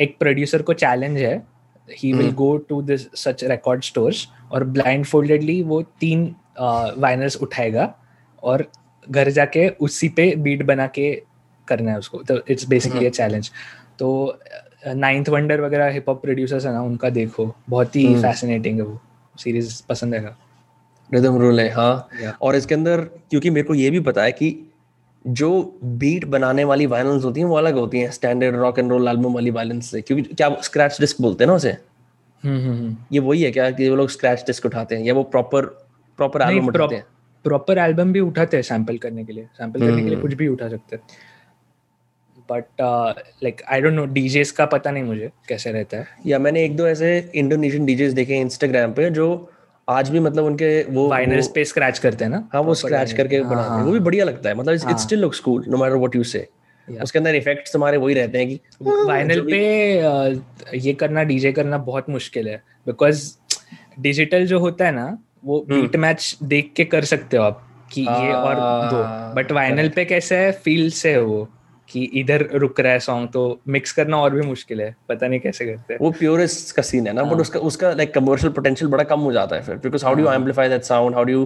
एक 0.00 0.16
प्रोड्यूसर 0.18 0.62
को 0.62 0.72
चैलेंज 0.74 1.18
है। 1.18 1.36
He 1.88 2.12
will 2.12 2.30
go 2.34 2.56
to 2.68 2.80
this 2.82 3.06
such 3.16 3.44
record 3.44 3.82
stores 3.84 4.26
और 4.52 4.64
ब्लाइंड 4.66 5.04
फोल्डेडली 5.06 5.60
वो 5.62 5.80
तीन 6.00 6.24
वाइनर्स 6.58 7.36
उठाएगा 7.42 7.92
और 8.42 8.66
घर 9.08 9.30
जाके 9.30 9.68
उसी 9.80 10.08
पे 10.08 10.34
बीट 10.36 10.62
बना 10.66 10.86
के 10.98 11.10
करना 11.68 11.90
है 11.90 11.98
उसको। 11.98 12.22
तो 12.22 12.40
इट्स 12.50 12.68
बेसिकली 12.68 13.06
अ 13.06 13.10
चैलेंज 13.10 13.50
तो 13.98 14.08
नाइन्थ 14.94 15.28
वंडर 15.28 15.60
वगैरह 15.60 15.86
हिप 15.86 16.08
हॉप 16.08 16.22
प्रोड्यूसर्स 16.22 16.66
है 16.66 16.72
ना 16.72 16.82
उनका 16.82 17.10
देखो। 17.10 17.54
बहुत 17.70 17.96
ही 17.96 18.22
फैसिनेटिंग 18.22 18.76
है 18.76 18.86
वो। 18.86 19.00
सीरीज़ 19.38 19.82
पसंद 19.88 20.14
है 20.14 20.36
रिदम 21.14 21.38
रूल 21.38 21.60
है 21.60 21.70
हाँ। 21.70 22.08
Yeah. 22.24 22.40
और 22.42 22.56
इसके 22.56 22.74
अंदर 22.74 23.00
क्योंकि 23.00 23.50
मेरे 23.50 23.68
को 23.68 23.74
ये 23.74 23.90
भी 23.90 24.00
पता 24.00 24.22
है 24.22 24.32
कि 24.32 24.72
जो 25.26 25.78
बीट 25.84 26.24
बनाने 26.24 26.64
वाली 26.64 26.86
वायलेंस 26.86 27.24
होती 27.24 27.40
हैं 27.40 27.46
वो 27.46 27.56
अलग 27.56 27.74
होती 27.74 27.98
हैं। 27.98 28.10
Standard 28.10 28.56
rock 28.56 28.78
and 28.78 28.90
roll 28.90 29.08
album 29.08 29.34
वाली 29.34 29.50
वायलेंस 29.50 29.90
से। 29.90 30.00
क्योंकि 30.00 30.34
क्या 30.34 30.56
स्क्रैच 30.62 30.96
डिस्क 31.00 31.16
बोलते 31.20 31.44
हैं 31.44 31.48
ना 31.48 31.54
उसे? 31.54 31.70
हम्म, 32.44 32.60
हम्म, 32.60 32.72
हम्म। 32.72 32.96
ये 33.12 33.18
वही 33.18 33.42
है 33.42 33.50
क्या 33.50 33.70
कि 33.70 33.90
वो 33.90 33.96
लोग 33.96 34.08
स्क्रैच 34.08 34.44
डिस्क 34.46 34.66
उठाते 34.66 34.96
हैं 34.96 35.02
या 35.02 35.14
वो 35.14 35.22
प्रॉपर 35.22 35.62
प्रॉपर 36.16 36.42
एल्बम 36.42 36.66
उठाते 36.66 36.94
हैं? 36.94 37.04
प्रॉपर 37.44 37.78
एल्बम 37.78 38.12
भी 38.12 38.20
उठाते 38.20 38.56
हैं 38.56 38.62
सैंपल 38.64 38.98
करने 38.98 39.24
के 39.24 39.32
लिए। 39.32 39.44
सैंपल 39.44 39.80
करने 39.80 40.02
के 40.02 40.08
लिए 40.08 40.18
कुछ 40.18 40.34
भी 40.34 40.48
उठा 40.48 40.68
सकते 40.68 40.96
हैं। 40.96 41.02
But 42.50 42.64
like 43.44 43.62
I 43.72 43.80
don't 43.80 43.94
know 43.94 44.04
DJs 44.14 44.50
का 44.52 44.66
पता 44.66 44.90
नहीं 44.90 45.02
मुझे 45.02 45.30
कैसे 45.48 45.72
रहता 45.72 45.96
है। 45.96 46.06
या 46.26 46.38
मैंने 46.38 46.64
एक 46.64 46.76
दो 46.76 46.86
ऐसे 46.86 47.18
इंडोनेशियन 47.34 47.86
डीजेस 47.86 48.12
देखे 48.12 48.40
इंस्टाग्राम 48.40 48.92
पे 48.92 49.08
जो 49.10 49.28
आज 49.88 50.08
भी 50.10 50.20
मतलब 50.20 50.44
उनके 50.44 50.68
वो 50.84 51.08
वाइनर्स 51.08 51.48
पे 51.54 51.64
स्क्रैच 51.64 51.98
करते 51.98 52.24
हैं 52.24 52.30
ना? 52.30 52.48
हाँ 52.52 52.62
वो 52.62 52.74
स्क्रैच 52.74 53.12
करके 53.12 53.36
हाँ, 53.36 53.50
बनाते 53.50 53.74
हैं। 53.74 53.82
वो 53.82 53.92
भी 53.92 54.00
बढ़िया 54.00 54.24
लगता 54.24 54.48
है। 54.48 54.54
मतलब 54.54 54.90
it 54.90 54.96
still 54.98 55.18
looks 55.20 55.40
cool 55.40 55.64
no 55.68 55.76
matter 55.76 55.96
what 55.96 56.16
you 56.16 56.22
say 56.24 56.46
उसके 56.88 57.18
अंदर 57.18 57.34
इफेक्ट्स 57.34 57.72
तुम्हारे 57.72 57.96
वही 57.96 58.14
रहते 58.14 58.38
हैं 58.38 58.48
कि 58.48 58.60
वाइनल 58.82 59.40
पे 59.50 60.78
ये 60.78 60.92
करना 60.94 61.22
डीजे 61.24 61.52
करना 61.52 61.78
बहुत 61.86 62.10
मुश्किल 62.10 62.48
है। 62.48 62.62
बिकॉज़ 62.86 63.30
डिजिटल 64.00 64.46
जो 64.46 64.58
होता 64.58 64.84
है 64.84 64.92
ना 64.92 65.06
वो 65.44 65.60
बीट 65.68 65.94
हम्म। 65.94 66.00
मैच 66.02 66.36
देख 66.42 66.72
के 66.76 66.84
कर 66.84 67.04
सकते 67.04 67.36
हो 67.36 67.42
आप 67.42 67.62
कि 67.92 68.00
ये 68.00 68.32
और 68.32 68.54
दो। 68.90 69.02
बट 69.34 69.52
वाइनल 69.52 69.88
पे 69.88 70.04
कैसे 70.04 70.36
है 70.36 70.52
फील 70.64 70.90
से 70.90 71.10
है 71.10 71.20
वो। 71.22 71.48
कि 71.88 72.02
इधर 72.14 72.48
रुक 72.54 72.80
रहा 72.80 72.92
है 72.92 73.00
सॉन्ग 73.00 73.28
तो 73.32 73.42
मिक्स 73.68 73.92
करना 73.92 74.16
और 74.16 74.34
भी 74.34 74.42
मुश्किल 74.42 74.80
है। 74.80 74.94
पता 75.08 75.28
नहीं 75.28 75.40
कैसे 75.40 75.66
करते 75.66 75.92
हैं। 75.94 76.00
वो 76.00 76.10
प्योरेस्ट 76.10 76.74
का 76.76 76.82
सीन 76.82 77.06
है 77.06 77.12
ना 77.12 77.22
बट 77.22 77.32
हाँ। 77.32 77.40
उसका 77.40 77.60
उसका 77.68 77.90
लाइक 77.92 78.14
कमर्शियल 78.14 78.52
पोटेंशियल 78.52 78.90
बड़ा 78.90 79.04
कम 79.04 79.20
हो 79.20 79.32
जाता 79.32 79.56
है 79.56 79.62
फिर 79.62 79.76
because 79.84 80.04
how 80.04 80.14
do 80.14 80.22
you 80.22 80.32
amplify 80.32 80.68
that 80.68 80.82
sound 80.84 81.14
how 81.14 81.24
do 81.24 81.32
you 81.32 81.44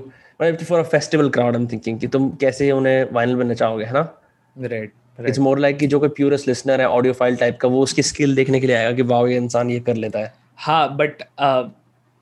for 0.65 0.79
a 0.79 0.83
festival 0.89 1.31
crowd 1.31 1.57
I 1.57 1.63
am 1.63 1.69
thinking 1.69 2.01
कि 2.01 2.07
तुम 2.07 2.31
कैसे 2.41 2.71
उन्हें 2.73 3.05
वायरल 3.13 3.37
में 3.37 3.45
नचाओगे 3.47 3.85
है 3.85 3.93
ना? 3.93 4.09
राइट 4.57 4.93
इट्स 5.21 5.39
मोर 5.39 5.59
लाइक 5.59 5.79
कि 5.79 5.87
जो 5.87 6.01
कोई 6.01 6.09
प्योरेस्ट 6.09 6.49
लिसनर 6.49 6.81
है 6.81 6.89
ऑडियो 6.89 7.13
फ़ाइल 7.13 7.37
टाइप 7.37 7.59
का 7.61 7.69
वो 7.69 7.83
उसकी 7.83 8.03
स्किल 8.03 8.35
देखने 8.35 8.61
के 8.61 8.67
लिए 8.67 8.77
आएगा 8.77 8.93
कि 8.93 9.03
वाओ 9.05 9.27
ये 9.27 9.37
इंसान 9.37 9.71
ये 9.71 9.81
कर 9.81 9.97
लेता 9.97 10.19
है। 10.19 10.33
हाँ 10.57 10.97
बट 10.97 11.23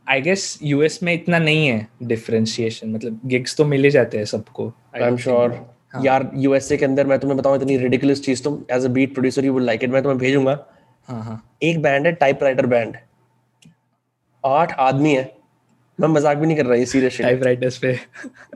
आई 0.06 0.20
गेस 0.20 0.58
यूएस 0.62 1.02
में 1.02 1.12
इतना 1.14 1.38
नहीं 1.38 1.66
है 1.66 1.86
डिफरेंशिएशन 2.02 2.90
मतलब 2.90 3.20
गिग्स 3.26 3.56
तो 3.56 3.64
मिल 3.64 3.84
ही 3.84 3.90
जाते 3.90 4.18
हैं 4.18 4.24
सबको 4.24 4.72
आई 4.96 5.02
एम 5.02 5.16
श्योर 5.16 5.60
हाँ. 5.98 6.04
यार 6.04 6.30
यूएसए 6.36 6.76
के 6.76 6.84
अंदर 6.84 7.06
मैं 7.06 7.18
तुम्हें 7.18 7.38
बताऊँ 7.38 7.56
इतनी 7.56 7.76
रिडिकुलस 7.78 8.22
चीज़ 8.22 8.42
तुम 8.44 8.58
as 8.72 8.84
a 8.84 8.88
beat 8.90 9.14
producer 9.14 9.44
you 9.44 9.54
will 9.54 9.64
like 9.66 9.84
it 9.84 9.90
मैं 9.90 10.02
तुम्हें 10.02 10.18
भेजूँगा। 10.18 10.58
हाँ 11.08 11.22
हाँ। 11.24 11.42
एक 11.62 11.82
बैंड 11.82 12.06
है 12.06 12.12
टाइपराइटर 12.14 12.66
बैंड 12.66 12.96
आठ 14.44 14.72
आदमी 14.80 15.14
है। 15.14 15.32
मैं 15.98 16.08
मज़ाक 16.08 16.36
भी 16.38 16.46
नहीं 16.46 16.56
कर 16.56 16.66
रहा 16.66 16.74
ये 16.74 16.86
सीरियस 16.86 17.20
टाइपराइटर्स 17.20 17.78
पे। 17.78 17.92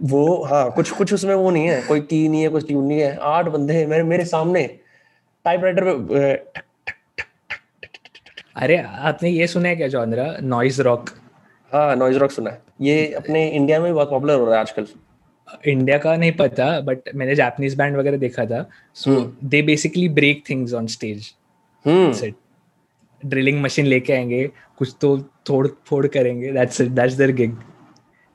वो 0.02 0.44
हाँ 0.44 0.70
कुछ 0.72 0.90
कुछ 0.90 1.12
उसमें 1.14 1.34
वो 1.34 1.50
नहीं 1.50 1.68
है 1.68 1.80
कोई 1.82 2.00
की 2.02 2.28
नहीं 2.28 2.42
है 2.42 2.48
कुछ 2.48 2.66
ट्यून 2.66 2.84
नहीं 2.84 3.00
है। 3.00 3.16
आठ 3.16 3.48
बंदे 3.48 3.74
हैं 3.74 3.86
मेरे 3.86 4.02
मेरे 4.04 4.24
सामने। 4.24 4.66
टाइपराइटर 5.44 5.84
पे 5.84 6.30
अरे 8.56 8.76
आपने 8.76 9.30
ये 9.30 9.46
सुना 9.46 9.68
है 9.68 9.76
क्या 9.76 9.88
जॉनरा 9.88 10.24
नॉइज़ 10.42 10.80
रॉक 10.82 11.10
हाँ 11.72 11.94
नॉइज़ 11.96 12.18
रॉक 12.18 12.30
सुना 12.30 12.50
है। 12.50 12.60
ये 12.80 13.12
अपने 13.14 13.46
इंडिया 13.48 13.80
में 13.80 13.92
बहुत 13.94 14.10
पॉपुलर 14.10 14.34
हो 14.34 14.44
रहा 14.44 14.54
है 14.54 14.60
आजकल। 14.60 14.86
इंडिया 15.66 15.98
का 15.98 16.16
नहीं 16.16 16.32
पता 16.32 16.80
बट 16.80 17.08
मैंने 17.14 17.34
जापानीज 17.34 17.74
बैंड 17.74 17.96
वगैरह 17.96 18.16
देखा 18.18 18.44
था। 18.46 18.68
So 18.94 19.20
they 19.44 19.62
basically 19.62 20.08
break 20.10 20.42
things 20.50 20.74
on 20.74 20.86
stage 20.86 21.32
drilling 23.22 23.62
machine 23.62 23.86
लेके 23.86 24.12
आएँगे 24.12 24.46
कुछ 24.78 24.94
तो 25.00 25.18
थोड़ 25.48 25.66
फोड़ 25.86 26.06
करेंगे। 26.06 26.52
दैट्स 26.52 26.80
दैट्स 26.82 27.14
देयर 27.14 27.32
गिग 27.32 27.56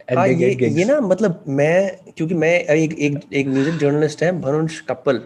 हाँ 0.10 0.28
ये 0.28 0.54
ये 0.70 0.86
ना 0.86 1.00
मतलब 1.02 1.44
मैं 1.48 2.12
क्योंकि 2.18 2.34
मैं 2.36 2.54
एक 2.60 2.94
एक 2.94 3.20
एक 3.34 3.48
म्यूज़िक 3.48 3.78
जर्नलिस्ट 3.78 4.24
है 4.24 4.32
भरुंश 4.42 4.80
कपल 4.90 5.18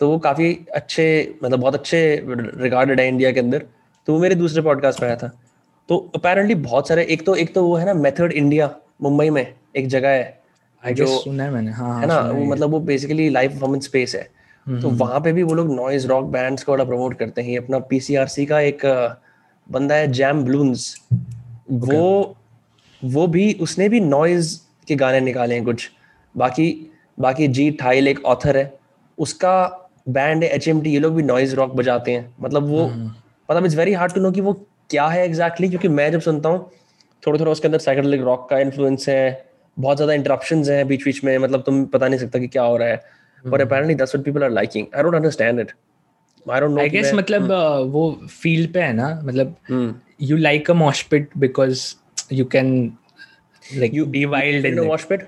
तो 0.00 0.08
वो 0.10 0.18
काफ़ी 0.18 0.52
अच्छे 0.74 1.06
मतलब 1.44 1.60
बहुत 1.60 1.74
अच्छे 1.74 2.00
रिगार्डेड 2.26 3.00
है 3.00 3.08
इंडिया 3.08 3.32
के 3.32 3.40
अंदर। 3.40 3.64
तो 4.08 4.12
वो 4.12 4.18
मेरे 4.18 4.34
दूसरे 4.34 4.62
पॉडकास्ट 4.62 5.00
में 5.02 5.08
आया 5.08 5.16
था। 5.16 5.28
तो 5.88 5.96
अपेरेंटली 6.14 6.54
बहुत 6.56 6.88
सारे 6.88 7.04
एक 7.04 7.24
तो 7.26 7.34
एक 7.34 7.54
तो 7.54 7.64
वो 7.64 7.74
है 7.76 7.86
ना 7.86 7.94
मेथड 7.94 8.32
इंडिया 8.32 8.74
मुंबई 9.02 9.30
में 9.30 9.54
एक 9.76 9.86
जगह 9.86 10.08
है। 10.08 10.39
जो 10.84 11.06
सुना 11.06 11.44
है 11.44 11.50
मैंने। 11.50 11.70
हाँ, 11.70 12.00
है 12.00 12.06
ना 12.06 12.20
वो 12.20 12.44
मतलब 12.44 12.70
वो 12.70 12.80
बेसिकली 12.80 13.28
लाइव 13.28 13.50
परफॉर्मेंस 13.50 13.84
स्पेस 13.84 14.14
है। 14.14 14.22
तो 14.22 14.88
हम्म। 14.88 14.96
वहाँ 14.96 15.20
पे 15.20 15.32
भी 15.32 15.42
वो 15.42 15.54
लोग 15.54 15.74
नॉइज़ 15.74 16.06
रॉक 16.06 16.24
बैंड्स 16.24 16.62
को 16.64 16.72
बड़ा 16.72 16.84
प्रमोट 16.84 17.18
करते 17.18 17.42
हैं। 17.42 17.58
अपना 17.58 17.78
पीसीआरसी 17.78 18.46
का 18.46 18.60
एक 18.60 18.84
बंदा 19.66 19.94
है 19.94 20.10
जैम 20.12 20.42
ब्लून्स 20.44 20.94
वो 21.70 22.36
वो 23.02 23.26
भी 23.26 23.52
उसने 23.60 23.88
भी 23.88 24.00
नॉइज़ 24.00 24.58
के 24.88 24.96
गाने 24.96 25.20
निकाले 25.20 25.54
हैं 25.54 25.64
कुछ। 25.64 25.90
बाकी 26.34 26.90
बाकी 27.18 27.48
जी 27.48 27.70
ठाइल 27.70 28.08
एक 28.08 28.24
ऑथर 28.24 28.56
है। 28.56 28.72
उसका 29.18 29.54
बैंड 30.08 30.44
है 30.44 30.50
एच 30.50 30.68
एम 30.68 30.80
टी 30.80 30.90
ये 30.90 30.98
लोग 30.98 31.14
भी 31.14 31.22
नॉइज़ 31.22 31.54
रॉक 31.56 31.74
बजाते 31.74 32.12
हैं। 32.12 32.34
मतलब 32.40 32.68
वो 32.68 32.84
हम्म। 32.84 33.06
मतलब 33.50 33.64
it's 33.64 33.76
very 33.76 33.92
hard 33.92 34.12
to 34.12 34.20
know 34.20 34.30
कि 34.30 34.40
वो 34.40 34.52
क्या 34.90 35.06
है 35.06 35.24
एग्जैक्टली 35.24 35.66
exactly, 35.66 35.70
क्योंकि 35.70 35.96
मैं 35.96 36.10
जब 36.12 36.20
सुनता 36.20 36.48
हूँ 36.48 36.70
थोड़ा 37.22 37.38
थोड़ा 37.40 37.52
उसके 37.52 37.68
अंदर 37.68 37.78
साइकेडलिक 37.78 38.20
रॉक 38.20 38.48
का 38.50 38.58
इन्फ्लुएंस 38.58 39.08
है। 39.08 39.49
बहुत 39.78 39.96
ज़्यादा 39.96 40.12
इंटरप्शन 40.12 40.64
हैं 40.64 40.88
बीच 40.88 41.04
बीच 41.04 41.24
में 41.24 41.38
मतलब 41.38 41.62
तुम 41.62 41.84
पता 41.84 42.08
नहीं 42.08 42.20
सकता 42.20 42.38
कि 42.38 42.48
क्या 42.48 42.62
हो 42.62 42.76
रहा 42.76 42.88
है। 42.88 42.96
पर 43.50 43.60
apparently 43.60 43.94
that's 43.94 44.14
what 44.14 44.24
people 44.24 44.44
are 44.44 44.50
liking 44.50 44.86
I 44.96 45.02
don't 45.02 45.14
understand 45.14 45.60
it 45.60 45.72
I 46.50 46.60
don't 46.60 46.70
know 46.70 46.80
I 46.80 46.88
guess 46.88 47.14
मतलब 47.14 47.42
hmm. 47.42 47.50
uh, 47.50 47.92
वो 47.92 48.20
फ़ील्ड 48.30 48.72
पे 48.72 48.80
है 48.80 48.92
ना 48.92 49.20
मतलब 49.24 49.56
you 50.22 50.36
like 50.36 50.70
a 50.70 50.74
mosh 50.74 51.02
pit 51.02 51.28
because 51.38 51.94
you 52.32 52.44
can 52.44 52.92
like 53.76 53.92
you 53.92 54.04
be 54.06 54.20
wild 54.26 54.64
in 54.64 54.78
a 54.78 54.84
mosh 54.84 55.02
pit? 55.08 55.20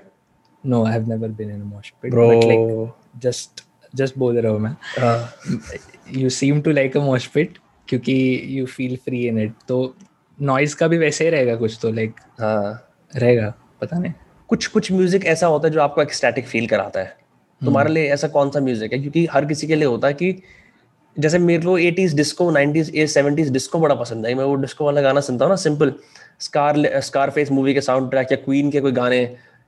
No 0.63 0.77
i 0.85 0.91
have 0.91 1.07
never 1.07 1.27
been 1.27 1.49
in 1.49 1.61
a 1.61 1.65
mosh 1.65 1.91
pit 2.01 2.11
Bro. 2.11 2.27
but 2.29 2.47
like 2.47 2.89
just 3.25 3.61
just 3.99 4.17
बोल 4.17 4.39
रहा 4.39 4.51
हूँ 4.51 4.59
मैं। 4.59 4.75
uh. 4.97 5.27
you 6.21 6.31
seem 6.37 6.61
to 6.67 6.73
like 6.77 6.97
a 7.01 7.03
mosh 7.07 7.27
pit 7.37 7.47
क्योंकि 7.87 8.15
you 8.57 8.65
feel 8.71 8.97
free 9.07 9.21
in 9.31 9.37
it. 9.45 9.67
तो 9.67 9.95
noise 10.41 10.75
का 10.75 10.87
भी 10.87 10.97
वैसे 10.97 11.23
ही 11.23 11.29
रहेगा 11.29 11.55
कुछ 11.55 11.79
तो 11.81 11.91
लाइक 11.91 12.11
like, 12.11 12.41
हाँ। 12.41 12.93
रहेगा 13.15 13.53
पता 13.81 13.99
नहीं। 13.99 14.13
कुछ 14.53 14.65
कुछ 14.67 14.91
म्यूज़िक 14.91 15.25
ऐसा 15.25 15.47
होता 15.47 15.67
है 15.67 15.73
जो 15.73 15.81
आपको 15.81 16.01
एक 16.01 16.13
स्टैटिक 16.13 16.47
फील 16.47 16.67
कराता 16.67 16.99
है। 16.99 17.15
तुम्हारे 17.61 17.87
हम्म। 17.87 17.95
लिए 17.95 18.09
ऐसा 18.13 18.27
कौन 18.27 18.49
सा 18.51 18.59
म्यूज़िक 18.59 18.93
है? 18.93 18.99
क्योंकि 18.99 19.25
हर 19.31 19.45
किसी 19.45 19.67
के 19.67 19.75
लिए 19.75 19.85
होता 19.85 20.07
है 20.07 20.13
कि 20.13 20.41
जैसे 21.15 21.39
मेरे 21.39 21.63
को 21.63 21.77
eighties 21.79 22.13
disco 22.15 22.49
nineties 22.51 22.91
a 22.95 23.05
seventies 23.07 23.49
disco 23.51 23.79
बड़ा 23.79 23.95
पसंद 23.95 24.25
है। 24.25 24.33
मैं 24.35 24.43
वो 24.43 24.55
डिस्को 24.57 24.85
वाला 24.85 25.01
गाना 25.01 25.21
सुनता 25.21 25.45
हूँ 25.45 25.51
ना 25.51 25.55
simple 25.55 25.93
scar 26.39 26.99
scar 27.01 27.29
face 27.29 27.51
movie 27.51 27.73
के 27.73 27.81
साउंड 27.81 28.09
ट्रैक 28.11 28.31
या 28.31 28.37
क्वीन 28.37 28.69
के 28.71 28.81
कोई 28.81 28.91
गाने 28.91 29.21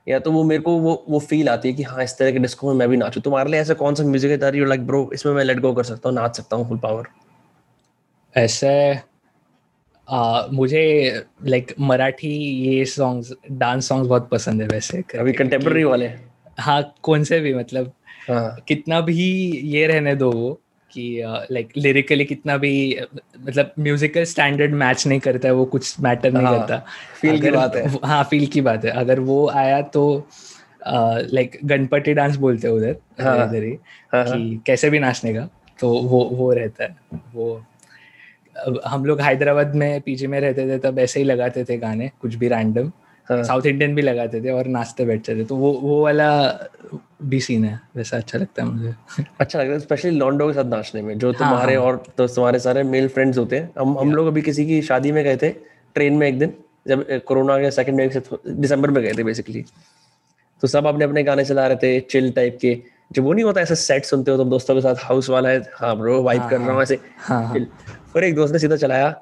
या 0.06 0.18
तो 0.18 0.32
वो 0.32 0.44
मेरे 0.44 0.62
को 0.62 0.76
वो 0.78 1.04
वो 1.08 1.18
फील 1.20 1.48
आती 1.48 1.68
है 1.68 1.74
कि 1.74 1.82
हाँ 1.82 2.04
इस 2.04 2.16
तरह 2.18 2.32
के 2.32 2.38
डिस्को 2.38 2.68
में 2.68 2.74
मैं 2.74 2.88
भी 2.88 2.96
नाचू। 2.96 3.20
तुम्हारे 3.20 3.50
लिए 3.50 3.60
ऐसा 3.60 3.74
कौन 3.74 3.94
सा 3.94 4.04
म्यूज़िक 4.04 4.42
है 4.42 4.66
लाइक 4.66 4.86
ब्रो 4.86 5.08
इसमें 5.14 5.32
मैं 5.32 5.44
लेट 5.44 5.60
गो 5.60 5.72
कर 5.72 5.84
सकता 5.84 6.08
हूँ 6.08 6.16
नाच 6.16 6.36
सकता 6.36 6.56
हूँ 6.56 6.68
फुल 6.68 6.78
पावर 6.78 7.08
ऐसे 8.34 8.72
Uh, 10.12 10.52
मुझे 10.52 11.22
लाइक 11.46 11.66
like, 11.66 11.80
मराठी 11.80 12.28
ये 12.68 12.84
सॉन्ग्स 12.84 13.32
डांस 13.50 13.88
सॉन्ग्स 13.88 14.08
बहुत 14.08 14.28
पसंद 14.28 14.62
है 14.62 14.68
वैसे 14.68 15.04
अभी 15.18 15.32
कंटेम्प्रेरी 15.32 15.84
वाले? 15.84 16.10
हाँ 16.58 16.94
कौन 17.02 17.24
से 17.24 17.40
भी 17.40 17.54
मतलब 17.54 17.92
हाँ. 18.28 18.56
कितना 18.68 19.00
भी 19.00 19.50
ये 19.64 19.86
रहने 19.86 20.16
दो 20.16 20.32
वो 20.32 20.60
कि 20.92 21.22
लाइक 21.50 21.68
uh, 21.68 21.76
लिरिकली 21.76 22.24
कितना 22.24 22.56
भी 22.56 23.00
मतलब 23.40 23.72
म्यूजिकल 23.78 24.24
स्टैंडर्ड 24.24 24.74
मैच 24.74 25.06
नहीं 25.06 25.20
करता 25.20 25.48
है 25.48 25.54
वो 25.54 25.64
कुछ 25.64 26.00
मैटर 26.00 26.32
नहीं 26.32 26.46
हाँ, 26.46 26.58
करता। 26.58 26.84
फील 27.20 27.40
की 27.40 27.50
बात 27.50 27.76
है। 27.76 27.98
हाँ 28.04 28.24
फील 28.24 28.46
की 28.46 28.60
बात 28.60 28.84
है। 28.84 28.90
अगर 28.90 29.20
वो 29.20 29.48
आया 29.48 29.82
तो 29.82 30.28
लाइक 30.86 31.56
uh, 31.56 31.64
गणपति 31.64 32.14
डांस 32.14 32.36
बोलते 32.36 32.68
हैं 32.68 32.74
उधर 32.74 32.96
हाँ, 33.20 33.48
इधर 33.48 33.62
ही 33.62 33.72
हाँ, 34.12 34.24
हाँ, 34.24 34.24
कि 34.24 34.62
कैसे 34.66 34.90
भी 34.90 34.98
नाचने 34.98 35.34
का 35.34 35.48
तो 35.80 35.88
वो 35.88 36.24
वो 36.24 36.52
रहता 36.52 36.84
है 36.84 36.96
वो 37.34 37.66
हम 38.86 39.04
लोग 39.04 39.20
हैदराबाद 39.20 39.74
में 39.74 40.00
पीजी 40.00 40.26
में 40.26 40.38
रहते 40.40 40.68
थे 40.68 40.78
तब 40.78 40.98
ऐसे 40.98 41.20
ही 41.20 41.26
लगाते 41.26 41.64
थे 41.64 41.76
गाने 41.78 42.10
कुछ 42.20 42.34
भी 42.34 42.48
रैंडम. 42.48 42.90
साउथ 43.26 43.66
इंडियन 43.66 43.94
भी 43.94 44.02
लगाते 44.02 44.40
थे 44.40 44.50
और 44.50 44.66
नाचते 44.68 45.04
बैठते 45.04 45.34
थे। 45.36 45.44
तो 45.44 45.56
वो 45.56 45.72
वो 45.82 46.02
वाला 46.02 46.28
भी 47.22 47.40
सीन 47.40 47.64
है 47.64 47.80
वैसा 47.96 48.16
अच्छा 48.16 48.38
लगता 48.38 48.62
है 48.62 48.68
मुझे। 48.68 48.94
अच्छा 49.40 49.58
लगता 49.58 49.72
है 49.72 49.78
स्पेशली 49.80 50.10
लॉन्डो 50.10 50.46
के 50.46 50.52
साथ 50.52 50.64
नाचने 50.64 51.02
में 51.02 51.18
जो 51.18 51.30
हाँ, 51.30 51.38
तुम्हारे 51.38 51.74
हाँ, 51.74 51.82
और 51.82 52.02
तो 52.18 52.26
तुम्हारे 52.26 52.58
सारे 52.58 52.82
मेल 52.84 53.08
फ्रेंड्स 53.08 53.38
होते 53.38 53.58
हैं। 53.58 53.70
हम 53.78 53.98
हम 53.98 54.12
लोग 54.14 54.26
अभी 54.26 54.42
किसी 54.42 54.66
की 54.66 54.80
शादी 54.82 55.12
में 55.12 55.22
गए 55.24 55.36
थे 55.36 55.50
ट्रेन 55.96 56.14
में 56.14 56.26
एक 56.28 56.38
दिन 56.38 56.52
जब 56.88 57.06
कोरोना 57.26 57.58
के 57.58 57.70
सेकंड 57.70 58.00
वेव 58.00 58.10
से 58.10 58.22
दिसंबर 58.48 58.90
में 58.90 59.02
गए 59.02 59.12
थे 59.12 59.24
बेसिकली 59.24 59.64
तो 60.62 60.68
सब 60.68 60.86
अपने 60.86 61.04
अपने 61.04 61.22
गाने 61.22 61.44
चला 61.44 61.66
रहे 61.66 61.76
थे 61.76 61.98
चिल 62.00 62.30
टाइप 62.32 62.58
के। 62.60 62.78
जो 63.12 63.22
वो 63.22 63.32
नहीं 63.32 63.44
होता 63.44 63.60
ऐसा 63.60 63.74
सेट 63.74 64.04
सुनते 64.04 64.30
हो 64.30 64.36
तुम 64.36 64.50
दोस्तों 64.50 64.74
के 64.74 64.80
साथ 64.80 64.94
हाउस 65.00 65.28
वाला 65.30 65.48
है 65.48 65.60
हाँ 65.74 65.96
ब्रो 65.96 66.22
वाइब 66.22 66.40
हाँ, 66.40 66.50
कर 66.50 66.58
रहा 66.58 66.72
हूँ 66.72 66.82
ऐसे। 66.82 66.98
हाँ, 67.18 67.42
हाँ. 67.46 67.66
और 68.16 68.24
एक 68.24 68.34
दोस्त 68.34 68.52
ने 68.52 68.58
सीधा 68.58 68.76
चलाया 68.76 69.20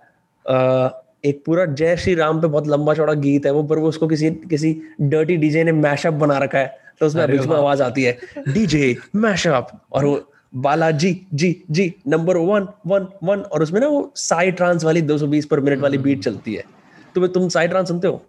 आ, 0.51 0.89
एक 1.25 1.43
पूरा 1.47 1.65
जय 1.65 1.97
श्री 1.97 2.15
राम 2.15 2.41
पे 2.41 2.47
बहुत 2.47 2.69
लंबा 2.69 2.95
चौड़ा 2.95 3.15
गीत 3.15 3.47
है 3.47 3.53
वो 3.53 3.63
पर 3.63 3.79
वो 3.79 3.89
उसको 3.89 4.09
किसी 4.09 4.31
किसी 4.31 4.81
डर्टी 5.01 5.37
डीजे 5.37 5.65
ने 5.65 5.73
मैशअप 5.73 6.15
बना 6.15 6.39
रखा 6.39 6.59
है 6.59 6.79
तो 7.01 7.07
उसमें 7.07 7.31
बीच 7.31 7.47
में 7.47 7.57
आवाज़ 7.57 7.83
आती 7.83 8.03
है 8.03 8.19
डीजे 8.49 8.97
मैशअप 9.15 9.69
और 9.93 10.05
वो 10.05 10.31
Balaji 10.55 11.27
ji 11.35 11.63
ji 11.71 11.95
number 12.09 12.37
one 12.37 12.69
one 12.87 13.07
one 13.23 13.41
और 13.41 13.63
उसमें 13.63 13.81
ना 13.81 13.87
वो 13.87 14.13
साई 14.17 14.51
ट्रांस 14.51 14.85
वाली 14.85 15.03
220 15.03 15.45
पर 15.45 15.61
मिनट 15.61 15.79
वाली 15.79 15.99
बीट 15.99 16.23
चलती 16.23 16.55
है। 16.55 16.65
तो 17.15 17.27
तुम 17.27 17.49
साई 17.49 17.69
ट्रांस 17.69 17.89
सुनते 17.89 18.09
हो? 18.09 18.23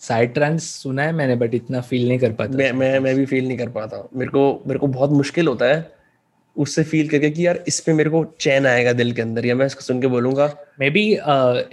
साइड 0.00 0.34
ट्रांस 0.34 0.62
सुना 0.62 1.02
है 1.02 1.12
मैंने 1.12 1.36
बट 1.36 1.54
इतना 1.54 1.80
फील 1.80 2.08
नहीं 2.08 2.18
कर 2.18 2.32
पाता 2.32 2.58
मैं 2.58 2.72
मैं 2.72 3.00
मैं 3.00 3.14
भी 3.14 3.26
फील 3.26 3.48
नहीं 3.48 3.58
कर 3.58 3.68
पाता। 3.68 4.08
मेरे 4.16 4.30
को 4.30 4.62
मेरे 4.66 4.78
को 4.78 4.86
बहुत 4.86 5.10
मुश्किल 5.10 5.48
होता 5.48 5.66
है 5.66 5.95
उससे 6.56 6.82
फील 6.84 7.08
करके 7.08 7.30
कि 7.30 7.46
यार 7.46 7.62
इस 7.68 7.80
पे 7.80 7.92
मेरे 7.92 8.10
को 8.10 8.24
चैन 8.40 8.66
आएगा 8.66 8.92
दिल 8.92 9.12
के 9.12 9.22
अंदर 9.22 9.46
या 9.46 9.54
मैं 9.54 9.66
इसको 9.66 9.80
सुन 9.80 10.00
के 10.00 10.06
बोलूँगा। 10.06 10.46
मे 10.80 10.90
बी 10.90 11.04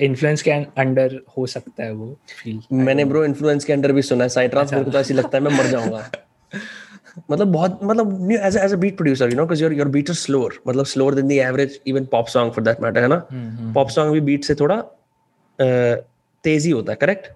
इन्फ्लुएंस 0.06 0.41
के 0.41 0.52
अंडर 0.52 1.19
हो 1.38 1.46
सकता 1.48 1.84
है 1.84 1.93
वो 1.93 2.17
फील 2.43 2.60
मैंने 2.72 3.06
ब्रो 3.06 3.24
इन्फ्लुएंस 3.26 3.65
के 3.65 3.74
अंडर 3.74 3.91
भी 3.91 4.02
सुना 4.02 4.24
है। 4.24 4.30
साइड 4.30 4.52
ट्रांस 4.52 4.74
मेरे 4.74 4.86
को 4.86 4.91
तो 4.91 5.00
ऐसी 5.00 5.13
लगता 5.13 5.38
है 5.38 5.43
मैं 5.43 5.58
मर 5.58 5.67
जाऊँगा। 5.67 6.10
मतलब 7.32 7.48
बहुत 7.48 7.80
मतलब 7.84 8.32
as 8.32 8.55
as 8.57 8.74
a 8.74 8.78
beat 8.78 8.95
producer 8.97 9.30
you 9.30 9.36
know 9.38 9.43
because 9.43 9.62
your 9.64 9.74
your 9.74 9.88
beat 9.88 10.10
is 10.10 10.18
slower 10.18 10.60
मतलब 10.68 10.86
slower 10.86 11.16
than 11.16 11.28
the 11.28 11.32
average 11.32 11.80
even 11.88 12.05
pop 12.12 12.28
song 12.28 12.53
for 12.53 12.64
that 12.64 12.82
matter 12.82 13.01
है 13.01 13.07
ना? 13.07 13.16
Pop 13.16 13.34
hmm, 13.34 13.88
song 13.88 14.07
hmm. 14.07 14.14
भी 14.14 14.22
बीट 14.22 14.45
से 14.45 14.55
थोड़ा 14.55 14.82
तेज़ी 16.43 16.72
होता 16.72 16.91
है 16.91 16.97
करेक्ट 17.01 17.28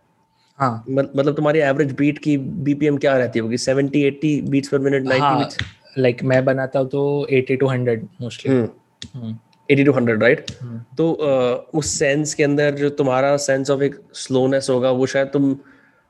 हाँ। 0.60 0.86
मतलब 0.90 1.36
तुम्हारी 1.36 1.60
एवरेज 1.60 1.92
बीट 1.92 2.20
की 2.20 2.38
बीपीएम 2.38 2.98
क्या 2.98 3.18
रहती 3.18 3.40
होगी? 3.40 3.58
70 3.58 4.04
80 4.06 4.42
बीट्स 4.50 4.70
पर 4.70 4.80
मिनट 4.80 5.08
90 5.08 5.38
बीट्स 5.38 5.58
लाइक 5.98 6.24
मैं 6.24 6.46
बनाता 6.46 6.80
हूँ 6.80 6.90
तो 6.90 7.28
80 7.34 7.60
to 7.60 7.68
100 7.68 7.98
mostly 8.22 9.36
eighty 9.72 9.84
to 9.84 9.92
hundred 9.92 10.24
right 10.24 10.52
तो 10.98 11.12
uh, 11.22 11.78
उस 11.80 11.88
सेंस 12.00 12.34
के 12.34 12.44
अंदर 12.44 12.76
जो 12.76 12.90
तुम्हारा 12.90 13.38
सेंस 13.38 13.70
ऑफ़ 13.70 13.84
एक 13.84 13.96
स्लोनेस 14.14 14.68
होगा 14.70 14.92
वो 14.92 15.06
शायद 15.06 15.28
तुम 15.28 15.56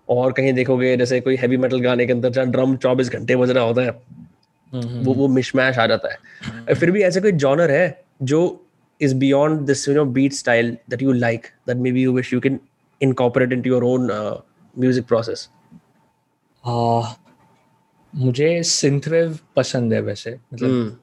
और 0.09 0.31
कहीं 0.31 0.53
देखोगे 0.53 0.97
जैसे 0.97 1.21
कोई 1.21 1.35
हैवी 1.35 1.57
मेटल 1.57 1.79
गाने 1.79 2.05
के 2.05 2.13
अंदर 2.13 2.29
जहाँ 2.29 2.47
ड्रम 2.47 2.75
चौबीस 2.75 3.09
घंटे 3.09 3.35
बज 3.35 3.49
रहा 3.49 3.63
होता 3.63 3.81
है 3.81 3.91
वो 4.73 5.13
वो 5.13 5.27
मिशमैश 5.27 5.77
आ 5.77 5.85
जाता 5.87 6.09
है। 6.11 6.75
फिर 6.75 6.91
भी 6.91 7.01
ऐसे 7.03 7.21
कोई 7.21 7.31
जॉनर 7.31 7.71
है 7.71 8.05
जो 8.21 8.39
is 9.01 9.15
beyond 9.15 9.67
this 9.69 9.87
you 9.87 9.95
know 9.95 10.05
beat 10.17 10.33
style 10.33 10.71
that 10.91 11.01
you 11.01 11.13
like 11.13 11.51
that 11.69 11.77
maybe 11.77 12.03
you 12.07 12.13
wish 12.17 12.31
you 12.33 12.41
can 12.47 12.59
incorporate 13.01 13.51
into 13.51 13.69
your 13.69 13.83
own 13.83 14.11
uh, 14.11 14.37
music 14.75 15.07
process? 15.07 15.49
Uh, 16.63 17.13
मुझे 18.17 18.63
सिंथवेव 18.63 19.37
पसंद 19.55 19.93
है 19.93 20.01
वैसे 20.01 20.31
मतलब 20.53 20.97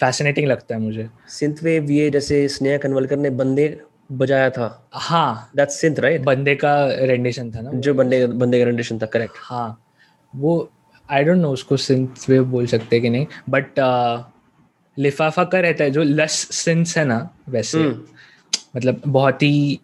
फैसिनेटिंग 0.00 0.46
hmm. 0.46 0.52
लगता 0.52 0.74
है 0.74 0.80
मुझे। 0.80 1.08
सिंथवेव 1.28 1.90
ये 1.90 2.10
जैसे 2.10 2.48
स्नेहा 2.48 2.78
कनवलकर 2.78 3.16
ने 3.16 3.30
बंदे 3.30 3.80
बजाया 4.12 4.50
था। 4.50 4.88
हाँ। 4.92 5.50
दैट्स 5.56 5.80
सिंथ 5.80 5.98
राइट 5.98 6.22
बंदे 6.22 6.54
का 6.54 6.74
रेंडिशन 7.04 7.50
था 7.50 7.60
ना 7.60 7.70
जो 7.74 7.94
बंदे 7.94 8.26
बंदे 8.26 8.58
का 8.58 8.64
रेंडिशन 8.64 8.98
था 8.98 9.06
करेक्ट 9.06 9.34
हाँ। 9.38 9.84
वो 10.36 10.70
आई 11.10 11.24
डोंट 11.24 11.38
नो 11.38 11.50
उसको 11.52 11.76
सिंथवेव 11.76 12.44
बोल 12.44 12.66
सकते 12.66 13.00
कि 13.00 13.10
नहीं 13.10 13.26
बट 13.48 13.80
लिफाफा 14.98 15.44
का 15.44 15.60
रहता 15.60 15.84
है 15.84 15.90
जो 15.90 16.02
लस 16.02 16.32
सिंस 16.32 16.98
है 16.98 17.04
ना 17.04 17.28
वैसे। 17.48 17.84
hmm. 17.84 17.98
मतलब 18.76 19.02
बहुत 19.06 19.42
ही 19.42 19.80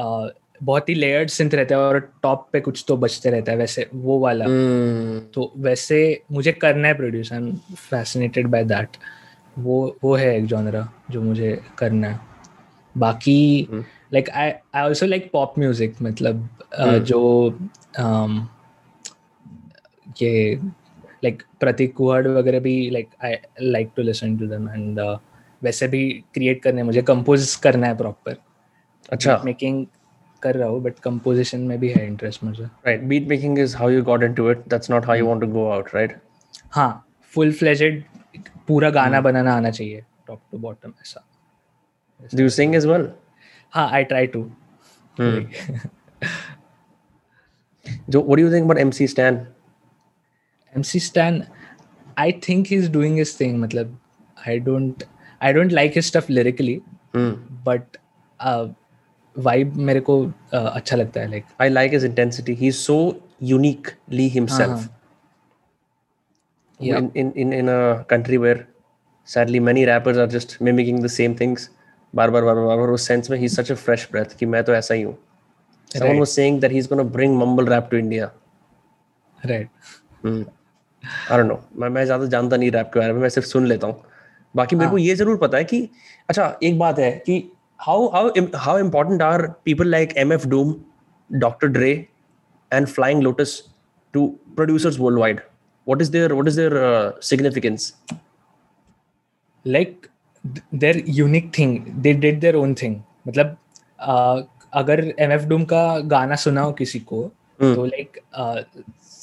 uh, 0.00 0.28
बहुत 0.62 0.88
ही 0.88 0.94
लेयर्ड 0.94 1.28
सिंथ 1.28 1.54
रहता 1.54 1.74
है 1.74 1.80
और 1.80 1.98
टॉप 2.22 2.48
पे 2.52 2.60
कुछ 2.60 2.84
तो 2.88 2.96
बचते 2.96 3.30
रहता 3.30 3.52
है 3.52 3.58
वैसे 3.58 3.88
वो 3.94 4.18
वाला। 4.18 4.44
hmm. 4.44 5.34
तो 5.34 5.52
वैसे 5.56 6.00
मुझे 6.32 6.52
करना 6.52 6.88
है 6.88 6.94
produce 6.94 7.32
I 7.32 7.38
am 7.38 7.52
fascinated 7.90 8.46
by 8.46 8.64
that 8.64 8.96
वो 9.58 9.98
वो 10.04 10.14
है 10.16 10.36
एक 10.38 10.46
जॉनरा 10.46 10.88
जो 11.10 11.22
मुझे 11.22 11.60
करना 11.78 12.08
है। 12.08 12.20
बाकी 12.94 13.68
like 14.12 14.30
I 14.30 14.50
I 14.50 14.82
also 14.82 15.06
like 15.06 15.30
pop 15.32 15.58
music 15.58 15.94
मतलब 16.02 16.48
uh, 16.80 16.98
जो 16.98 17.58
um, 18.00 18.40
ये 20.22 20.54
लाइक 21.24 21.42
प्रतीक 21.60 21.94
कुहड़ 21.94 22.26
वगैरह 22.28 22.60
भी 22.60 22.90
like 22.90 23.08
I 23.24 23.36
like 23.60 23.90
to 23.96 24.02
listen 24.02 24.36
to 24.38 24.46
them 24.46 24.68
and 24.68 25.00
वैसे 25.62 25.88
भी 25.88 26.08
क्रिएट 26.34 26.62
करने 26.62 26.82
मुझे 26.82 27.02
कंपोज 27.02 27.54
करना 27.54 27.86
है 27.86 27.96
प्रॉपर 27.96 28.36
अच्छा। 29.12 29.40
मेकिंग 29.44 29.86
कर 30.42 30.54
रहा 30.54 30.68
हूँ 30.68 30.82
बट 30.82 30.98
कंपोजिशन 30.98 31.60
में 31.60 31.78
भी 31.80 31.88
है 31.88 32.06
इंटरेस्ट 32.06 32.44
मुझे। 32.44 32.64
Right 32.64 33.02
beat 33.02 33.28
making 33.28 33.58
is 33.58 33.76
how 33.76 33.90
you 33.90 34.02
got 34.02 34.22
into 34.22 34.50
it 34.50 34.58
that's 34.58 34.90
not 34.90 35.06
how 35.06 35.16
you 35.16 35.26
want 35.26 35.40
to 35.40 35.46
go 35.46 35.68
out 35.70 35.94
right 35.94 36.16
हाँ 36.70 37.06
फुल 37.34 37.52
फ्लेजेड 37.52 38.04
पूरा 38.68 38.90
गाना 38.90 39.16
hmm. 39.16 39.24
बनाना 39.24 39.54
आना 39.54 39.70
चाहिए 39.70 40.04
टॉप 40.26 40.40
टू 40.52 40.58
बॉटम 40.58 40.88
ऐसा। 40.88 41.24
Do 42.34 42.42
you 42.42 42.48
sing 42.48 42.74
as 42.74 42.86
well 42.86 43.08
हाँ 43.70 43.88
आई 43.90 44.04
ट्राई 44.04 44.26
टू 44.26 44.50
जो 48.08 48.22
what 48.22 48.36
do 48.36 48.44
you 48.44 48.52
think 48.52 48.64
about 48.64 48.78
MC 48.78 49.06
Stan 49.06 49.46
MC 50.74 51.00
Stan, 51.00 51.46
I 52.16 52.30
think 52.30 52.66
he's 52.66 52.88
doing 52.88 53.16
his 53.16 53.32
thing. 53.34 53.58
मतलब 53.60 53.98
I 54.46 54.58
don't 54.58 55.04
I 55.40 55.52
don't 55.52 55.72
like 55.72 55.94
his 55.94 56.06
stuff 56.06 56.28
lyrically, 56.28 56.82
mm. 57.14 57.36
Vibe 59.38 59.76
मेरे 59.88 60.00
को 60.00 60.20
अच्छा 60.52 60.96
लगता 60.96 61.20
है 61.20 61.30
like 61.30 61.44
I 61.60 61.68
like 61.68 61.92
his 61.92 62.04
intensity 62.04 62.54
he 62.54 62.68
is 62.68 62.76
so 62.76 62.98
uniquely 64.10 64.28
himself 64.28 64.88
in 66.80 67.10
in 67.16 67.32
in 67.36 67.52
in 67.52 67.68
a 67.68 68.02
country 68.10 68.36
where 68.36 68.66
sadly 69.28 69.60
many 69.60 69.84
rappers 69.84 70.18
are 70.18 70.28
just 70.36 70.56
mimicking 70.62 71.02
the 71.04 71.06
same 71.20 71.34
things 71.40 71.70
बार 72.14 72.30
बार 72.30 72.44
बार 72.44 72.54
बार 72.66 72.90
उस 72.90 73.06
sense 73.08 73.30
में 73.30 73.38
ही 73.38 73.48
सच 73.48 73.72
अ 73.72 73.74
फ्रेश 73.76 74.08
ब्रेथ 74.12 74.36
कि 74.38 74.46
मैं 74.46 74.64
तो 74.64 74.74
ऐसा 74.74 74.94
ही 74.94 75.02
हूँ। 75.02 75.16
Someone 75.90 76.18
was 76.20 76.32
saying 76.36 76.56
that 76.62 76.70
he's 76.70 76.86
going 76.88 76.98
to 76.98 77.04
bring 77.12 77.34
mumble 77.34 77.68
rap 77.72 77.86
to 77.90 77.98
India. 77.98 78.26
Right. 79.38 79.68
Hmm. 80.22 80.42
I 81.30 81.36
don't 81.38 81.48
know. 81.50 81.56
मैं 81.76 81.88
मैं 81.88 82.04
ज़्यादा 82.04 82.26
जानता 82.34 82.56
नहीं 82.56 82.70
रैप 82.70 82.90
के 82.94 83.00
बारे 83.00 83.12
में 83.12 83.20
मैं 83.20 83.28
सिर्फ़ 83.28 83.48
सुन 83.48 83.66
लेता 83.66 83.86
हूँ। 83.86 84.02
बाकी 84.54 84.76
मेरे 84.76 84.86
हाँ। 84.86 84.92
को 84.92 84.98
ये 84.98 85.14
ज़रूर 85.14 85.36
पता 85.38 85.58
है 85.58 85.64
कि 85.64 85.80
अच्छा 86.28 86.58
एक 86.62 86.78
बात 86.78 86.98
है 86.98 87.10
कि 87.26 87.38
how 87.80 88.78
important 88.78 89.22
are 89.22 89.46
people 89.64 89.88
like 89.88 90.16
M 90.16 90.32
F 90.32 90.48
Doom 90.48 90.74
Doctor 91.30 91.68
Dre 91.68 91.92
and 92.72 92.86
Flying 92.86 93.22
Lotus 93.22 93.62
to 94.14 94.26
producers 94.56 94.98
world 95.00 95.20
wide 95.20 95.40
what 95.86 96.02
is 96.04 96.10
their 96.14 96.34
what 96.36 96.48
is 96.50 96.56
their 96.56 96.78
uh, 96.86 97.12
significance? 97.28 97.84
Like 99.64 100.08
their 100.72 100.98
unique 101.18 101.50
thing 101.58 101.72
they 102.02 102.12
did 102.24 102.42
their 102.42 102.56
own 102.56 102.74
thing. 102.82 102.96
मतलब 103.28 103.56
uh, 104.08 104.42
अगर 104.72 105.04
M 105.18 105.32
F 105.32 105.44
Doom 105.46 105.64
का 105.64 105.82
गाना 105.98 106.36
सुना 106.36 106.60
हो 106.60 106.72
किसी 106.72 106.98
को 107.00 107.22
hmm. 107.62 107.74
तो 107.74 107.84
like 107.84 108.20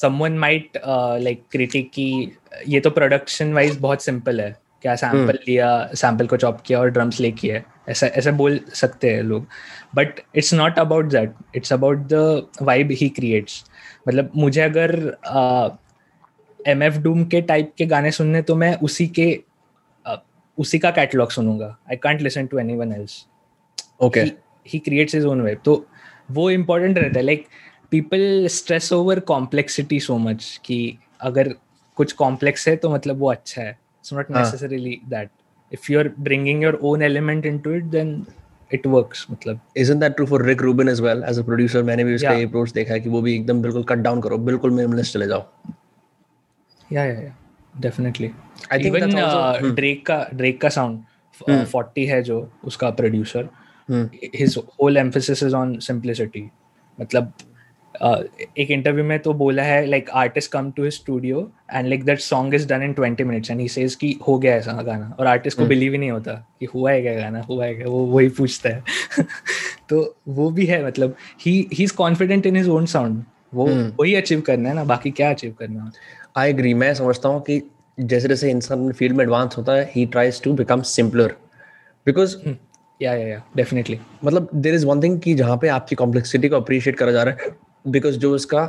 someone 0.02 0.38
might 0.40 0.78
like 1.24 1.44
critic 1.52 1.90
की 1.90 2.38
ये 2.68 2.80
तो 2.80 2.90
प्रोडक्शन 2.90 3.54
वाइज 3.54 3.78
बहुत 3.80 4.04
सिंपल 4.04 4.42
है। 4.42 4.52
क्या 4.82 4.96
सैंपल 4.96 5.34
hmm. 5.34 5.48
लिया 5.48 5.90
सैंपल 5.94 6.28
को 6.28 6.38
चॉप 6.38 6.62
किया 6.66 6.80
और 6.80 6.90
ड्रम्स 6.90 7.20
ले 7.20 7.32
किया 7.32 7.62
ऐसा 7.90 8.08
ऐसा 8.08 8.32
बोल 8.32 8.60
सकते 8.74 9.14
हैं 9.14 9.22
लोग 9.24 9.48
but 9.96 10.20
it's 10.36 10.54
not 10.54 10.80
about 10.80 11.06
that 11.12 11.34
it's 11.56 11.74
about 11.74 12.08
the 12.14 12.48
vibe 12.62 12.92
he 12.92 13.10
creates 13.10 13.64
मतलब 14.08 14.32
मुझे 14.36 14.62
अगर 14.62 14.96
एम 16.68 16.84
एफ़ 16.84 16.98
डूम 17.00 17.24
के 17.26 17.42
टाइप 17.42 17.74
के 17.78 17.86
गाने 17.86 18.12
सुनने 18.12 18.42
तो 18.42 18.56
मैं 18.56 18.74
उसी 18.80 19.08
के 19.20 19.28
uh, 20.06 20.18
उसी 20.58 20.80
का 20.80 20.92
catalogue 20.92 21.32
सुनूँगा. 21.32 21.78
I 21.90 21.96
can't 21.98 22.22
listen 22.22 22.46
to 22.48 22.60
anyone 22.76 22.94
else 22.94 23.26
okay 24.02 24.22
he 24.68 24.80
creates 24.80 25.16
his 25.16 25.26
own 25.28 25.42
web 25.42 25.62
तो 25.66 25.86
वो 26.32 26.50
इम्पोर्टेंट 26.52 26.98
रहता 26.98 27.20
है. 27.20 27.26
Like 27.26 27.46
people 27.92 28.48
stress 28.52 28.92
over 28.94 29.20
complexity 29.32 30.00
so 30.00 30.18
much 30.18 30.60
कि 30.66 30.98
अगर 31.22 31.54
कुछ 31.98 32.12
कॉम्प्लेक्स 32.14 32.68
है 32.68 32.76
तो 32.76 32.90
मतलब 32.90 33.20
वो 33.20 33.32
अच्छा 33.32 33.62
है. 33.62 33.70
It's 33.70 34.14
not 34.14 34.32
necessarily 34.32 35.00
that 35.10 35.30
you 35.92 36.00
are 36.00 36.12
bringing 36.20 36.64
your 36.64 36.80
own 36.84 37.02
element 37.02 37.46
into 37.46 37.72
it 37.72 37.84
then 37.84 38.26
it 38.74 38.88
works 38.88 39.26
मतलब। 39.32 39.60
Isn't 39.78 40.00
that 40.00 40.18
true 40.18 40.28
for 40.28 40.40
Rick 40.44 40.62
Rubin 40.62 40.88
as 40.88 41.02
well? 41.02 41.24
As 41.24 41.38
a 41.38 41.46
producer 41.50 41.84
मैंने 41.84 42.04
भी 42.04 42.16
उसका 42.16 42.30
yeah. 42.30 42.48
अप्रोच 42.48 42.72
देखा 42.72 42.94
है 42.94 43.00
कि 43.00 43.10
वो 43.10 43.22
भी 43.22 43.36
एकदम 43.36 43.62
बिल्कुल 43.62 43.84
कट 43.84 43.98
डाउन 43.98 44.22
करो 44.22 44.38
बिल्कुल 44.38 44.72
मिनिमलिस्ट 44.72 45.14
चले 45.14 45.28
जाओ। 45.28 45.46
Yeah 46.94 47.06
yeah 47.06 47.20
yeah 47.20 47.38
definitely 47.80 48.32
I 48.72 48.84
think 48.84 48.96
even 48.96 49.74
Drake 49.76 50.06
का 50.06 50.28
ड्रेक 50.34 50.62
का 50.62 50.70
साउंड 50.70 51.00
hmm. 51.50 51.66
40 51.66 52.04
uh, 52.04 52.10
है 52.10 52.22
जो 52.24 52.52
उसका 52.64 52.90
producer 52.90 53.50
his 54.36 54.58
whole 54.58 54.98
emphasis 54.98 55.44
is 55.44 55.56
on 55.56 55.80
simplicity 55.80 56.52
मतलब 57.02 57.34
एक 57.96 58.72
इंटरव्यू 58.72 59.04
में 59.06 59.18
तो 59.20 59.34
बोला 59.34 59.64
है 59.64 59.86
like 59.86 60.10
artist 60.10 60.52
come 60.52 60.72
to 60.72 60.90
studio 60.90 61.40
and 61.74 61.88
like 61.88 62.04
that 62.06 62.20
song 62.20 62.56
is 62.56 62.68
done 62.68 62.84
in 62.84 62.94
twenty 62.94 63.24
minutes 63.24 63.52
and 63.52 63.60
he 63.60 63.68
says 63.68 63.96
कि 63.96 64.18
हो 64.28 64.38
गया 64.40 64.56
ऐसा 64.56 64.72
गाना 64.82 65.16
और 65.20 65.28
आर्टिस्ट 65.28 65.58
को 65.58 65.66
बिलीव 65.66 65.88
हम्म। 65.88 65.94
ही 65.94 66.00
नहीं 66.00 66.12
होता 66.12 66.34
कि 66.60 66.66
हुआ 66.66 66.92
है 66.92 67.02
क्या 67.02 67.14
गाना 67.14 67.42
हुआ 67.42 67.66
है 67.66 67.76
क्या 67.76 67.88
वो 67.88 68.06
वही 68.06 68.30
पूछता 68.30 68.70
है। 68.70 68.84
तो 69.90 70.16
वो 70.28 70.50
भी 70.52 70.66
है 70.66 70.86
मतलब 70.86 71.16
he 71.42 71.54
he 71.74 71.84
is 71.84 71.94
confident 71.96 72.46
in 72.46 72.56
his 72.56 72.68
own 72.70 72.86
sound 72.86 73.24
वो 73.54 73.68
हम्म। 73.68 73.92
वही 74.00 74.16
अचीव 74.16 74.42
करना 74.42 74.70
है 74.70 74.76
ना 74.76 74.84
बाकी 74.84 75.12
क्या 75.12 75.30
अचीव 75.30 75.56
करना 75.60 75.84
है? 75.84 75.92
आई 76.38 76.50
एग्री 76.50 76.74
मैं 76.74 76.94
समझता 76.94 77.30
हूँ 77.30 77.42
कि 77.42 77.62
जैसे 77.98 78.28
जैसे 78.28 78.52
इंसान 78.52 78.92
फ़ील्ड 78.92 79.16
में 79.16 79.24
एडवांस 79.26 79.58
होता 79.58 79.74
है 79.74 79.92
he 79.96 80.06
tries 80.06 80.42
to 80.42 80.54
become 80.54 80.82
simpler 80.82 81.36
because 82.06 82.36
yeah 83.02 83.14
yeah 83.14 83.28
yeah 83.28 83.42
definitely 83.56 84.00
मतलब 84.24 84.50
देर 84.56 84.76
इज़ 84.76 84.86
वन 84.86 85.02
थिंग 85.02 85.20
कि 85.20 85.34
जहाँ 85.36 85.58
पे 85.58 85.68
आपकी 85.68 85.96
कॉम्प्लेक्सिटी 85.96 86.50
को 86.50 86.56
अप्रिशिएट 86.56 86.98
करा 86.98 87.12
जा 87.12 87.24
रहा 87.24 87.44
है। 87.44 87.56
बिकॉज़ 87.86 88.18
जो 88.18 88.36
इसका 88.36 88.66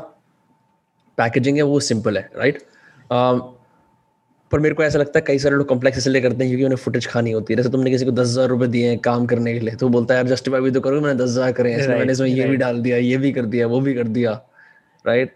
पैकेजिंग 1.18 1.56
है 1.56 1.62
वो 1.64 1.80
सिंपल 1.80 2.18
है 2.18 2.30
राइट 2.36 2.58
um, 3.10 3.40
पर 4.52 4.60
मेरे 4.60 4.74
को 4.74 4.82
ऐसा 4.82 4.98
लगता 4.98 5.18
है 5.18 5.24
कई 5.26 5.38
सारे 5.38 5.56
लोग 5.56 5.66
कॉम्प्लेक्स 5.68 5.98
इसलिए 5.98 6.22
करते 6.22 6.36
हैं 6.36 6.48
क्योंकि 6.48 6.64
उन्हें 6.64 6.76
फुटेज 6.76 7.06
खानी 7.06 7.30
होती 7.30 7.52
है। 7.52 7.56
जैसे 7.56 7.70
तुमने 7.70 7.90
किसी 7.90 8.04
को 8.04 8.10
दस 8.10 8.28
हज़ार 8.28 8.48
रुपए 8.48 8.66
दिए 8.66 8.88
हैं 8.88 8.98
काम 8.98 9.26
करने 9.26 9.52
के 9.54 9.60
लिए 9.60 9.74
तो 9.74 9.88
बोलता 9.88 10.14
है 10.14 10.20
यार 10.20 10.28
जस्टिफाई 10.28 10.60
भी 10.60 10.70
तो 10.70 10.80
करो 10.80 11.00
मैंने 11.00 11.14
दस 11.14 11.30
हज़ार 11.30 11.52
करे 11.52 11.72
हैं 11.72 11.88
मैंने 11.88 12.12
इसमें 12.12 12.28
ये 12.28 12.46
भी 12.46 12.56
डाल 12.56 12.80
दिया 12.82 12.96
ये 12.96 13.16
भी 13.16 13.32
कर 13.32 13.46
दिया 13.46 13.66
वो 13.66 13.80
भी 13.80 13.94
कर 13.94 14.08
दिया 14.08 14.32
राइट 15.04 15.34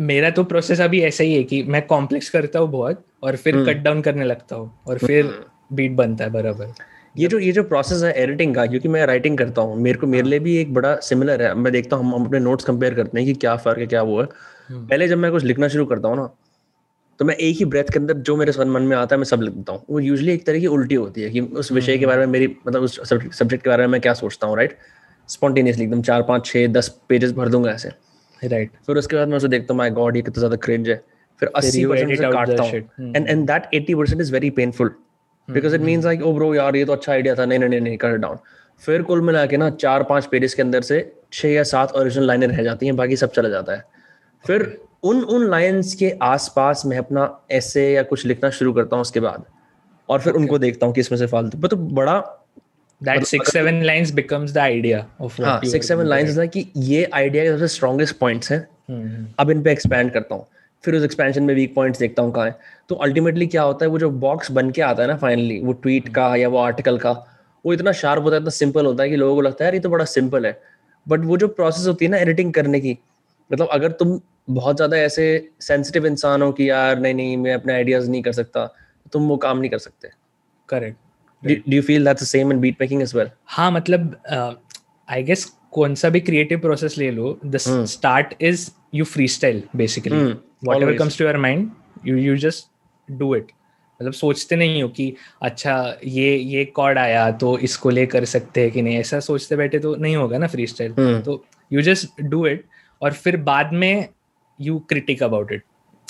मेरा 0.00 0.30
तो 0.30 0.44
प्रोसेस 0.44 0.80
अभी 0.80 1.00
ऐसा 1.00 1.24
ही 1.24 1.34
है 1.34 1.42
कि 1.42 1.62
मैं 1.64 1.86
कॉम्प्लेक्स 1.86 2.30
करता 2.30 2.58
हूँ 2.58 2.70
बहुत 2.70 3.04
और 3.22 3.36
फिर 3.36 3.56
कट 3.56 3.68
हम्म। 3.68 3.82
डाउन 3.82 4.00
करने 4.00 4.24
लगता 4.24 4.56
हूँ 4.56 4.72
और 4.86 4.98
फिर 4.98 5.26
बीट 5.72 5.90
हम्म। 5.90 5.96
बनता 5.96 6.24
है 6.24 6.30
बराबर। 6.30 6.72
ये 7.18 7.28
जो 7.28 7.38
ये 7.38 7.52
जो 7.52 7.62
प्रोसेस 7.62 8.02
है 8.02 8.12
एडिटिंग 8.12 8.54
का 8.54 8.66
क्योंकि 8.66 8.88
मैं 8.88 9.04
राइटिंग 9.06 9.38
करता 9.38 9.62
हूँ 9.62 9.76
मेरे 9.76 9.98
को 9.98 10.06
मेरे 10.06 10.22
हाँ। 10.22 10.30
लिए 10.30 10.38
भी 10.38 10.56
एक 10.56 10.74
बड़ा 10.74 10.94
सिमिलर 11.02 11.42
है। 11.42 11.54
मैं 11.54 11.72
देखता 11.72 11.96
हूँ 11.96 12.14
हम 12.14 12.24
अपने 12.24 12.38
नोट्स 12.38 12.64
कंपेयर 12.64 12.94
करते 12.94 13.18
हैं 13.18 13.26
कि 13.26 13.34
क्या 13.34 13.56
फ़र्क 13.56 13.78
है 13.78 13.86
क्या 13.86 14.02
वो 14.02 14.20
है। 14.20 14.26
हम्म। 14.68 14.86
पहले 14.86 15.08
जब 15.08 15.18
मैं 15.18 15.30
कुछ 15.32 15.44
लिखना 15.44 15.68
शुरू 15.68 15.86
करता 15.86 16.08
हूँ 16.08 16.16
ना 16.16 16.28
तो 17.20 17.24
मैं 17.24 17.34
एक 17.34 17.56
ही 17.56 17.64
ब्रेथ 17.64 17.84
के 17.84 17.98
अंदर 17.98 18.14
जो 18.14 18.36
मेरे 18.36 18.52
मन 18.64 18.82
में 18.82 18.96
आता 18.96 19.14
है 19.14 19.18
मैं 19.18 19.24
सब 19.24 19.42
लिख 19.42 19.54
देता 19.54 19.72
हूँ। 19.72 19.84
वो 19.90 20.00
यूजली 20.00 20.32
एक 20.32 20.46
तरह 20.46 20.60
की 20.60 20.66
उल्टी 20.66 20.94
होती 20.94 21.22
है 21.22 21.30
कि 21.30 21.40
उस 21.40 21.72
विषय 21.72 21.98
के 21.98 22.04
हम्म। 22.04 22.06
बारे 22.06 22.26
में 22.26 22.32
मेरी 22.32 22.46
मतलब 22.66 22.82
उस 22.82 23.00
सब्जेक्ट 23.10 23.64
के 23.64 23.70
बारे 23.70 23.82
में 23.82 23.92
मैं 23.92 24.00
क्या 24.00 24.14
सोचता 24.14 24.46
हूँ 24.46 24.56
राइट 24.56 24.76
स्पॉन्टेनियसली 25.28 25.84
एकदम 25.84 26.02
चार 26.02 26.22
पाँच 26.22 26.46
छः 26.46 26.66
दस 26.68 26.88
पेजेस 27.08 27.32
भर 27.32 27.48
दूँगा 27.48 27.70
ऐसे। 27.70 27.88
राइट 28.42 28.70
फिर 28.86 28.96
उसके 28.96 29.16
बाद 29.16 29.28
मैं 29.28 29.36
उसे 29.36 29.48
देखता 29.48 29.74
हूँ 29.74 29.78
माई 29.78 29.90
गॉड 29.90 30.16
ये 30.16 30.22
कितना 30.22 30.38
ज़्यादा 30.38 30.56
क्रिंज 30.56 30.88
है। 30.88 31.02
फिर 31.42 31.50
अस्सी 31.56 31.84
परसेंट 31.86 32.20
काटता 32.22 32.62
हूँ। 32.62 33.12
And 33.16 33.28
and 33.28 33.46
that 33.46 33.94
percent 33.96 34.20
is 34.20 34.32
very 34.32 34.50
painful 34.50 34.94
because 35.50 35.74
it 35.74 35.80
means 35.80 36.04
like 36.04 36.22
oh 36.22 36.32
bro 36.32 36.54
यार 36.54 36.76
ये 36.76 36.84
तो 36.84 36.92
अच्छा 36.92 37.12
आइडिया 37.12 37.34
था 37.34 37.44
नहीं 37.44 37.58
नहीं 37.58 37.80
नहीं 37.80 37.96
कर 37.96 38.16
डाउन 38.16 38.38
फिर 38.82 39.02
कुल 39.02 39.20
मिला 39.20 39.46
के 39.46 39.56
ना 39.56 39.70
चार 39.70 40.02
पाँच 40.02 40.26
पेजेस 40.26 40.54
के 40.54 40.62
अंदर 40.62 40.82
से 40.82 41.12
छह 41.32 41.48
या 41.48 41.62
सात 41.62 41.92
ओरिजिनल 41.92 42.26
लाइनें 42.26 42.46
रह 42.46 42.62
जाती 42.62 42.86
हैं 42.86 42.96
बाकी 42.96 43.16
सब 43.16 43.32
चला 43.32 43.48
जाता 43.48 43.72
है। 43.72 43.84
फिर 44.46 44.80
उन 45.02 45.22
उन 45.22 45.48
लाइंस 45.50 45.94
के 45.94 46.10
आसपास 46.22 46.82
मैं 46.86 46.98
अपना 46.98 47.40
ऐसे 47.50 47.92
या 47.92 48.02
कुछ 48.02 48.26
लिखना 48.26 48.50
शुरू 48.50 48.72
करता 48.72 48.96
हूँ 48.96 49.00
उसके 49.00 49.20
बाद। 49.20 49.44
और 50.08 50.20
फिर 50.20 50.32
okay. 50.32 50.42
उनको 50.42 50.58
देखता 50.58 50.86
हूँ 50.86 50.94
कि 50.94 51.00
इसमें 51.00 51.18
से 51.18 51.26
फालतू। 51.26 51.68
तो 51.68 51.76
बड़ा 51.76 52.44
that 53.00 53.26
six 53.26 53.52
seven 53.54 53.76
lines 53.88 54.10
becomes 54.10 54.54
the 54.54 54.62
idea 54.62 55.02
of 55.20 55.40
हाँ, 55.40 55.60
six 55.60 55.90
seven 55.92 56.06
lines 56.06 56.38
है 56.38 56.48
कि 56.48 56.66
ये 56.76 57.04
आइडिया 57.14 57.44
के 57.44 57.50
सबसे 57.50 57.68
स्ट्रॉन्गेस्ट 57.68 58.16
पॉइंट्स 58.18 58.52
हैं। 58.52 58.60
hmm. 58.62 59.40
अब 59.40 59.50
इन 59.50 59.62
पे 59.62 59.72
एक्सपैंड 59.72 60.12
करता 60.12 60.34
हूँ। 60.34 60.46
फिर 60.84 60.94
उस 60.94 61.04
एक्सपेंशन 61.04 61.42
में 61.42 61.54
वीक 61.54 61.74
पॉइंट्स 61.74 61.98
देखता 62.00 62.22
हूँ 62.22 62.32
कहाँ 62.32 62.46
है। 62.46 62.58
तो 62.88 62.94
अल्टीमेटली 62.94 63.46
क्या 63.46 63.62
होता 63.62 63.84
है 63.84 63.90
वो 63.90 63.98
जो 63.98 64.10
बॉक्स 64.20 64.50
बन 64.50 64.70
के 64.70 64.82
आता 64.82 65.02
है 65.02 65.08
ना 65.08 65.16
फाइनली 65.16 65.60
वो 65.60 65.72
ट्वीट 65.72 66.04
hmm. 66.04 66.14
का 66.14 66.34
या 66.36 66.48
वो 66.48 66.58
आर्टिकल 66.58 66.98
का 66.98 67.12
वो 67.64 67.72
इतना 67.72 67.92
शार्प 67.92 68.22
होता 68.22 68.36
है 68.36 68.40
इतना 68.40 68.50
सिंपल 68.50 68.86
होता 68.86 69.02
है 69.02 69.10
कि 69.10 69.16
लोगों 69.16 69.34
को 69.34 69.40
लगता 69.40 69.64
है 69.64 69.68
यार 69.68 69.74
ये 69.74 69.80
तो 69.80 69.88
बड़ा 69.88 70.04
सिंपल 70.04 70.46
है। 70.46 70.60
बट 71.06 71.24
वो 71.24 71.36
जो 71.36 71.48
प्रोसेस 71.48 71.86
होती 71.86 72.04
है 72.04 72.10
ना 72.10 72.18
एडिटिंग 72.18 72.52
करने 72.52 72.80
की 72.80 72.98
मतलब 73.50 73.68
अगर 73.72 73.92
तुम 73.92 74.20
बहुत 74.50 74.76
ज़्यादा 74.76 74.96
ऐसे 74.96 75.26
सेंसिटिव 75.60 76.06
इंसान 76.06 76.42
हो 76.42 76.52
कि 76.52 76.70
यार 76.70 76.98
नहीं 77.00 77.14
नहीं 77.14 77.36
मैं 77.36 77.54
अपने 77.54 77.72
आइडियाज़ 77.72 78.10
नहीं 78.10 78.22
कर 78.22 78.32
सकता 78.32 78.66
तुम 79.12 79.28
वो 79.28 79.36
काम 79.36 79.58
नहीं 79.58 79.70
कर 79.70 79.78
सकते। 79.78 80.08
Correct 80.68 80.96
do 81.42 81.76
you 81.76 81.82
feel 81.82 82.06
that's 82.06 82.22
the 82.22 82.28
same 82.28 82.52
in 82.52 82.60
beat 82.62 82.80
making 82.82 83.02
as 83.02 83.14
हाँ 83.46 83.70
मतलब 83.70 84.16
आई 85.08 85.22
गेस 85.22 85.44
कौन 85.72 85.94
सा 85.94 86.08
भी 86.08 86.20
क्रिएटिव 86.20 86.58
प्रोसेस 86.58 86.96
ले 86.98 87.10
लो 87.10 87.38
the 87.46 87.56
start 87.56 88.34
is 88.40 88.70
you 88.94 89.04
freestyle 89.28 89.62
basically 89.76 90.16
whatever 90.82 90.94
comes 90.94 91.18
to 91.18 91.24
your 91.24 91.36
mind 91.36 91.70
you 92.06 92.16
you 92.16 92.36
just 92.36 92.66
do 93.10 93.34
it 93.34 93.46
मतलब 94.02 94.12
सोचते 94.12 94.56
नहीं 94.56 94.82
हो 94.82 94.88
कि 94.88 95.14
अच्छा 95.42 95.96
ये 96.04 96.36
ये 96.36 96.64
कॉर्ड 96.64 96.98
आया 96.98 97.30
तो 97.30 97.58
इसको 97.58 97.90
ले 97.90 98.06
कर 98.06 98.24
सकते 98.24 98.60
हैं 98.60 98.70
कि 98.70 98.82
नहीं? 98.82 98.96
ऐसा 98.96 99.20
सोचते 99.20 99.56
बैठे 99.56 99.78
तो 99.78 99.96
नहीं 99.96 100.16
होगा 100.16 100.38
ना 100.38 100.46
फ्री 100.46 100.66
स्टाइल 100.66 100.92
hmm. 100.92 101.24
तो 101.24 101.44
यू 101.72 101.82
जस्ट 101.82 102.22
डू 102.22 102.46
इट 102.46 102.64
और 103.02 103.12
फिर 103.12 103.36
बाद 103.36 103.72
में 103.72 104.08
you 104.60 104.78
critic 104.78 105.22
about 105.22 105.52
it 105.52 105.62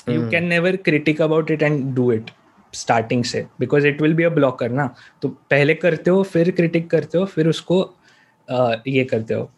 you 0.09 0.31
can 0.31 0.45
never 0.45 0.77
critic 0.77 1.23
about 1.23 1.51
it 1.51 1.63
and 1.63 1.95
do 1.95 2.13
it 2.13 2.31
starting 2.75 3.25
से 3.25 3.47
because 3.61 3.87
it 3.87 4.03
will 4.03 4.15
be 4.15 4.23
a 4.23 4.29
blocker 4.29 4.71
ना। 4.71 4.95
तो 5.23 5.29
पहले 5.29 5.75
करते 5.75 6.11
हो 6.11 6.23
फिर 6.23 6.51
क्रिटिक 6.51 6.91
करते 6.91 7.19
हो 7.19 7.25
फिर 7.25 7.49
उसको 7.49 7.95
uh, 8.53 8.77
ये 8.87 9.05
करते 9.05 9.35
हो। 9.35 9.51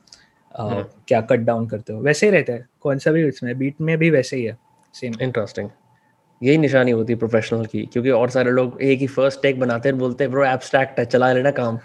uh, 0.60 0.66
hmm. 0.66 0.84
क्या 1.08 1.20
कट 1.20 1.38
डाउन 1.38 1.68
करते 1.68 1.92
हो? 1.92 2.00
वैसे 2.00 2.26
ही 2.26 2.32
रहता 2.32 2.52
है। 2.52 2.66
कौन 2.80 2.98
सा 2.98 3.10
भी 3.10 3.28
इसमें 3.28 3.58
बीट 3.58 3.74
में 3.80 3.98
भी 3.98 4.10
वैसे 4.10 4.36
ही 4.36 4.44
है। 4.44 4.69
सेम 4.94 5.12
इंटरेस्टिंग 5.22 5.68
यही 6.42 6.58
निशानी 6.58 6.90
होती 6.90 7.12
है 7.12 7.18
प्रोफेशनल 7.18 7.66
की 7.66 7.84
क्योंकि 7.92 8.10
और 8.10 8.30
सारे 8.30 8.50
लोग 8.50 8.82
एक 8.82 8.98
ही 8.98 9.06
फ़र्स्ट 9.06 9.42
टेक 9.42 9.58
बनाते 9.60 9.88
हैं 9.88 9.98
बोलते 9.98 10.24
हैं 10.24 10.30
ब्रो 10.32 10.44
एब्स्ट्रैक्ट 10.44 10.98
है 10.98 11.04
चला 11.04 11.32
लेना 11.32 11.50
काम. 11.50 11.76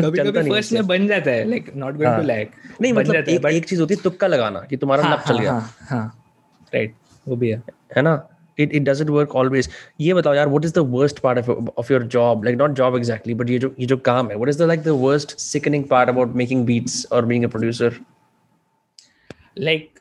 कभी 0.00 0.18
कभी 0.18 0.50
फ़र्स्ट 0.50 0.72
में 0.72 0.86
बन 0.86 1.06
जाता 1.08 1.30
है 1.30 1.44
like 1.50 1.72
not 1.76 1.96
going 1.96 2.16
to 2.16 2.22
lag 2.22 2.48
नहीं 2.80 2.92
मतलब 2.92 3.28
एक, 3.28 3.44
एक 3.46 3.68
चीज़ 3.68 3.80
होती 3.80 3.94
है 3.94 4.02
तुक्का 4.02 4.26
लगाना 4.26 4.60
कि 4.60 4.76
तुम्हारा 4.76 5.04
हाँ, 5.04 5.22
चल 5.28 5.38
गया। 5.38 5.52
हाँ 5.52 5.74
हाँ। 5.80 6.24
राइट 6.74 6.94
वो 7.28 7.36
भी 7.36 7.50
है। 7.50 7.62
है 7.96 8.02
ना? 8.02 8.28
It, 8.60 8.72
it 8.74 8.82
doesn't 8.86 9.10
work 9.14 9.34
always. 9.40 9.68
ये 10.00 10.14
बताओ 10.14 10.34
यार 10.34 10.48
what 10.48 10.64
is 10.68 10.72
the 10.78 10.82
worst 10.94 11.20
part 11.26 11.38
of, 11.42 11.50
of 11.82 11.90
your 11.90 12.00
job? 12.14 12.46
Like 12.46 12.56
not 12.62 12.72
job 12.80 12.96
exactly 13.00 13.36
but 13.40 13.50
ये 13.50 13.58
जो 13.58 13.74
ये 13.80 13.86
जो 13.86 13.96
काम 13.96 14.30
है 14.30 14.36
what 14.36 14.50
is 14.52 14.58
the 14.62 14.66
like 14.70 14.82
the 14.86 14.96
worst 15.04 15.34
sickening 15.40 15.84
part 15.92 16.10
about 16.14 16.34
making 16.42 16.64
beats 16.70 16.96
or 17.12 17.22
being 17.22 17.44
a 17.44 17.52
producer? 17.54 17.92
Like 19.68 19.97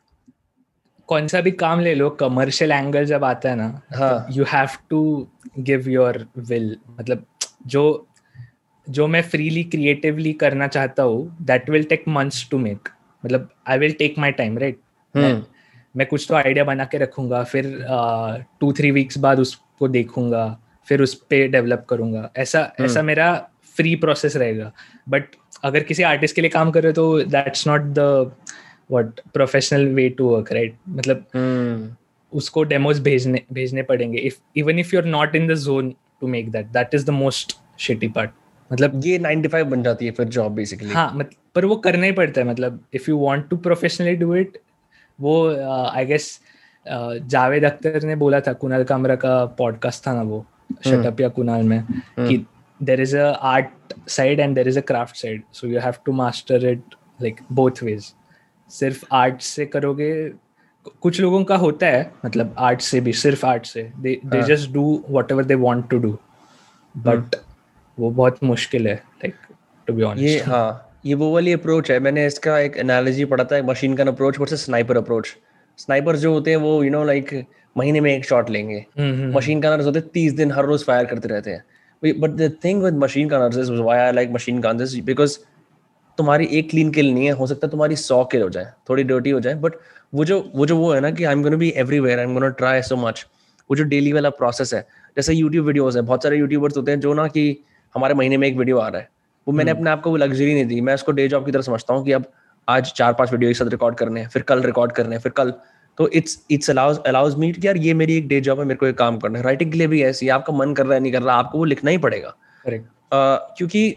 कौन 1.08 1.28
सा 1.28 1.42
भी 1.42 1.52
काम 1.52 1.80
ले 1.80 1.96
लो 1.96 2.10
कमर्शियल 2.10 2.72
एंगल 2.72 3.06
जब 3.06 3.24
आता 3.24 3.50
है 3.50 3.56
ना 3.56 3.82
you 4.32 4.44
have 4.44 4.68
to 4.90 5.28
give 5.60 5.90
your 5.90 6.28
will 6.38 6.78
मतलब 7.00 7.26
जो 7.68 8.08
जो 8.90 9.08
मैं 9.08 9.22
फ्रीली 9.22 9.64
क्रिएटिवली 9.64 10.34
करना 10.34 10.68
चाहता 10.68 11.04
हूँ 11.04 11.38
that 11.42 11.70
will 11.70 11.84
take 11.84 12.04
months 12.08 12.48
to 12.52 12.58
make 12.58 12.90
मतलब 13.26 13.50
I 13.68 13.78
will 13.78 13.92
take 13.92 14.18
my 14.18 14.32
time 14.32 14.58
right 14.58 14.80
मैं 15.96 16.08
कुछ 16.08 16.26
तो 16.30 16.36
आइडिया 16.36 16.64
बना 16.64 16.86
के 16.86 16.98
रखूँगा 16.98 17.44
फिर 17.44 17.86
टू 18.60 18.74
थ्री 18.74 18.92
वीक्स 18.92 19.18
बाद 19.18 19.40
उसको 19.40 19.88
देखूँगा 19.88 20.60
फिर 20.88 21.02
उस 21.02 21.14
पर 21.14 21.48
डेवलप 21.48 21.86
करूँगा। 21.90 22.32
ऐसा 22.38 22.76
hmm. 22.76 22.86
ऐसा 22.86 23.02
मेरा 23.02 23.50
फ्री 23.76 23.96
प्रोसेस 23.96 24.36
रहेगा। 24.36 24.72
बट 25.10 25.24
अगर 25.64 25.80
किसी 25.80 26.04
आर्टिस्ट 26.04 26.36
के 26.36 26.42
लिए 26.42 26.50
काम 26.50 26.72
कर 26.72 26.84
रहे 26.84 26.90
हो 26.90 26.94
तो 26.94 27.24
that's 27.24 27.68
not 27.68 27.82
the 27.82 28.32
what 28.92 29.20
professional 29.34 29.88
way 29.88 30.10
to 30.10 30.28
work 30.28 30.52
right 30.52 30.76
मतलब 30.90 31.26
hmm. 31.28 31.98
उसको 32.34 32.64
डेमोज 32.64 33.00
भेजने 33.00 33.42
भेजने 33.54 33.84
पड़ेंगे। 33.84 34.18
If 34.18 34.36
even 34.56 34.80
if 34.80 34.96
you 34.96 35.02
are 35.02 35.08
not 35.08 35.36
in 35.36 35.48
the 35.48 35.54
zone 35.54 35.96
to 36.22 36.28
make 36.28 36.52
that 36.52 36.66
that 36.66 36.94
is 36.94 37.06
the 37.06 37.10
most 37.10 37.58
shitty 37.80 38.08
part 38.08 38.32
मतलब 38.74 39.02
ये 39.06 39.20
95 39.20 39.64
बन 39.64 39.84
जाती 39.84 40.06
है 40.06 40.12
फिर 40.12 40.26
जॉब 40.26 40.52
बेसिकली 40.52 40.90
हाँ 40.90 41.12
मतलब 41.16 41.40
पर 41.56 41.66
वो 41.66 41.76
करना 41.76 42.06
ही 42.06 42.12
पड़ता 42.12 42.42
है 42.42 42.48
मतलब 42.48 42.84
if 42.94 43.06
you 43.10 43.18
want 43.18 43.50
to 43.50 43.58
professionally 43.58 44.16
do 44.16 44.36
it 44.36 44.58
वो 45.22 45.56
आई 45.90 46.06
गेस 46.06 46.40
जावेद 47.24 47.66
अख्तर 47.66 48.04
ने 48.04 48.16
बोला 48.16 48.40
था 48.40 48.54
कुणाल 48.54 48.84
कामरा 48.84 49.16
का 49.16 49.46
पॉडकास्ट 49.46 50.08
था 50.08 50.14
ना 50.14 50.22
वो 50.22 50.46
शटअप 50.86 51.22
या 51.22 51.30
कुणाल 51.30 51.64
में 51.64 51.84
कि 52.20 52.46
there 52.84 53.02
is 53.02 53.18
a 53.18 53.32
art 53.32 53.94
side 54.08 54.40
and 54.40 54.56
there 54.56 54.68
is 54.68 54.78
a 54.78 54.82
craft 54.82 55.16
side 55.16 55.44
so 55.54 55.68
you 55.68 55.80
have 55.80 55.94
to 56.06 56.12
master 56.12 56.66
it 56.66 56.82
like 57.22 57.36
both 57.52 57.84
ways 57.84 58.14
सिर्फ़ 58.72 59.04
आर्ट 59.14 59.42
से 59.42 59.66
करोगे? 59.68 60.12
कुछ 61.02 61.20
लोगों 61.22 61.44
का 61.44 61.56
होता 61.58 61.88
है 61.88 62.12
मतलब 62.26 62.56
आर्ट 62.60 62.82
से 62.82 63.00
भी 63.02 63.14
सिर्फ़ 63.16 63.46
आर्ट 63.46 63.66
से। 63.66 63.84
They 63.98 64.20
they 64.26 64.42
just 64.44 64.72
do 64.72 65.04
whatever 65.32 65.46
they 65.46 65.56
want 65.58 65.90
to 65.90 65.98
do 66.00 66.18
but 66.96 67.36
वो 67.98 68.10
बहुत 68.12 68.44
मुश्किल 68.44 68.88
है 68.88 68.96
लाइक 68.96 69.36
टू 69.88 69.94
बी 69.94 70.04
ऑनेस्ट 70.04 70.26
ये 70.26 70.40
हाँ 70.42 71.00
ये 71.06 71.16
वो 71.16 71.32
वाली 71.34 71.54
अप्रोच 71.54 71.92
है। 71.92 72.00
मैंने 72.00 72.26
इसका 72.28 72.58
एक 72.60 72.78
एनालॉजी 72.78 73.26
पढ़ा 73.26 73.44
था 73.44 73.62
machine 73.64 73.96
gun 73.96 74.08
approach 74.08 74.40
versus 74.40 74.66
sniper 74.66 74.98
approach 74.98 75.36
sniper 75.80 76.16
जो 76.16 76.32
होते 76.34 76.52
हैं 76.52 76.58
वो 76.58 76.84
यू 76.84 76.90
नो 76.92 77.04
लाइक 77.04 77.34
महीने 77.76 78.00
में 78.02 78.12
एक 78.16 78.26
शॉट 78.26 78.50
लेंगे। 78.50 78.86
मशीन 79.36 79.60
गनर्स 79.62 79.86
होते 79.86 80.00
हैं 80.00 80.08
तीस 80.14 80.34
दिन 80.34 80.52
हर 80.52 80.66
रोज 80.66 80.84
फायर 80.84 81.06
करते 81.06 81.28
रहते 81.28 81.52
हैं। 81.52 81.64
But 82.20 82.30
the 82.32 82.52
thing 82.64 82.84
with 82.84 82.98
machine 82.98 83.28
gunners 83.28 83.58
is 83.58 83.72
why 83.72 84.00
I 84.00 84.12
like 84.12 84.32
machine 84.32 84.60
guns 84.62 84.82
is 84.82 85.02
because 85.06 85.38
तुम्हारी 86.18 86.46
एक 86.52 86.70
क्लीन 86.70 86.92
किल 86.92 87.14
नहीं 87.14 87.26
है 87.26 87.32
हो 87.34 87.48
सकता 87.48 87.68
है 87.68 87.72
तुम्हारी 87.72 87.96
सौ 87.98 88.24
किल 88.26 88.42
हो 88.42 88.50
जाए 88.50 88.72
थोड़ी 88.90 89.04
डर्टी 89.06 89.30
हो 89.30 89.40
जाए 89.40 89.56
बट 89.58 89.76
वो 90.14 90.26
जो 90.26 90.40
वो 90.56 90.66
जो 90.66 90.78
वो 90.78 90.94
है 90.94 91.00
ना 91.02 91.12
कि 91.12 91.24
I 91.24 91.34
am 91.34 91.44
gonna 91.44 91.58
be 91.58 91.70
everywhere 91.78 92.20
I 92.20 92.26
am 92.26 92.34
gonna 92.34 92.50
try 92.56 92.82
so 92.84 92.96
much 92.98 93.26
वो 93.70 93.76
जो 93.76 93.84
डेली 93.86 94.14
वाला 94.14 94.30
प्रोसेस 94.36 94.74
है 94.74 94.86
जैसे 95.18 95.34
यूट्यूब 95.34 95.66
वीडियोस 95.66 95.96
है 95.96 96.02
बहुत 96.04 96.24
सारे 96.24 96.38
यूट्यूबर्स 96.38 96.78
होते 96.78 96.92
हैं 96.92 97.00
जो 97.00 97.14
ना 97.14 97.28
कि 97.30 97.46
हमारे 97.96 98.14
महीने 98.14 98.38
में 98.38 98.48
एक 98.48 98.58
वीडियो 98.58 98.78
आ 98.80 98.88
रहा 98.88 99.02
है 99.02 99.10
वो 99.48 99.54
मैंने 99.54 99.72
हम्म। 99.72 99.80
अपने 99.80 99.92
आप 99.92 100.02
को 100.02 100.10
वो 100.10 100.18
लग्जरी 100.18 100.54
नहीं 100.54 100.66
दी 100.66 100.82
मैं 100.82 100.94
उसको 100.94 101.12
डे 101.12 101.28
जॉब 101.28 101.46
की 101.46 101.52
तरह 101.52 101.62
समझता 101.64 101.94
हूँ 101.94 102.06
कि 102.06 102.12
अब 102.12 102.26
आज 102.68 102.92
चार 102.94 103.14
पाँच 103.14 103.32
वीडियो 103.32 103.50
एक 103.52 103.58
साथ 103.58 103.70
रिकॉर्ड 103.70 103.96
करने 103.96 104.22
हैं 104.22 104.30
फिर 104.30 104.42
कल 104.44 104.62
रिकॉर्ड 104.62 104.92
करने 104.92 105.16
हैं 105.16 105.22
फिर 105.22 105.32
कल 105.32 105.54
तो 105.98 106.08
it's 106.10 106.40
it's 106.52 106.70
allows 106.70 106.98
allows 107.08 107.36
me 107.36 107.52
कि 107.52 107.68
यार 107.68 107.78
ये 107.80 107.94
मेरी 107.94 108.18
एक 108.18 108.28
डे 108.28 108.40
जॉब 108.42 108.60
है 108.60 108.66
मेरे 108.66 108.78
को 108.78 108.88
एक 108.88 108.98
काम 108.98 109.18
करना 109.18 109.38
है 109.40 109.44
राइटिंग 109.44 109.72
के 109.72 109.78
लिए 109.78 109.88
भी 109.88 110.02
ऐसी 110.04 110.30
आपका 110.30 110.54
मन 110.54 110.74
कर 110.74 110.86
रहा 110.86 110.94
है 110.94 111.00
नहीं 111.00 111.12
कर 111.12 111.22
रहा 111.22 111.36
आपको 111.36 111.58
वो 111.58 111.66
लिखना 111.66 111.92
ही 111.92 111.98
पड़ेगा 112.00 112.34
uh, 112.66 113.58
क्योंकि 113.58 113.96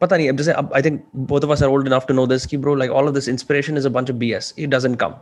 पता 0.00 0.16
नहीं 0.16 0.28
अब 0.28 0.36
जैसे 0.36 0.52
अब 0.52 0.72
I 0.74 0.82
think 0.82 1.02
both 1.16 1.40
of 1.40 1.52
us 1.52 1.62
are 1.62 1.68
old 1.68 1.86
enough 1.86 2.06
to 2.08 2.14
know 2.14 2.26
this 2.26 2.46
कि 2.46 2.56
bro 2.56 2.74
like 2.74 2.90
all 2.90 3.04
of 3.04 3.14
this 3.14 3.28
inspiration 3.28 3.76
is 3.76 3.86
a 3.86 3.90
bunch 3.90 4.10
of 4.10 4.18
BS 4.18 4.54
it 4.58 4.70
doesn't 4.70 4.98
come 4.98 5.14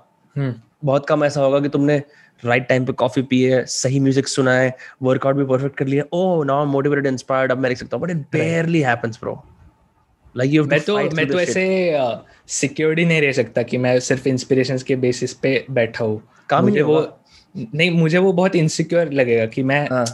बहुत 0.85 1.07
कम 1.07 1.25
ऐसा 1.25 1.41
होगा 1.41 1.61
कि 1.61 1.69
तुमने 1.69 2.03
राइट 2.45 2.69
टाइम 2.69 2.85
पे 2.85 2.93
कॉफ़ी 2.93 3.23
पी 3.23 3.43
है 3.43 3.65
सही 3.67 4.01
म्यूज़िक 4.01 4.29
सुना 4.29 4.53
है 4.53 4.77
वर्कआउट 5.03 5.37
भी 5.37 5.45
परफेक्ट 5.45 5.77
कर 5.77 5.87
लिया 5.87 6.05
ओह 6.13 6.45
नाउ 6.45 6.65
मोटिवेटेड 6.65 7.07
इंस्पायर्ड 7.07 7.53
अब 7.53 7.59
मैं 7.59 7.69
लिख 7.69 7.79
सकता 7.79 7.97
हूँ 7.97 8.05
but 8.05 8.11
it 8.11 8.17
barely 8.33 8.81
happens 8.81 9.19
bro 9.23 9.43
like 10.37 10.51
you 10.51 10.65
मैं 10.65 10.81
तो 10.81 10.97
मैं 10.97 11.27
तो 11.29 11.41
ऐसे 11.41 11.65
सिक्योरिटी 12.47 13.05
नहीं 13.05 13.21
रह 13.23 13.33
सकता 13.33 13.63
कि 13.63 13.79
मैं 13.79 14.01
सिर्फ़ 14.01 14.29
इंस्पिरेशंस 14.29 14.83
के 14.83 14.97
बेसिस 14.97 15.33
पे 15.35 15.65
बैठा 15.71 16.05
हूँ। 16.05 16.23
काम 16.49 16.65
मुझे 16.65 16.83
वो 16.83 17.01
नहीं 17.57 17.91
मुझे 17.91 18.19
वो 18.19 18.33
बहुत 18.33 18.57
इनसिक्योर 18.57 19.13
लगेगा 19.13 19.47
कि 19.47 19.63
मैं 19.63 19.89
हाँ. 19.89 20.05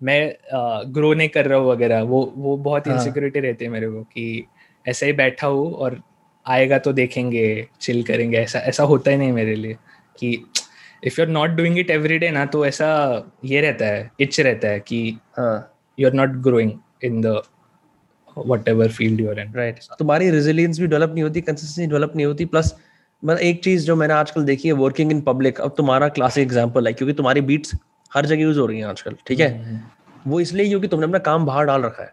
मैं 0.00 0.92
ग्रो 0.92 1.12
नहीं 1.14 1.28
कर 1.28 1.46
रहा 1.46 1.58
हूँ 1.58 1.70
वगैरह 1.70 2.02
वो 2.02 2.24
वो 2.36 2.56
बहुत 2.58 2.86
इनसिक्योरिटी 2.88 3.38
हाँ. 3.38 3.46
रहती 3.46 3.64
है 3.64 3.70
मेरे 3.70 3.88
को 3.88 4.02
कि 4.04 4.46
ऐसे 4.86 5.06
ही 5.06 5.12
बैठा 5.12 5.46
हूँ 5.46 5.72
और 5.74 6.00
आएगा 6.46 6.78
तो 6.78 6.92
देखेंगे 6.92 7.46
चिल 7.80 8.02
करेंगे 8.02 8.38
ऐसा 8.38 8.58
ऐसा 8.58 8.82
होता 8.84 9.10
ही 9.10 9.16
नहीं 9.16 9.32
मेरे 9.32 9.54
लिए 9.54 9.76
कि 10.18 10.32
if 11.04 11.20
you 11.20 11.26
are 11.26 11.32
not 11.32 11.50
doing 11.50 11.78
it 11.78 11.90
every 11.90 12.18
day 12.18 12.30
ना 12.30 12.44
तो 12.46 12.64
ऐसा 12.66 12.88
ये 13.44 13.60
रहता 13.60 13.86
है 13.86 14.10
इच 14.20 14.40
रहता 14.40 14.68
है 14.68 14.80
कि 14.80 14.98
you 15.98 16.08
are 16.08 16.14
not 16.14 16.36
growing 16.42 16.72
in 17.04 17.20
the 17.20 17.40
whatever 18.68 18.88
field 18.88 19.20
you're 19.20 19.40
in 19.40 19.52
right 19.56 19.78
तुम्हारी 19.98 20.30
रेजिलियंस 20.30 20.80
भी 20.80 20.86
डेवलप 20.86 21.12
नहीं 21.12 21.22
होती 21.22 21.40
कंसिस्टेंसी 21.40 21.86
डेवलप 21.86 22.12
नहीं 22.16 22.26
होती 22.26 22.44
प्लस 22.44 22.74
मतलब 23.22 23.38
एक 23.38 23.62
चीज़ 23.64 23.86
जो 23.86 23.96
मैंने 23.96 24.14
आजकल 24.14 24.44
देखी 24.44 24.68
है 24.68 24.74
वर्किंग 24.74 25.12
इन 25.12 25.20
पब्लिक 25.20 25.60
अब 25.60 25.74
तुम्हारा 25.76 26.08
क्लासिक 26.08 26.42
एग्ज़ाम्पल 26.42 26.86
है 26.86 26.92
क्योंकि 26.92 27.12
तुम्हारी 27.14 27.40
बीट्स 27.40 27.74
हर 28.14 28.26
जगह 28.26 28.42
यूज़ 28.42 28.58
हो 28.58 28.66
रही 28.66 28.78
है 28.78 28.84
आजकल 28.84 29.16
ठीक 29.26 29.40
है? 29.40 29.48
mm-hmm. 29.54 30.28
वो 30.28 30.40
इसलिए 30.40 30.68
क्योंकि 30.68 30.88
तुमने 30.88 31.06
अपना 31.06 31.18
काम 31.18 31.46
बाहर 31.46 31.64
डाल 31.64 31.82
रखा 31.82 32.02
है 32.02 32.12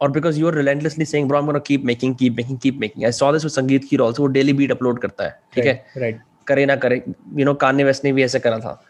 और 0.00 0.10
because 0.10 0.38
you 0.40 0.46
are 0.46 0.54
relentlessly 0.54 1.04
saying 1.04 1.28
bro 1.28 1.38
I 1.38 1.42
am 1.42 1.46
gonna 1.46 1.58
keep 1.58 1.84
making 1.84 2.14
keep 2.16 2.36
making 2.36 2.58
keep 2.58 2.78
making 2.80 3.04
I 3.04 3.12
saw 3.12 3.32
this 3.32 3.44
with 3.44 3.52
Sangeet 3.52 3.84
की 3.90 3.96
आल्सो 3.96 4.22
वो 4.22 4.26
डेली 4.28 4.52
बीट 4.52 4.72
अपलोड 4.72 4.98
करता 4.98 5.24
है 5.24 5.38
ठीक 5.54 5.66
है? 5.66 5.74
राइट 5.98 6.20
करे 6.46 6.66
ना 6.66 6.76
करे 6.76 7.02
यू 7.36 7.44
नो 7.44 7.54
कान्ये 7.54 7.84
वेस्ट 7.84 8.04
ने 8.04 8.12
भी 8.12 8.22
ऐसे 8.22 8.38
करा 8.38 8.58
था। 8.58 8.82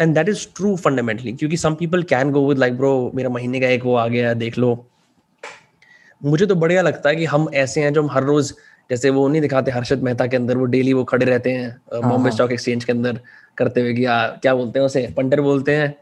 And 0.00 0.14
that 0.14 0.28
is 0.28 0.46
true 0.56 0.76
fundamentally 0.76 1.32
क्योंकि 1.32 1.56
some 1.56 1.74
people 1.74 2.02
can 2.02 2.30
go 2.32 2.48
with 2.48 2.58
like 2.58 2.76
bro 2.76 3.10
मेरा 3.14 3.28
महीने 3.28 3.60
का 3.60 3.68
एक 3.68 3.84
वो 3.84 3.94
आ 3.96 4.06
गया 4.08 4.34
देख 4.34 4.58
लो। 4.58 4.74
मुझे 6.24 6.46
तो 6.46 6.54
बढ़िया 6.54 6.82
लगता 6.82 7.08
है 7.08 7.16
कि 7.16 7.24
हम 7.24 7.48
ऐसे 7.54 7.80
हैं 7.80 7.92
जो 7.92 8.02
हम 8.02 8.10
हर 8.10 8.24
रोज 8.24 8.52
जैसे 8.92 9.10
वो 9.10 9.26
नहीं 9.28 9.40
दिखाते 9.42 9.70
हर्षद 9.70 10.02
मेहता 10.02 10.26
के 10.26 10.36
अंदर 10.36 10.56
वो 10.56 10.64
डेली 10.72 10.92
वो 10.92 11.04
खड़े 11.10 11.26
रहते 11.26 11.50
हैं 11.50 12.00
बॉम्बे 12.08 12.30
स्टॉक 12.30 12.52
एक्सचेंज 12.52 12.84
के 12.84 12.92
अंदर 12.92 13.20
करते 13.58 13.80
हुए 13.80 13.94
कि 13.94 14.04
आ, 14.04 14.26
क्या 14.26 14.54
बोलते 14.54 14.78
हैं 14.78 14.86
उसे 14.86 15.06
पंटर 15.16 15.40
बोलते 15.40 15.76
हैं 15.76 15.94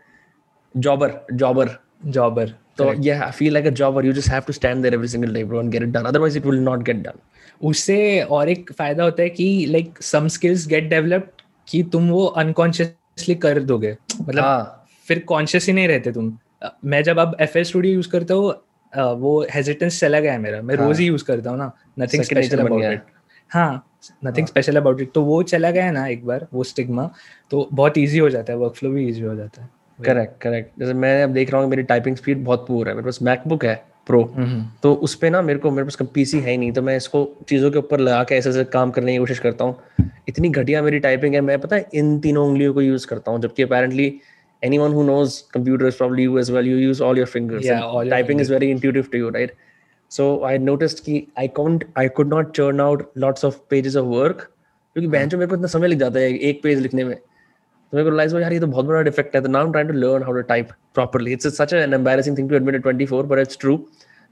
जॉबर 0.75 1.13
जॉबर 1.33 1.71
जॉबर 2.07 2.55
तो 2.79 2.93
ये 3.03 3.11
I 3.11 3.31
feel 3.33 3.53
like 3.53 3.67
a 3.67 3.71
jobber 3.81 4.07
you 4.07 4.13
just 4.13 4.31
have 4.31 4.43
to 4.47 4.53
stand 4.53 4.83
there 4.83 4.95
every 4.95 5.09
single 5.09 5.35
day 5.35 5.45
bro 5.45 5.61
and 5.61 5.71
get 5.73 5.83
it 5.83 5.89
done 5.89 6.05
otherwise 6.05 6.39
it 6.39 6.47
will 6.47 6.59
not 6.61 6.83
get 6.83 6.97
done 6.97 7.19
उससे 7.63 7.99
और 8.31 8.49
एक 8.49 8.73
फ़ायदा 8.73 9.05
होता 9.05 9.23
है 9.23 9.29
कि 9.31 9.67
like 9.69 10.03
some 10.03 10.29
skills 10.29 10.67
get 10.67 10.89
developed 10.91 11.43
कि 11.69 11.83
तुम 11.93 12.09
वो 12.11 12.25
अनकॉन्शियसली 12.43 13.35
कर 13.35 13.61
दोगे। 13.63 13.97
मतलब 14.23 14.43
हाँ. 14.45 14.87
फिर 15.09 15.19
कॉन्शियस 15.19 15.67
ही 15.67 15.73
नहीं 15.73 15.89
रहते 15.89 16.13
तुम। 16.13 16.33
मैं 16.85 17.03
जब 17.03 17.19
अब 17.19 17.37
एफ़ 17.41 17.59
स्टूडियो 17.59 17.95
यूज़ 17.95 18.09
करता 18.09 18.35
हूँ 18.35 18.53
वो 18.93 19.41
हेजिटेंस 19.55 20.01
चला 20.01 20.21
गया 20.21 20.33
है 20.33 20.39
मेरा। 20.39 20.61
मैं 20.63 20.77
हाँ. 20.77 20.87
रोज 20.87 21.01
ही 21.01 21.07
यूज़ 21.07 21.25
करता 21.25 21.51
हूँ 21.51 21.59
ना। 21.59 21.73
नथिंग 21.99 22.23
स्पेशल 22.23 22.59
अबाउट 22.59 22.83
इट 22.85 23.03
हाँ 23.51 23.87
नथिंग 24.25 24.47
स्पेशल 24.47 24.77
अबाउट 24.77 25.01
इट 25.01 25.13
तो 25.13 25.23
वो 25.25 25.43
चला 25.45 25.71
गया 25.71 25.91
ना 25.93 26.07
एक 26.07 26.25
बार 26.27 26.47
वो 26.55 26.65
स्टिग्मा 26.65 27.11
तो 27.51 27.69
बहुत 27.73 27.99
इजी 27.99 28.19
हो 28.19 28.31
जाता 28.31 28.53
है 28.53 28.59
वर्क 28.59 28.75
फ्लो 28.75 28.91
भी 28.91 29.09
इजी 29.09 29.23
हो 29.23 29.35
जाता 29.37 29.63
है। 29.63 29.69
करेक्ट 29.99 30.41
करेक्ट 30.43 30.79
जैसे 30.81 30.93
मैं 30.95 31.23
अब 31.23 31.31
देख 31.31 31.51
रहा 31.53 31.61
हूँ 31.63 31.71
मेरी 31.71 31.83
टाइपिंग 31.83 32.17
स्पीड 32.17 32.45
बहुत 32.45 32.67
पुअर 32.69 32.89
है 32.89 32.95
मेरे 32.95 33.05
पास 33.05 33.19
मैकबुक 33.23 33.65
है 33.65 33.75
प्रो 34.07 34.23
तो 34.83 34.93
उस 34.95 35.15
पर 35.15 35.31
ना 35.31 35.43
मेरे 35.43 35.59
को 35.59 35.71
मेरे 35.71 35.85
पास 35.85 36.09
पीसी 36.15 36.39
है 36.41 36.51
ही 36.51 36.57
नहीं 36.59 36.73
तो 36.73 36.83
मैं 36.83 36.97
इसको 36.97 37.25
चीज़ों 37.49 37.71
के 37.71 37.79
ऊपर 37.79 38.01
लगा 38.01 38.23
के 38.25 38.35
ऐसे 38.35 38.51
ऐसे 38.51 38.65
काम 38.73 38.91
करने 38.91 39.13
की 39.13 39.19
कोशिश 39.19 39.39
करता 39.39 39.65
हूँ। 39.65 40.09
इतनी 40.29 40.49
घटिया 40.49 40.83
मेरी 40.83 40.99
टाइपिंग 40.99 41.35
है 41.35 41.41
मैं 41.41 41.59
पता 41.61 41.77
है 41.77 41.89
इन 41.95 42.19
तीनों 42.21 42.47
उंगलियों 42.49 42.75
को 42.75 42.83
यूज़ 42.83 43.07
करता 43.07 43.31
हूँ 43.31 43.41
जबकि 43.41 43.63
apparently 43.63 44.09
anyone 44.63 44.93
who 44.93 45.05
knows 45.05 45.43
computers 45.53 45.97
probably 45.97 46.23
you 46.23 46.39
as 46.39 46.51
well. 46.51 46.65
You 46.65 46.77
use 46.77 47.01
all 47.01 47.17
your 47.17 47.27
fingers 47.27 47.65
yeah, 47.65 47.83
all 47.83 48.05
your 48.05 48.15
typing 48.15 48.27
fingers. 48.27 48.47
is 48.47 48.55
very 48.57 48.71
intuitive 48.71 49.11
to 49.11 49.19
you 49.19 49.31
right? 49.31 49.53
So 50.09 50.45
i 50.45 50.57
noticed 50.59 51.01
कि 51.01 51.27
i 51.39 51.47
couldn't 51.59 51.85
i 52.03 52.09
could 52.09 52.29
not 52.29 52.53
churn 52.59 52.81
out 52.81 53.03
lots 53.25 53.45
of 53.45 53.59
pages 53.75 53.97
of 53.97 54.07
work 54.07 54.41
क्योंकि 54.95 55.09
bench 55.09 55.35
में 55.35 55.39
मेरे 55.39 55.49
को 55.49 55.57
इतना 55.57 55.67
समय 55.67 55.89
लग 55.89 55.99
जाता 55.99 56.21
है 56.21 56.39
एक 56.39 56.63
पेज 56.63 56.79
लिखने 56.79 57.05
में। 57.05 57.17
तो 57.17 57.97
मेरे 57.97 58.05
को 58.05 58.11
रियलाइज़ 58.11 58.33
हुआ 58.33 58.43
यार 58.43 58.53
ये 58.53 58.61
तो 58.61 58.67
बहुत 58.67 58.87
बड़ा 58.87 59.03
डिफेक्ट 59.03 59.37
है 59.37 59.43
तो 59.43 59.49
now 59.49 59.63
I 59.63 59.67
am 59.67 59.73
trying 59.73 59.91
to 59.91 59.97
learn 59.97 60.23
how 60.23 60.33
to 60.33 60.41
type 60.41 60.69
properly 60.95 61.33
it's 61.33 61.47
such 61.47 61.73
an 61.73 61.95
embarrassing 61.95 62.39
thing 62.39 62.51
to 62.51 62.57
admit 62.57 62.75
at 62.75 62.87
24 62.87 63.25
but 63.25 63.39
it's 63.39 63.59
true 63.61 63.87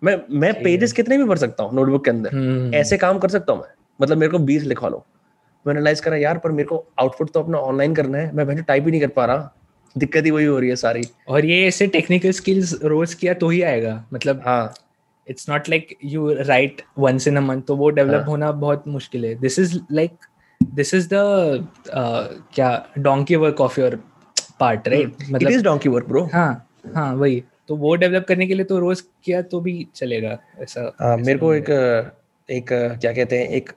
मैं 0.05 0.21
मैं 0.31 0.63
पेजेस 0.63 0.93
कितने 0.93 1.19
भी 1.19 1.25
भर 1.25 1.37
सकता 1.37 1.65
हूँ 1.65 1.75
नोटबुक 1.75 2.05
के 2.05 2.11
अंदर। 2.11 2.31
Hmm. 2.31 2.75
ऐसे 2.75 2.97
काम 2.97 3.19
कर 3.19 3.29
सकता 3.29 3.53
हूँ 3.53 3.61
मैं। 3.61 3.69
मतलब 4.03 4.19
मेरे 4.19 4.33
को 4.33 4.39
बीस 4.39 4.63
लिखवा 4.63 4.89
लो। 4.89 5.07
मैंने 5.67 5.81
रियलाइज़ 5.81 6.03
करा 6.03 6.17
यार 6.17 6.39
पर 6.39 6.51
मेरे 6.51 6.69
को 6.69 6.87
आउटपुट 6.99 7.31
तो 7.31 7.41
अपना 7.41 7.59
ऑनलाइन 7.59 7.95
करना 7.95 8.19
है। 8.19 8.35
मैं 8.35 8.47
पहले 8.47 8.63
टाइप 8.63 8.85
ही 8.85 8.91
नहीं 8.91 9.01
कर 9.01 9.09
पा 9.09 9.25
रहा। 9.25 9.55
दिक्कत 9.97 10.25
ही 10.25 10.31
वही 10.31 10.45
हो 10.45 10.59
रही 10.59 10.69
है 10.71 10.77
सारी। 10.77 11.03
और 11.29 11.47
ये 11.47 11.67
ऐसे 11.69 11.87
टेक्निकल 11.89 12.31
स्किल्स 12.33 12.79
रोज 12.85 13.15
किया 13.15 13.35
तो 13.35 13.49
ही 13.49 13.63
आएगा। 13.63 14.05
मतलब 14.15 14.43
हाँ। 14.47 14.75
It's 15.27 15.49
not 15.49 15.69
like 15.69 15.97
you 16.05 16.33
write 16.33 16.83
once 16.99 17.29
in 17.29 17.37
a 17.37 17.41
month 17.41 17.63
तो 17.63 17.77
वो 17.77 17.91
डेवलप 17.91 18.15
हाँ. 18.15 18.27
होना 18.27 18.51
बहुत 18.65 18.89
मुश्किल 18.89 19.25
है। 19.25 19.35
This 19.41 19.59
is 19.59 19.79
like 19.93 20.17
this 20.61 20.95
is 20.95 21.09
the 21.13 21.69
क्या 22.55 22.71
donkey 22.99 23.37
work 23.37 23.61
of 23.61 23.81
your 23.81 23.97
part 24.61 24.89
right 24.89 25.17
मतलब 25.23 25.43
it 25.43 25.55
is 25.55 25.65
donkey 25.65 25.89
work 25.89 26.09
bro 26.09 26.25
हाँ 26.33 26.69
हाँ 26.95 27.15
वही। 27.15 27.43
तो 27.69 27.77
वो 27.77 27.95
डेवलप 27.97 28.25
करने 28.29 28.47
के 28.47 28.55
लिए 28.55 28.65
तो 28.65 28.79
रोज 28.79 29.01
किया 29.25 29.43
तो 29.45 29.61
भी 29.61 29.87
चलेगा 29.97 30.39
ऐसा 30.61 30.93
आ, 31.01 31.17
मेरे 31.17 31.39
को 31.39 31.53
एक 31.55 31.71
एक 32.49 32.69
क्या 32.73 33.13
कहते 33.13 33.39
हैं 33.39 33.49
एक 33.49 33.71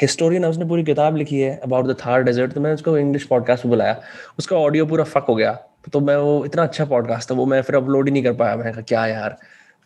हिस्टोरियन 0.00 0.44
है 0.44 0.50
उसने 0.50 0.64
पूरी 0.64 0.84
किताब 0.84 1.16
लिखी 1.16 1.40
है 1.40 1.56
अबाउट 1.64 1.86
द 1.86 1.96
थार 2.06 2.22
डेजर्ट 2.22 2.52
तो 2.52 2.60
मैं 2.60 2.72
उसको 2.74 2.96
इंग्लिश 2.98 3.24
पॉडकास्ट 3.24 3.64
में 3.64 3.70
बुलाया। 3.70 4.00
उसका 4.38 4.56
ऑडियो 4.56 4.86
पूरा 4.86 5.04
फक 5.04 5.26
हो 5.28 5.34
गया। 5.34 5.52
तो 5.92 6.00
मैं 6.00 6.16
वो 6.16 6.44
इतना 6.44 6.62
अच्छा 6.62 6.84
पॉडकास्ट 6.84 7.30
था 7.30 7.34
वो 7.34 7.46
मैं 7.46 7.62
फिर 7.62 7.76
अपलोड 7.76 8.08
ही 8.08 8.12
नहीं 8.12 8.22
कर 8.24 8.34
पाया। 8.34 8.56
मैंने 8.56 8.72
कहा 8.72 8.80
क्या 8.80 9.06
यार? 9.06 9.36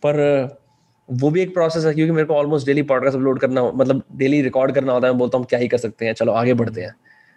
पर 0.05 0.19
वो 1.09 1.29
भी 1.29 1.41
एक 1.41 1.53
प्रोसेस 1.53 1.85
है 1.85 1.93
क्योंकि 1.93 2.11
मेरे 2.11 2.25
को 2.25 2.33
ऑलमोस्ट 2.33 2.67
डेली 2.67 2.81
पॉडकास्ट 2.81 3.17
अपलोड 3.17 3.39
करना 3.39 3.63
मतलब 3.71 4.03
डेली 4.15 4.41
रिकॉर्ड 4.41 4.75
करना 4.75 4.93
होता 4.93 5.07
है 5.07 5.13
मैं 5.13 5.19
बोलता 5.19 5.37
हूँ 5.37 5.45
क्या 5.45 5.59
ही 5.59 5.67
कर 5.67 5.77
सकते 5.77 6.05
हैं? 6.05 6.13
चलो 6.13 6.31
आगे 6.31 6.53
बढ़ते 6.53 6.81
हैं. 6.81 6.95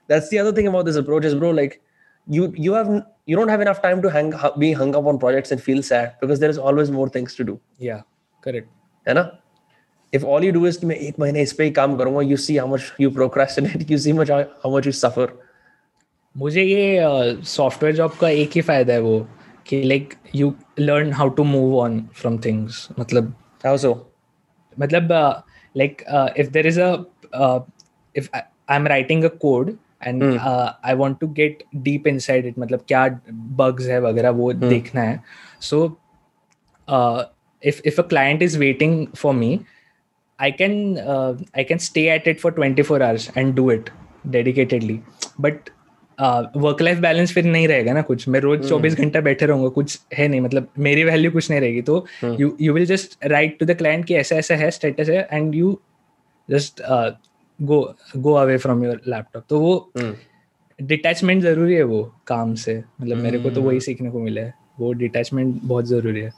That's 0.09 0.31
the 0.35 0.39
other 0.39 0.57
thing 0.57 0.69
about 0.69 0.85
this 0.85 0.97
approach 0.97 1.25
is 1.25 1.37
bro 1.37 1.53
like 1.53 1.81
you 2.29 2.45
you 2.65 2.75
have 2.75 2.87
you 3.31 3.37
don't 3.39 3.51
have 3.53 3.63
enough 3.63 3.81
time 3.81 3.99
to 4.05 4.11
hang 4.13 4.29
be 4.61 4.69
hung 4.77 4.93
up 4.99 5.09
on 5.11 5.17
projects 5.25 5.51
and 5.55 5.63
feel 5.65 5.81
sad 5.89 6.13
because 6.21 6.39
there 6.43 6.53
is 6.53 6.61
always 6.69 6.93
more 6.93 7.09
things 7.17 7.35
to 7.39 7.45
do. 7.49 7.57
Yeah 7.87 7.99
correct. 8.47 8.71
है 9.09 9.15
ना? 9.15 9.25
If 10.17 10.25
all 10.25 10.45
you 10.47 10.53
do 10.57 10.65
is 10.71 10.77
कि 10.77 10.87
मैं 10.87 10.97
एक 10.97 11.19
महीने 11.21 11.43
इस 11.43 11.53
पे 11.53 11.65
ही 11.65 11.71
काम 11.79 11.97
करूँगा 11.97 12.21
you 12.31 12.41
see 12.47 12.59
how 12.63 12.67
much 12.73 12.91
you 13.05 13.11
procrastinate 13.21 13.89
you 13.91 13.99
see 14.07 14.19
much 14.21 14.35
how 14.65 14.75
much 14.77 14.91
you 14.91 14.97
suffer 15.05 15.29
मुझे 16.37 16.63
ये 16.63 17.43
सॉफ्टवेयर 17.45 17.93
uh, 17.93 17.99
जॉब 17.99 18.13
का 18.21 18.29
एक 18.29 18.51
ही 18.55 18.61
फ़ायदा 18.61 18.93
है 18.93 19.01
वो 19.01 19.27
कि 19.67 19.83
like 19.83 20.15
you 20.35 20.55
learn 20.79 21.13
how 21.13 21.29
to 21.29 21.45
move 21.45 21.79
on 21.81 22.01
from 22.15 22.39
things 22.45 22.89
मतलब 22.99 23.35
How 23.65 23.77
so? 23.77 23.95
मतलब 24.81 25.13
uh, 25.13 25.41
like 25.75 26.03
uh, 26.07 26.29
if 26.37 26.53
there 26.53 26.67
is 26.67 26.79
a 26.79 27.07
uh, 27.33 27.61
if 28.15 28.29
I, 28.35 28.43
I'm 28.69 28.87
writing 28.87 29.25
a 29.25 29.31
code 29.31 29.79
and 30.03 30.23
hmm. 30.23 30.37
uh, 30.39 30.73
I 30.83 30.95
want 30.95 31.19
to 31.21 31.29
get 31.39 31.63
deep 31.87 32.07
inside 32.07 32.49
it 32.51 32.59
मतलब 32.59 32.85
क्या 32.89 33.05
bugs 33.61 33.87
है 33.89 34.01
वगैरह 34.01 34.31
वो 34.31 34.53
hmm. 34.53 34.69
देखना 34.69 35.03
है 35.03 35.23
so 35.71 35.81
uh, 36.89 37.25
if 37.63 37.81
if 37.93 38.03
a 38.05 38.07
client 38.13 38.45
is 38.49 38.59
waiting 38.65 38.99
for 39.23 39.35
me 39.41 39.51
I 40.39 40.51
can 40.51 40.99
uh, 40.99 41.33
I 41.55 41.65
can 41.65 41.79
stay 41.79 42.09
at 42.17 42.27
it 42.27 42.41
for 42.41 42.51
24 42.53 43.03
hours 43.03 43.31
and 43.37 43.55
do 43.57 43.71
it 43.71 43.91
dedicatedly. 44.37 45.01
But 45.47 45.71
work 46.57 46.81
life 46.83 46.99
balance 47.01 47.33
फिर 47.35 47.45
नहीं 47.45 47.67
रहेगा 47.69 47.93
ना 47.93 48.03
कुछ। 48.09 48.27
मैं 48.29 48.41
रोज 48.41 48.69
चौबीस 48.69 48.95
घंटा 48.95 49.21
बैठे 49.21 49.47
रहूँगा 49.47 49.69
कुछ 49.79 49.99
है 50.19 50.27
नहीं। 50.29 50.41
मतलब 50.41 50.69
मेरी 50.79 51.05
वैल्यू 51.05 51.31
कुछ 51.31 51.51
नहीं 51.51 51.61
रहेगी। 51.61 51.83
तो 51.83 52.05
you 52.41 52.57
you 52.61 52.73
will 52.75 52.87
just 52.87 53.17
write 53.27 53.59
to 53.59 53.67
the 53.67 53.77
client 53.79 54.05
कि 54.07 54.15
ऐसा 54.15 54.37
ऐसा 54.37 54.55
है 54.57 54.71
स्टेटस 54.71 55.09
है 55.09 55.27
and 55.33 55.55
you 55.55 55.79
just 56.49 56.83
go 57.59 57.81
go 58.17 58.33
away 58.35 58.57
from 58.59 58.85
your 58.85 59.01
laptop 59.09 59.45
तो 59.49 59.61
वो 59.61 59.93
डिटैचमेंट 60.79 61.43
ज़रूरी 61.43 61.75
है 61.75 61.83
वो 61.83 62.03
काम 62.27 62.55
से। 62.55 62.83
मतलब 63.01 63.17
मेरे 63.17 63.39
को 63.39 63.51
तो 63.51 63.63
वही 63.63 63.81
सीखने 63.81 64.11
को 64.11 64.21
मिला 64.21 64.43
है। 64.43 64.55
वो 64.81 64.93
डिटैचमेंट 64.93 65.61
बहुत 65.63 65.87
ज़रूरी 65.87 66.21
है। 66.21 66.33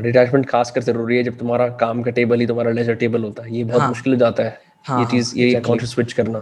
डिटैचमेंट 0.00 0.46
खास 0.48 0.70
कर 0.70 0.82
ज़रूरी 0.82 1.16
है 1.16 1.22
जब 1.22 1.38
तुम्हारा 1.38 1.68
काम 1.80 2.02
का 2.02 2.10
टेबल 2.10 2.40
ही 2.40 2.46
तुम्हारा 2.46 2.70
लेजर 2.70 2.94
टेबल 2.94 3.24
होता 3.24 3.42
है 3.42 3.56
ये 3.56 3.64
बहुत 3.64 3.80
हाँ, 3.80 3.88
मुश्किल 3.88 4.12
हो 4.12 4.18
जाता 4.18 4.42
है। 4.42 4.58
हाँ, 4.84 5.00
ये 5.00 5.06
चीज़ 5.10 5.38
ये 5.38 5.60
कॉन्शियस 5.60 5.90
स्विच 5.90 6.12
करना। 6.12 6.38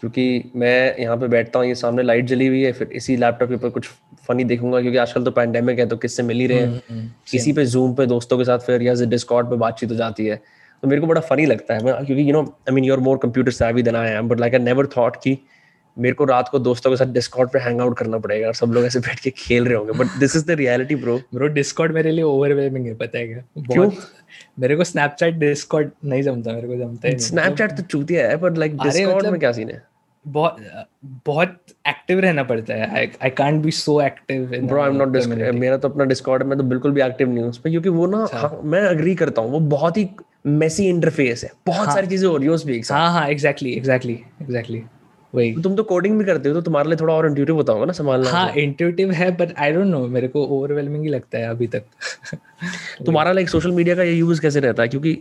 क्योंकि 0.00 0.52
मैं 0.56 0.96
यहाँ 0.98 1.16
पे 1.16 1.28
बैठता 1.28 1.58
हूँ 1.58 1.66
ये 1.66 1.74
सामने 1.74 2.02
लाइट 2.02 2.24
जली 2.26 2.46
हुई 2.46 2.62
है 2.62 2.72
फिर 2.72 2.88
इसी 2.92 3.16
लैपटॉप 3.16 3.48
के 3.48 3.54
ऊपर 3.54 3.68
कुछ 3.68 3.88
फनी 4.28 4.44
देखूँगा 4.44 4.80
क्योंकि 4.80 4.98
आजकल 4.98 5.24
तो 5.24 5.30
पैंडेमिक 5.30 5.78
है 5.78 5.86
तो 5.86 5.96
किससे 5.96 6.22
मिल 6.22 6.38
ही 6.38 6.46
रहे 6.46 6.58
हैं। 6.58 6.66
हम्म, 6.66 6.80
हम्म, 6.90 7.08
इसी 7.34 7.52
पे 7.52 7.66
जूम 7.66 7.94
पे 7.94 8.06
दोस्तों 8.06 8.38
के 8.38 8.44
साथ 8.44 8.58
फिर 8.58 8.82
या 8.82 8.94
डिस्कॉर्ड 9.06 9.50
पे 9.50 9.56
बातचीत 9.56 9.90
हो 9.90 9.96
जाती 9.96 10.26
है। 10.26 10.36
तो 10.82 10.88
मेरे 10.88 11.00
को 11.00 11.06
बड़ा 11.06 11.20
फनी 11.20 11.46
लगता 11.46 11.74
है 11.74 11.80
क्योंकि 11.80 12.28
you 12.28 12.32
know 12.32 12.42
I 12.42 12.74
mean 12.74 12.84
you're 12.84 13.00
more 13.00 13.18
computer 13.22 13.50
savvy 13.52 13.82
than 13.82 13.96
I 13.96 14.10
am 14.10 14.28
but 14.28 14.40
like 14.40 14.54
I 14.54 14.60
never 14.60 14.86
thought 14.96 15.16
कि 15.16 15.38
मेरे 15.96 16.14
को 16.14 16.24
रात 16.24 16.48
को 16.48 16.58
दोस्तों 16.58 16.90
के 16.90 16.96
साथ 16.96 17.12
डिस्कॉर्ड 17.12 17.50
पे 17.50 17.58
हैंग 17.58 17.80
आउट 17.80 17.96
करना 17.98 18.18
पड़ेगा 18.18 18.46
और 18.46 18.54
सब 18.54 18.72
लोग 18.72 18.84
ऐसे 18.84 19.00
बैठ 19.00 19.20
के 19.20 19.30
खेल 19.30 19.64
रहे 19.64 19.76
होंगे 19.76 19.92
but 19.98 20.18
this 20.20 20.36
is 20.36 20.46
the 20.46 20.50
reality 20.58 20.94
bro 20.96 21.20
bro 21.34 21.46
Discord 21.54 21.92
मेरे 21.94 22.10
लिए 22.10 22.24
ओवरवेलमिंग 22.24 22.86
है 22.86 22.94
पता 22.96 23.18
है 23.18 23.26
क्या? 23.26 23.42
क्यों? 23.72 23.90
मेरे 24.58 24.76
को 24.76 24.84
स्नैपचैट 24.84 25.34
डिस्कॉर्ड 25.34 25.90
नहीं 26.04 26.22
जमता 26.22 26.52
मेरे 26.52 26.68
को 26.68 26.76
जमता 26.76 27.08
है 27.08 27.16
स्नैपचैट 27.20 27.76
तो 27.76 27.82
चूतिया 27.82 28.28
है 28.28 28.36
बट 28.36 28.58
लाइक 28.58 28.76
डिस्कॉर्ड 28.78 29.26
में 29.26 29.38
क्या 29.40 29.52
सीन 29.52 29.70
है? 29.70 29.82
बहुत 30.26 30.56
बहुत 31.26 31.56
एक्टिव 31.88 32.20
रहना 32.20 32.42
पड़ता 32.44 32.74
है। 32.74 32.88
I 32.96 33.08
I 33.22 33.30
can't 33.30 33.62
be 33.62 33.70
so 33.70 34.00
active 34.02 34.50
bro 34.66 34.80
I 34.80 34.90
am 34.90 34.96
not 34.96 35.16
मेरा 35.54 35.76
तो 35.76 35.88
अपना 35.88 36.04
डिस्कॉर्ड 36.04 36.42
में 36.42 36.56
तो 36.58 36.64
बिल्कुल 36.64 36.92
भी 36.92 37.02
एक्टिव 37.02 37.28
नहीं 37.28 37.42
हूँ 37.42 37.50
उस 37.50 37.58
पे 37.58 37.70
क्योंकि 37.70 37.88
वो 37.88 38.06
ना 38.06 38.22
अच्छा। 38.24 38.38
हाँ, 38.38 38.60
मैं 38.64 38.82
एग्री 38.90 39.14
करता 39.14 39.42
हूँ 39.42 39.50
वो 39.52 39.60
बहुत 39.76 39.96
ही 39.96 40.08
मेसी 40.46 40.88
इंटरफेस 40.88 41.44
है। 41.44 41.50
बहुत 41.66 41.86
हाँ, 41.86 41.94
सारी 41.94 42.06
चीज़ें 42.06 42.28
हो 42.28 42.36
रही 42.36 42.46
है 42.48 42.54
उस 42.54 42.64
पे 42.66 42.80
हाँ 42.90 43.10
हाँ 43.12 43.28
एग्जैक्टली 43.28 43.72
एग्जैक्टली 43.72 44.20
एग्जैक्टली 44.42 44.82
वही। 45.34 45.62
तुम 45.62 45.76
तो 45.76 45.82
कोडिंग 45.82 46.18
भी 46.18 46.24
करते 46.24 46.48
हो 46.48 46.54
तो 46.54 46.60
तुम्हारे 46.60 46.88
लिए 46.88 46.96
थोड़ा 46.96 47.14
और 47.14 47.26
इंट्यूटिव 47.26 47.54
होता 47.54 47.72
होगा 47.72 47.84
ना 47.84 47.92
संभालना 47.92 48.30
हाँ 48.30 48.52
इंट्यूटिव 48.52 49.10
है 49.10 49.36
बट 49.36 49.48
आई 49.58 49.72
डोंट 49.72 49.86
नो 49.86 50.06
मेरे 50.06 50.28
को 50.28 50.44
ओवरवेलमिंग 50.46 51.04
ही 51.04 51.10
लगता 51.10 51.38
है 51.38 51.48
अभी 51.48 51.66
तक। 51.66 51.82
तुम्हारा 53.06 53.32
लाइक 53.32 53.48
सोशल 53.48 53.70
मीडिया 53.70 53.96
का 53.96 54.02
ये 54.02 54.12
यूज़ 54.12 54.40
कैसे 54.40 54.60
रहता 54.60 54.82
है? 54.82 54.88
क्योंकि 54.88 55.18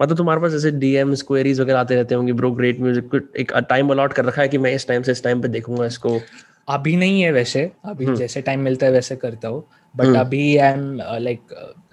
मतलब 0.00 0.16
तुम्हारे 0.16 0.40
पास 0.40 0.50
जैसे 0.50 0.70
डीएम्स 0.70 1.22
क्वेरीज 1.22 1.60
वगैरह 1.60 1.80
आते 1.80 1.94
रहते 1.94 2.14
होंगे 2.14 2.32
ब्रो 2.32 2.50
ग्रेट 2.50 2.80
म्यूज़िक 2.80 3.32
एक 3.36 3.52
टाइम 3.68 3.88
अलॉट 3.88 4.12
कर 4.12 4.24
रखा 4.24 4.42
है 4.42 4.48
कि 4.48 4.58
मैं 4.58 4.74
इस 4.74 4.88
टाइम 4.88 5.02
से 5.02 5.12
इस 5.12 5.24
टाइम 5.24 5.42
पे 5.42 5.48
देखूँगा 5.48 5.86
इसको। 5.86 6.20
अभी 6.68 6.96
नहीं 6.96 7.22
है 7.22 7.32
वैसे 7.32 7.70
अभी 7.84 8.06
hmm. 8.06 8.16
जैसे 8.16 8.42
टाइम 8.42 8.60
मिलता 8.60 8.86
है 8.86 8.92
वैसे 8.92 9.16
करता 9.16 9.48
हूँ 9.48 9.64
बट 9.96 10.06
hmm. 10.06 10.16
अभी 10.16 10.56
आई 10.56 10.72
एम 10.72 11.00
लाइक 11.18 11.40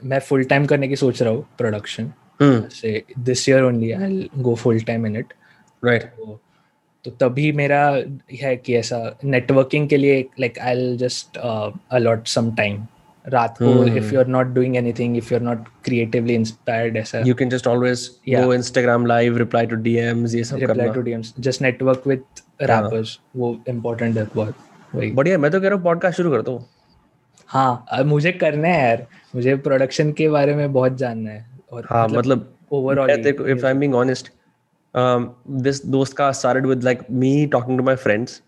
मैं 0.04 0.20
फुल 0.20 0.44
टाइम 0.44 0.66
करने 0.66 0.88
की 0.88 0.96
सोच 0.96 1.22
रहा 1.22 1.34
हूँ 1.34 1.46
प्रोडक्शन 1.58 2.12
से 2.72 3.04
this 3.20 3.50
year 3.50 3.64
only 3.64 3.92
I 3.92 4.30
go 4.38 4.56
full 4.56 4.80
time 4.80 5.06
in 5.06 5.16
it 5.16 5.34
right 5.86 6.04
तो 7.06 7.12
तभी 7.12 7.52
मेरा 7.52 7.82
है 8.42 8.56
कि 8.56 8.76
ऐसा 8.76 8.98
नेटवर्किंग 9.24 9.88
के 9.90 9.98
लिए 9.98 10.26
like 10.40 10.60
I 10.60 10.98
just 10.98 11.38
allot 11.38 12.28
some 12.28 12.52
time 12.56 12.86
रात 13.26 13.58
को 13.62 13.84
if 13.88 14.14
you 14.14 14.20
are 14.20 14.28
not 14.28 14.48
doing 14.48 14.76
anything 14.78 15.18
if 15.18 15.34
you 15.34 15.40
are 15.40 15.44
not 15.46 15.68
creatively 15.86 16.34
inspired 16.34 16.98
ऐसा 16.98 17.20
you 17.20 17.36
can 17.36 17.50
just 17.50 17.68
always 17.68 18.10
go 18.30 18.54
Instagram 18.54 19.06
live 19.06 19.38
reply 19.38 19.66
to 19.66 19.76
DMs 19.76 20.36
ये 20.36 20.44
सब 20.44 20.60
करना। 20.60 20.74
Reply 20.74 20.90
to 20.90 21.02
DMs 21.02 21.34
just 21.40 21.62
network 21.62 22.04
with 22.08 22.24
rappers 22.62 23.20
वो 23.36 23.56
important 23.70 24.18
है 24.18 24.28
बहुत। 24.36 24.56
वही। 24.96 25.12
बढ़िया 25.12 25.38
मैं 25.38 25.52
तो 25.52 25.62
कह 25.62 25.68
रहा 25.68 25.76
हूँ 25.76 25.84
पॉडकास्ट 25.84 26.18
शुरू 26.18 26.32
कर 26.32 26.42
दो। 26.42 26.64
हाँ 27.50 28.04
मुझे 28.06 28.32
करना 28.32 28.68
है 28.68 28.88
यार। 28.88 29.06
मुझे 29.36 29.56
प्रोडक्शन 29.58 30.12
के 30.12 30.30
बारे 30.30 30.56
में 30.56 30.72
बहुत 30.74 30.98
जानना 30.98 31.30
है। 31.30 31.46
और 31.72 31.88
हाँ 31.90 32.08
मतलब 32.08 32.54
overall 32.72 33.10
if 33.10 33.66
I 33.66 33.72
am 33.72 33.80
being 33.80 33.96
honest 33.96 34.32
this 34.94 35.86
दोस्त 35.86 36.14
का 36.14 36.32
started 36.32 36.66
with 36.66 36.84
like 36.84 37.00
me 37.12 37.46
talking 37.52 37.78
to 37.78 37.84
my 37.84 37.96
friends 37.98 38.42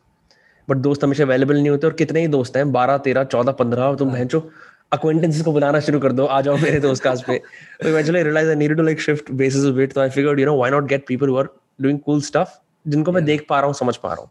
but 0.68 0.78
दोस्त 0.80 1.04
हमेशा 1.04 1.24
अवेलेबल 1.24 1.56
नहीं 1.56 1.70
होते 1.70 1.88
और 1.88 1.94
कितने 1.94 2.22
ही 2.22 2.28
दोस्त 2.28 2.58
हैं? 2.58 2.72
बारह 2.72 2.98
तेरह 3.00 3.24
चौदह 3.26 3.52
पंद्रह 3.54 3.84
और 3.84 3.96
तुम 3.96 4.10
हाँ। 4.10 4.18
भैंचो 4.18 4.50
अक्वेंटेंसेस 4.92 5.42
को 5.44 5.52
बुलाना 5.52 5.80
शुरू 5.80 6.00
कर 6.00 6.12
दो 6.12 6.26
आ 6.26 6.40
जाओ 6.42 6.58
मेरे 6.58 6.80
दोस्त 6.80 7.04
कास्ट 7.04 7.26
पे। 7.28 7.38
तो 7.82 7.90
eventually 7.90 8.18
I 8.18 8.24
realize 8.24 8.50
I 8.50 8.56
needed 8.56 8.78
to 8.78 8.84
like 8.84 9.02
shift 9.02 9.32
basis 9.34 9.66
of 9.66 9.80
it 9.82 9.94
तो 9.94 10.02
I 10.02 10.10
figured 10.10 10.40
you 10.40 10.46
know 10.46 10.56
why 10.58 10.72
not 10.72 10.88
get 10.88 11.06
people 11.08 11.30
who 11.30 11.38
are 11.38 11.50
doing 11.82 12.00
cool 12.00 12.22
stuff 12.22 12.50
जिनको 12.86 13.12
मैं 13.12 13.24
देख 13.26 13.46
पा 13.50 13.58
रहा 13.58 13.66
हूँ 13.66 13.74
समझ 13.74 13.96
पा 13.98 14.14
रहा 14.14 14.22
हूँ। 14.22 14.30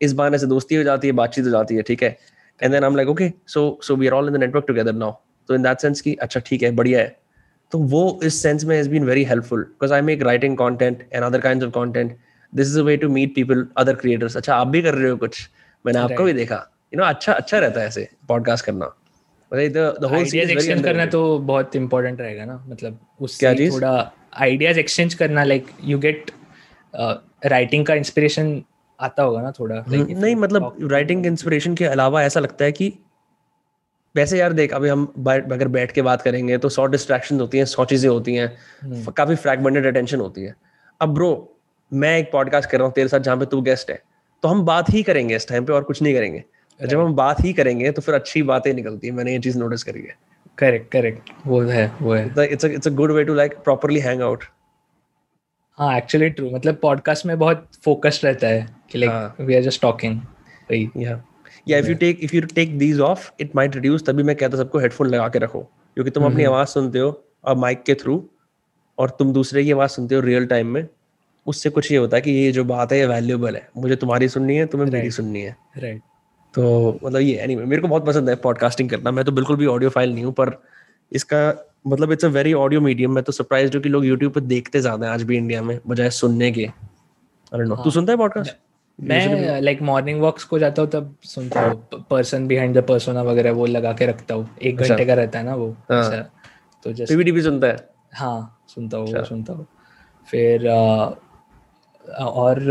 इस 0.00 0.12
बहाने 0.12 0.38
से 0.38 0.46
दोस्ती 0.46 0.74
हो 0.74 0.82
जाती 0.82 1.08
है 1.08 1.12
बातचीत 1.14 1.44
हो 1.44 1.50
जाती 1.50 1.76
है 1.76 1.82
ठीक 1.82 2.02
है? 2.02 2.16
And 2.60 2.72
then 2.72 2.82
I 2.82 2.90
am 2.90 2.96
like 2.96 3.08
okay 3.08 3.32
so 3.48 3.78
so 3.82 3.96
we 3.96 4.06
are 4.06 4.12
all 4.12 4.28
in 4.28 4.34
the 4.34 4.40
network 4.40 4.64
together 4.68 4.92
now 4.94 5.12
तो 5.48 5.54
इन 5.54 5.62
दैट 5.62 5.80
सेंस 5.80 6.00
की 6.00 6.14
अच्छा 6.22 6.40
ठीक 6.46 6.62
है 6.62 6.70
बढ़िया 6.76 7.00
है। 7.00 7.16
तो 7.72 7.78
वो 7.78 8.20
इस 8.24 8.42
सेंस 8.42 8.64
में 8.64 8.76
has 8.76 8.90
been 8.90 9.04
very 9.04 9.24
helpful 9.24 9.62
because 9.62 9.92
I 9.92 10.00
make 10.00 10.22
writing 10.22 10.56
content 10.56 11.08
and 11.12 11.24
other 11.24 11.40
kinds 11.40 11.66
of 11.66 11.72
content 11.72 12.18
this 12.54 12.68
is 12.68 12.80
a 12.80 12.82
way 12.82 12.96
to 12.96 13.08
meet 13.08 13.34
people 13.34 13.66
other 13.76 13.94
creators 13.94 14.36
अच्छा 14.36 14.54
आप 14.54 14.66
भी 14.66 14.82
कर 14.82 14.94
रहे 14.94 15.10
हो 15.10 15.16
कुछ? 15.16 15.50
मैंने 15.86 15.98
right. 15.98 16.12
आपको 16.12 16.24
भी 16.24 16.32
देखा। 16.32 16.70
यू 16.94 17.00
नो 17.00 17.04
अच्छा 17.04 17.32
अच्छा 17.32 17.58
रहता 17.58 17.80
है 17.80 17.86
ऐसे 17.86 18.08
पॉडकास्ट 18.28 18.64
करना। 18.64 18.96
एक्सचेंज 20.50 20.82
करना 20.82 21.06
तो 21.06 21.38
बहुत 21.38 21.76
रहेगा 21.76 22.44
ना। 22.44 22.64
मतलब 22.68 22.98
उससे 23.20 23.70
थोड़ा 23.70 24.12
आइडियाज़ 24.34 24.78
एक्सचेंज 24.78 25.14
करना 25.14 25.44
लाइक 25.44 25.66
यू 25.84 25.98
गेट 25.98 26.30
राइटिंग 27.46 27.86
का 27.86 27.94
इंस्पिरेशन 27.94 28.62
आता 29.00 29.22
होगा 29.22 29.42
ना 29.42 29.50
थोड़ा 29.50 29.84
हम्म, 29.88 30.18
नहीं 30.18 30.36
मतलब 30.36 30.76
राइटिंग 30.82 31.26
इंस्पिरेशन 31.26 31.74
के 31.74 31.84
अलावा 31.84 32.22
ऐसा 32.22 32.40
लगता 32.40 32.64
है 32.64 32.72
कि 32.72 32.92
वैसे 34.14 34.38
यार 34.38 34.52
देख 34.52 34.72
अभी 34.74 34.88
हम 34.88 35.04
अगर 35.28 35.68
बैठ 35.68 35.92
के 35.92 36.02
बात 36.02 36.22
करेंगे 36.22 36.58
तो 36.58 36.68
सौ 36.68 36.86
डिस्ट्रैक्शन 36.86 37.40
होती 37.40 37.58
हैं 37.58 37.64
सौ 37.64 37.84
चीज़ें 37.84 38.08
होती 38.10 38.34
हैं 38.34 38.46
हम्म। 38.82 39.12
काफ़ी 39.12 39.34
फ्रैगमेंटेड 39.36 39.86
अटेंशन 39.86 40.20
होती 40.20 40.42
है। 40.42 40.54
अब 41.00 41.14
ब्रो 41.14 41.30
मैं 41.92 42.16
एक 42.18 42.30
पॉडकास्ट 42.32 42.70
कर 42.70 42.78
रहा 42.78 42.86
हूँ 42.86 42.94
तेरे 42.94 43.08
साथ 43.08 43.20
जहाँ 43.20 43.36
पे 43.36 43.46
तू 43.46 43.60
गेस्ट 43.62 43.90
है 43.90 44.02
तो 44.42 44.48
हम 44.48 44.64
बात 44.64 44.90
ही 44.90 45.02
करेंगे 45.02 45.36
इस 45.36 45.48
टाइम 45.48 45.64
पे 45.64 45.72
और 45.72 45.82
कुछ 45.84 46.02
नहीं 46.02 46.14
करेंगे। 46.14 46.44
जब 46.80 47.00
हम 47.00 47.14
बात 47.14 47.40
ही 47.40 47.52
करेंगे 47.52 47.90
तो 47.90 48.02
फिर 48.02 48.14
अच्छी 48.14 48.42
बातें 48.42 48.72
निकलती 48.74 49.06
है 49.06 49.12
मैंने 49.12 49.32
ये 49.32 49.38
चीज़ 49.38 49.58
नोटिस 49.58 49.82
करी 49.82 50.00
है। 50.00 50.16
करेक्ट 50.58 50.90
करेक्ट 50.92 51.30
वो 51.46 51.60
है 51.62 51.90
वो 52.02 52.14
है। 52.14 52.46
It's 52.46 52.64
it's 52.64 52.88
a 52.88 52.90
good 52.92 53.12
way 53.12 53.24
to 53.24 53.34
like 53.34 53.56
properly 53.64 54.00
hang 54.00 54.22
out 54.22 54.44
हाँ 55.78 55.96
एक्चुअली 55.96 56.28
ट्रू 56.30 56.50
मतलब 56.50 56.78
पॉडकास्ट 56.82 57.26
में 57.26 57.38
बहुत 57.38 57.68
फोकस्ड 57.84 58.24
रहता 58.24 58.46
है 58.46 58.66
कि 58.90 58.98
like 58.98 59.40
we 59.40 59.54
are 59.54 59.62
just 59.62 59.82
talking 59.82 60.20
yeah 60.96 61.22
yeah 61.66 61.78
if 61.78 61.88
you 61.88 61.94
take 61.94 62.18
if 62.22 62.34
you 62.36 62.42
take 62.54 62.78
these 62.78 63.00
off 63.00 63.30
it 63.40 63.56
might 63.56 63.74
reduce 63.74 64.04
तभी 64.06 64.22
मैं 64.22 64.36
कहता 64.36 64.56
सबको 64.56 64.78
हेडफोन 64.78 65.08
लगा 65.08 65.28
के 65.28 65.38
रखो। 65.38 65.60
क्योंकि 65.60 66.10
तुम 66.10 66.24
अपनी 66.24 66.34
mm-hmm. 66.34 66.54
आवाज़ 66.54 66.68
सुनते 66.68 66.98
हो 66.98 67.22
और 67.44 67.56
माइक 67.56 67.82
के 67.82 67.94
थ्रू 67.94 68.22
और 68.98 69.10
तुम 69.10 69.32
दूसरे 69.32 69.64
की 69.64 69.72
आवाज़ 69.72 69.90
सुनते 69.90 70.14
हो 70.14 70.20
रियल 70.20 70.46
टाइम 70.46 70.66
में 70.66 70.86
उससे 71.46 71.70
कुछ 71.70 71.90
ये 71.92 71.98
होता 71.98 72.16
है 72.16 72.20
कि 72.22 72.30
ये 72.30 72.52
जो 72.52 72.64
बात 72.64 72.92
है 72.92 72.98
ये 72.98 73.06
वैल्यूएबल 73.06 73.56
है। 73.56 73.68
मुझे 73.76 73.96
तुम्हारी 73.96 74.28
सुननी 74.28 74.56
है 74.56 74.66
तुम्हें 74.66 74.90
मेरी 74.90 75.10
सुननी 75.10 75.40
है। 75.40 75.56
राइट 75.78 76.00
तो 76.54 76.98
मतलब 77.04 77.20
ये 77.20 77.36
एनीवे 77.36 77.64
मेरे 77.64 77.82
को 77.82 77.88
बहुत 77.88 78.06
पसंद 78.06 78.28
है 78.28 78.34
पॉडकास्टिंग 78.36 78.90
करना। 78.90 79.10
मैं 79.10 79.24
तो 79.24 79.32
बिल्कुल 79.32 79.56
भी 79.56 79.66
ऑडियो 79.66 79.90
फ़ाइल 79.90 80.12
नहीं 80.14 80.24
हूँ 80.24 80.32
पर 80.32 80.50
इसका 81.12 81.40
मतलब 81.86 82.12
it's 82.12 82.24
a 82.24 82.28
very 82.28 82.52
audio 82.52 82.80
medium 82.80 83.12
मैं 83.12 83.24
तो 83.24 83.32
सरप्राइज़ 83.32 83.74
हूँ 83.74 83.82
कि 83.82 83.88
लोग 83.88 84.04
यूट्यूब 84.06 84.32
पर 84.32 84.40
देखते 84.40 84.80
ज़्यादा 84.80 85.06
हैं 85.06 85.12
आज 85.14 85.22
भी 85.22 85.36
इंडिया 85.36 85.62
में 85.62 85.78
बजाय 85.88 86.10
सुनने 86.10 86.50
के। 86.52 86.64
अरे 86.64 87.64
नो 87.64 87.76
तू 87.76 87.82
हाँ। 87.82 87.90
सुनता 87.90 88.12
है 88.12 88.16
पॉडकास्ट 88.18 88.56
मैं 89.02 89.60
लाइक 89.60 89.82
मॉर्निंग 89.82 90.20
वॉक्स 90.20 90.44
को 90.44 90.58
जाता 90.58 90.82
हूँ 90.82 90.90
तब 90.90 91.16
सुनता 91.24 91.60
हूँ 91.60 92.04
पर्सन 92.10 92.46
बिहाइंड 92.46 92.78
द 92.78 92.82
पर्सोना 92.88 93.22
वगैरह 93.22 93.52
वो 93.52 93.66
लगा 93.66 93.92
के 93.92 94.06
रखता 94.06 94.34
हूँ। 94.34 94.56
एक 94.62 94.80
अच्छा। 94.80 94.94
घंटे 94.94 95.06
का 95.06 95.14
रहता 95.14 95.38
है 95.38 95.44
ना 95.44 95.54
वो। 95.54 95.76
हाँ। 95.90 96.32
तो 96.84 96.92
जस्ट 96.92 97.08
पीवीडी 97.08 97.32
भी 97.32 97.42
सुनता 97.42 97.66
है? 97.66 97.88
हाँ 98.14 98.64
सुनता 98.68 98.96
हूँ 98.96 99.08
अच्छा। 99.08 99.22
सुनता 99.22 99.52
हूँ। 99.52 99.66
फिर 100.28 100.68
और 100.68 101.20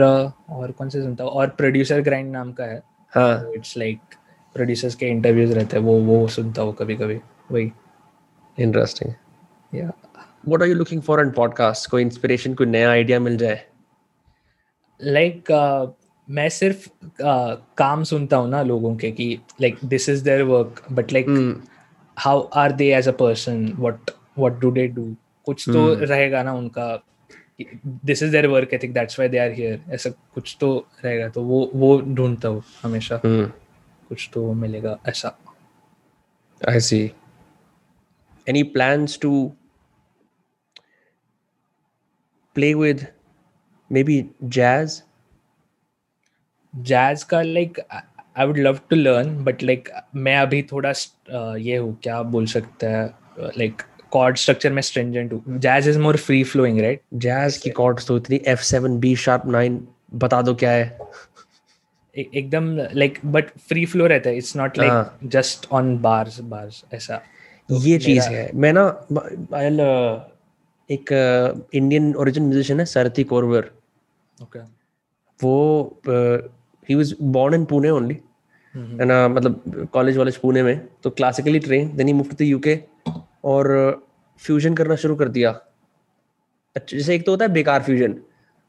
और 0.01 0.71
कौन 0.71 0.89
से 0.89 1.01
सुनता 1.01 1.23
हूँ? 1.23 1.31
और 1.31 1.49
प्रोड्यूसर 1.49 2.01
ग्राइंड 2.01 2.31
नाम 2.31 2.53
का 2.53 2.63
है। 2.63 2.81
हाँ। 3.13 3.51
इट्स 3.55 3.77
लाइक 3.77 3.99
प्रोड्यूसर्स 4.55 4.95
के 4.95 5.05
इंटरव्यूज़ 5.05 5.53
रहते 5.53 5.77
हैं 5.77 5.83
वो 5.83 6.03
वो 6.03 6.27
सुनता 6.27 6.61
हूँ 6.61 6.73
कभी 6.73 6.95
कभी 6.95 7.19
वही। 7.51 7.71
इंटरेस्टिंग 8.57 9.13
या 9.73 9.91
what 10.47 10.61
are 10.61 10.67
you 10.67 10.75
looking 10.75 11.01
for 11.01 11.21
in 11.21 11.31
podcast 11.31 11.89
कोई 11.89 12.01
इंस्पिरेशन 12.01 12.53
कोई 12.53 12.67
नया 12.67 12.91
आइडिया 12.91 13.19
मिल 13.19 13.37
जाए? 13.37 13.65
लाइक 14.99 15.35
like, 15.35 15.51
uh, 15.51 16.00
मैं 16.31 16.49
सिर्फ़ 16.49 16.89
uh, 17.05 17.57
काम 17.77 18.03
सुनता 18.03 18.37
हूँ 18.37 18.49
ना 18.49 18.63
लोगों 18.63 18.95
के 18.95 19.11
कि 19.11 19.39
like 19.61 19.77
this 19.85 20.09
is 20.09 20.23
their 20.23 20.41
work 20.41 20.85
but 20.91 21.13
like 21.13 21.63
how 22.17 22.41
are 22.41 22.71
they 22.71 22.93
as 22.95 23.07
a 23.07 23.11
person 23.11 23.73
what 23.79 24.11
what 24.37 24.53
do 24.53 24.71
they 24.71 24.87
do 24.87 25.15
कुछ 25.45 25.69
तो 25.69 25.95
hmm. 25.95 26.03
रहेगा 26.03 26.43
ना 26.43 26.53
उनका 26.53 27.03
this 27.87 28.23
is 28.23 28.31
their 28.31 28.47
work 28.47 28.73
ethic 28.73 28.93
that's 28.93 29.19
why 29.19 29.29
they 29.29 29.37
are 29.37 29.51
here 29.51 29.81
ऐसा 29.89 30.09
कुछ 30.09 30.57
तो 30.59 30.87
रहेगा 31.05 31.29
तो 31.29 31.43
वो 31.43 31.71
वो 31.75 32.01
ढूंढता 32.01 32.47
हूँ 32.47 32.63
हमेशा। 32.83 33.21
Hmm. 33.21 33.51
कुछ 34.09 34.29
तो 34.33 34.53
मिलेगा 34.53 34.99
ऐसा। 35.07 35.39
I 36.69 36.79
see 36.79 37.11
any 38.49 39.21
to 39.21 39.51
play 42.55 42.73
with 42.73 43.07
maybe 43.91 44.03
B 44.03 44.25
jazz? 44.43 44.89
Jazz 46.73 47.23
का 47.23 47.41
like 47.41 47.79
I 47.91 48.45
would 48.47 48.57
love 48.57 48.79
to 48.89 48.95
learn 48.95 49.37
but 49.43 49.63
like 49.63 49.89
मैं 50.15 50.37
अभी 50.37 50.61
थोड़ा 50.71 50.91
ये 51.57 51.77
हूँ 51.77 51.97
क्या 52.03 52.21
बोल 52.23 52.45
सकते 52.47 52.85
हैं 52.87 53.51
लाइक 53.57 53.81
कॉर्ड 54.11 54.37
स्ट्रक्चर 54.37 54.71
में 54.73 54.81
स्ट्रेंजेंट 54.81 55.33
हूँ। 55.33 55.57
Jazz 55.59 55.87
is 55.87 55.99
more 55.99 56.17
free 56.17 56.43
flowing 56.43 56.79
right 56.81 57.01
jazz 57.25 57.57
की 57.57 57.69
कॉर्ड्स 57.71 58.07
तो 58.07 58.17
इतनी 58.17 58.39
F 58.47 58.61
seven 58.63 58.99
B 58.99 59.15
sharp 59.15 59.45
nine 59.47 59.87
बता 60.23 60.41
दो 60.41 60.53
क्या 60.55 60.71
है? 60.71 60.97
एकदम 62.15 62.75
लाइक 62.93 63.19
बट 63.25 63.49
फ्री 63.59 63.85
फ्लो 63.85 64.07
रहता 64.07 64.29
है। 64.29 64.37
It's 64.37 64.55
not 64.57 64.77
like 64.77 65.27
just 65.33 65.67
on 65.71 65.97
bars 66.01 66.39
bars 66.41 66.83
ऐसा। 66.93 67.21
तो 67.69 67.77
ये 67.81 67.97
चीज़ 67.99 68.27
है। 68.29 68.49
मैं 68.53 68.73
ना 68.73 68.83
आई 69.55 69.69
एक 70.89 71.11
इंडियन 71.73 72.13
ओरिजिन 72.15 72.43
म्यूजिशियन 72.43 72.79
है 72.79 72.85
सरती 72.85 73.23
कोरवर 73.23 73.71
ओके 74.43 74.59
वो 75.39 75.53
he 76.89 76.95
was 76.95 77.13
born 77.21 77.55
in 77.55 77.65
Pune 77.65 77.89
only 77.89 78.17
है 78.75 79.05
ना 79.05 79.27
मतलब 79.27 79.87
कॉलेज 79.93 80.17
वॉलेज 80.17 80.37
पुणे 80.37 80.63
में 80.63 80.87
तो 81.03 81.09
classically 81.09 81.59
train 81.59 81.95
then 81.95 82.07
he 82.07 82.13
move 82.13 82.33
to 82.39 82.45
UK 82.45 82.79
और 83.45 83.69
फ्यूजन 84.41 84.73
करना 84.75 84.95
शुरू 84.95 85.15
कर 85.15 85.29
दिया। 85.29 85.49
अच्छा 86.75 86.97
जैसे 86.97 87.15
एक 87.15 87.25
तो 87.25 87.31
होता 87.31 87.45
है 87.45 87.51
बेकार 87.53 87.83
फ्यूजन 87.83 88.15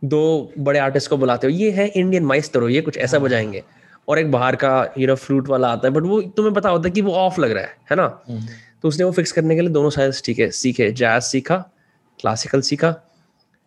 दो 0.03 0.53
बड़े 0.59 0.79
आर्टिस्ट 0.79 1.11
को 1.11 1.17
बुलाते 1.17 1.47
हो 1.47 1.53
ये 1.53 1.71
है 1.71 1.87
इंडियन 1.89 2.25
माइस्टर 2.25 2.69
ये 2.71 2.81
कुछ 2.81 2.99
ऐसा 2.99 3.17
हाँ। 3.17 3.25
बजाएँगे। 3.27 3.63
और 4.09 4.19
एक 4.19 4.31
बाहर 4.33 4.57
का 4.57 4.73
यू 4.99 5.07
नो 5.07 5.15
फ्लूट 5.17 5.49
वाला 5.49 5.69
आता 5.69 5.89
है 5.89 5.95
बट 5.95 6.03
वो 6.03 6.21
तुम्हें 6.37 6.55
पता 6.55 6.69
होता 6.69 6.89
है 6.89 6.91
कि 6.91 7.01
वो 7.01 7.13
ऑफ़ 7.15 7.41
लग 7.41 7.51
रहा 7.51 7.63
है 7.63 7.77
है 7.91 7.97
ना? 7.97 8.05
हम्म। 8.29 8.47
तो 8.83 8.89
उसने 8.89 9.05
वो 9.05 9.13
फिक्स 9.13 9.33
करने 9.33 9.55
के 9.55 9.61
लिए 9.61 9.71
दोनों 9.71 9.91
साइड 9.91 10.13
ठीक 10.25 10.39
है 10.39 10.51
सीखे 10.51 10.91
जैज 10.93 11.23
सीखा 11.23 11.57
क्लासिकल 12.21 12.61
सीखा। 12.61 12.91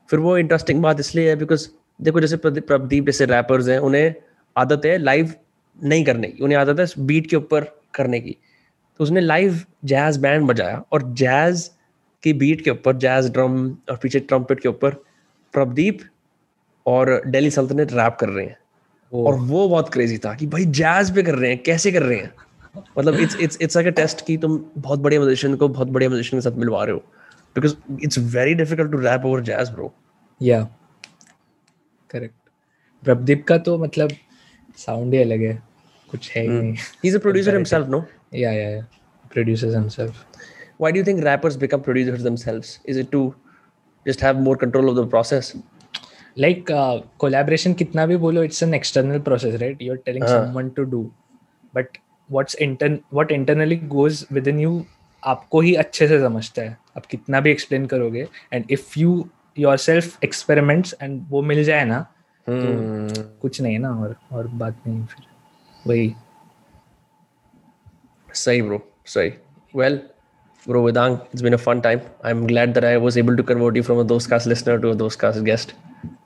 फिर 0.09 0.19
वो 0.19 0.37
इंटरेस्टिंग 0.37 0.81
बात 0.81 0.99
इसलिए 0.99 1.29
है 1.29 1.35
बिकॉज़ 1.35 1.67
देखो 1.99 2.19
जैसे 2.19 2.37
प्रदीप 2.37 3.05
जैसे 3.05 3.25
रैपर्स 3.25 3.67
हैं 3.67 3.77
उन्हें 3.79 4.13
आदत 4.55 4.85
है 4.85 4.97
लाइव 4.97 5.33
नहीं 5.79 6.03
करने 6.05 6.27
की। 6.27 6.43
उन्हें 6.43 6.57
आदत 6.57 6.79
है 6.79 7.05
बीट 7.05 7.29
के 7.29 7.35
ऊपर 7.35 7.63
करने 7.93 8.19
की। 8.19 8.37
तो 8.99 9.03
उसने 9.03 9.21
लाइव 9.21 9.59
जैज 9.85 10.17
बैंड 10.17 10.47
बजाया 10.47 10.83
और 10.91 11.03
जैज 11.13 11.69
की 12.23 12.33
बीट 12.33 12.61
के 12.61 12.71
ऊपर 12.71 12.95
जैज 12.97 13.29
ड्रम 13.31 13.69
और 13.89 13.97
पीछे 14.03 14.19
ट्रम्पेट 14.19 14.59
के 14.59 14.69
ऊपर 14.69 14.93
प्रदीप 15.53 15.99
और 16.85 17.21
डेली 17.27 17.49
सल्तनत 17.51 17.93
रैप 17.93 18.17
कर 18.19 18.29
रहे 18.29 18.45
हैं। 18.45 18.57
और 19.13 19.35
वो 19.35 19.67
बहुत 19.69 19.89
क्रेजी 19.89 20.17
था 20.17 20.33
कि 20.33 20.47
भाई 20.47 20.65
जैज 20.65 21.13
पे 21.15 21.23
कर 21.23 21.35
रहे 21.35 21.49
हैं 21.51 21.61
कैसे 21.63 21.91
कर 21.91 22.03
रहे 22.03 22.17
हैं? 22.17 22.33
मतलब 22.97 23.15
it's 23.15 23.35
it's 23.35 23.57
it's 23.61 23.75
like 23.75 23.87
a 23.87 23.91
test 23.91 24.25
कि 24.25 24.37
तुम 24.37 24.57
बहुत 24.77 24.99
बड़े 24.99 25.19
म्यूजिशियन 25.19 25.55
को 25.55 25.67
बहुत 25.67 25.87
बड़े 25.87 26.07
म्यूजिशियन 26.07 26.41
के 26.41 26.49
साथ 26.49 26.57
मिलवा 26.57 26.83
रहे 26.83 26.93
हो। 26.93 26.99
Because 27.55 27.75
it's 28.03 28.17
very 28.35 28.53
difficult 28.53 28.91
to 28.91 28.97
rap 28.99 29.25
over 29.25 29.41
jazz 29.41 29.69
bro 29.69 29.93
yeah 30.41 30.61
correct 32.09 32.35
Pradeep 33.03 33.45
का 33.47 33.57
तो 33.57 33.77
मतलब 33.77 34.11
साउंड 34.77 35.13
ही 35.13 35.21
अलग 35.21 35.41
है 35.41 35.53
कुछ 36.07 36.31
है 36.35 36.41
ही 36.43 36.47
नहीं। 36.49 36.73
He 36.73 37.07
is 37.07 37.17
a 37.17 37.19
producer 37.19 37.55
himself 37.55 37.87
no 37.89 38.03
yeah 38.35 38.51
yeah 38.51 38.81
producer 39.33 39.75
himself 39.75 40.25
why 40.81 40.91
do 40.91 40.99
you 40.99 41.05
think 41.05 41.23
rappers 41.23 41.55
become 41.57 41.79
producers 41.81 42.21
themselves 42.21 42.79
is 42.89 42.99
it 42.99 43.09
to 43.11 43.33
just 44.05 44.23
have 44.23 44.39
more 44.39 44.57
control 44.57 44.89
of 44.89 44.97
the 44.97 45.09
process 45.09 45.53
like 46.39 46.65
collaboration 47.19 47.73
कितना 47.73 48.05
भी 48.05 48.17
बोलो 48.17 48.43
it's 48.43 48.63
an 48.63 48.73
external 48.73 49.19
process 49.27 49.59
right 49.61 49.81
you 49.81 49.93
are 49.93 49.99
telling 50.05 50.25
someone 50.27 50.69
to 50.69 50.83
do 50.83 51.03
but 51.73 51.97
what's 52.29 52.55
inter 52.61 52.97
what 53.13 53.31
internally 53.31 53.75
goes 53.93 54.25
within 54.47 54.59
you 54.59 54.83
आपको 55.23 55.59
ही 55.61 55.73
अच्छे 55.75 56.07
से 56.07 56.19
समझता 56.19 56.61
है। 56.61 56.77
आप 56.97 57.05
कितना 57.05 57.39
भी 57.41 57.51
एक्सप्लेन 57.51 57.85
करोगे 57.85 58.27
and 58.53 58.65
if 58.71 58.99
you 58.99 59.13
yourself 59.77 60.23
experiments 60.23 60.95
and 61.01 61.21
वो 61.29 61.41
मिल 61.41 61.63
जाए 61.63 61.85
ना 61.85 62.05
तो 62.47 62.51
hmm. 62.51 63.41
कुछ 63.41 63.61
नहीं 63.61 63.79
ना 63.79 63.89
और 63.89 64.15
और 64.31 64.47
बात 64.47 64.75
नहीं 64.87 65.05
फिर। 65.05 65.25
वही। 65.87 66.13
सही 68.33 68.61
ब्रो 68.61 68.81
सही। 69.05 69.33
Well 69.75 70.01
Bro 70.65 70.79
Vedang, 70.83 71.15
it's 71.31 71.43
been 71.43 71.53
a 71.53 71.57
fun 71.57 71.79
time. 71.79 72.01
I'm 72.23 72.47
glad 72.47 72.73
that 72.73 72.83
I 72.83 72.97
was 72.97 73.17
able 73.17 73.35
to 73.37 73.43
convert 73.43 73.75
you 73.75 73.83
from 73.83 73.99
a 73.99 74.05
Dostcast 74.05 74.47
listener 74.47 74.79
to 74.79 74.89
a 74.89 74.95
Dostcast 74.95 75.43
guest. 75.45 75.73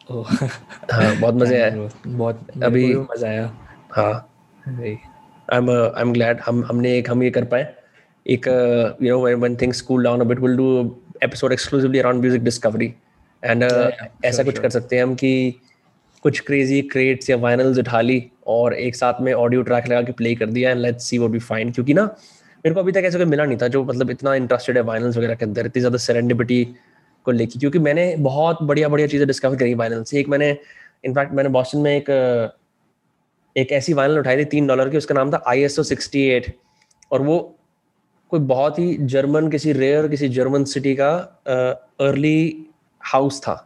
हाँ 0.91 1.15
बहुत 1.19 1.35
मज़े 1.35 1.61
आए। 1.61 1.89
बहुत 2.07 2.47
अभी 2.63 2.93
मज़ा 2.95 3.27
आया। 3.27 3.43
हाँ। 3.91 4.13
I 4.69 4.91
am 5.53 5.69
I 5.69 6.01
am 6.01 6.13
glad 6.13 6.39
हम 6.45 6.63
हमने 6.65 6.97
एक 6.97 7.09
हम 7.09 7.23
ये 7.23 7.29
कर 7.31 7.43
पाए। 7.43 7.67
एक 8.25 8.47
you 9.01 9.09
know 9.09 9.37
when 9.37 9.55
things 9.55 9.81
cool 9.81 10.03
down 10.03 10.21
a 10.21 10.23
bit 10.23 10.39
will 10.39 10.55
do 10.57 10.69
episode 11.23 11.53
exclusively 11.53 11.99
around 11.99 12.21
music 12.21 12.43
discovery 12.43 12.93
and 13.43 13.63
ऐसा 14.25 14.43
कुछ 14.43 14.59
कर 14.59 14.69
सकते 14.69 14.95
हैं 14.95 15.03
हम 15.03 15.15
कि 15.15 15.31
कुछ 16.23 16.39
क्रेजी 16.39 16.81
क्रेट्स 16.91 17.29
या 17.29 17.37
वाइनल्स 17.37 17.77
उठा 17.79 18.01
ली 18.01 18.23
और 18.47 18.73
एक 18.75 18.95
साथ 18.95 19.21
में 19.21 19.31
ऑडियो 19.33 19.61
ट्रैक 19.61 19.87
लगा 19.87 20.01
के 20.01 20.11
प्ले 20.13 20.33
कर 20.35 20.45
दिया 20.49 20.71
and 20.71 20.79
let's 20.79 21.05
see 21.05 21.17
we 21.17 21.39
find 21.39 21.73
क्योंकि 21.73 21.93
ना, 21.93 22.03
मेरे 22.03 22.73
को 22.73 22.79
अभी 22.79 22.91
तक 22.91 23.03
ऐसा 23.05 23.17
कोई 23.17 23.25
मिला 23.27 23.45
नहीं 23.45 23.57
था 23.57 23.67
जो 23.67 23.83
मतलब 23.83 24.09
इतना 24.11 24.33
इंटरेस्टेड 24.35 24.77
है 24.77 24.83
वाइनल्स 24.83 25.17
वगैरह 25.17 25.35
के 25.35 25.45
अंदर, 25.45 25.65
इतनी 25.65 25.79
ज़्यादा 25.79 25.97
सेरेंडिपिटी 25.97 26.63
को 27.25 27.31
लेके। 27.31 27.59
क्योंकि 27.59 27.79
मैंने 27.79 28.15
बहुत 28.19 28.61
बढ़िया 28.63 28.89
बढ़िया 28.89 29.07
चीज़ें 29.07 29.27
डिस्कवर 29.27 29.55
करी 29.57 29.73
वाइनल 29.73 30.03
से। 30.03 30.19
एक 30.19 30.29
मैंने 30.29 30.49
इनफैक्ट 31.05 31.33
मैंने 31.33 31.49
बॉस्टन 31.49 31.79
में 31.79 31.95
एक 31.95 32.09
एक 33.55 33.71
ऐसी 33.71 33.93
वाइनल 33.93 34.19
उठाई 34.19 34.37
थी, 34.37 34.45
तीन 34.45 34.67
डॉलर 34.67 34.89
की, 34.89 34.97
उसका 34.97 35.15
नाम 35.15 35.31
था 35.31 35.43
I 35.47 35.61
S 35.63 35.79
O 35.79 35.83
sixty 35.83 36.25
eight 36.27 36.53
और 37.11 37.21
वो 37.21 37.39
कोई 38.31 38.39
बहुत 38.41 38.79
ही 38.79 38.95
जर्मन 39.07 39.49
किसी 39.49 39.71
रेयर 39.73 40.07
किसी 40.07 40.27
जर्मन 40.29 40.63
सिटी 40.65 40.95
का 40.95 41.11
अर्ली 42.01 42.65
हाउस 43.01 43.41
था। 43.41 43.65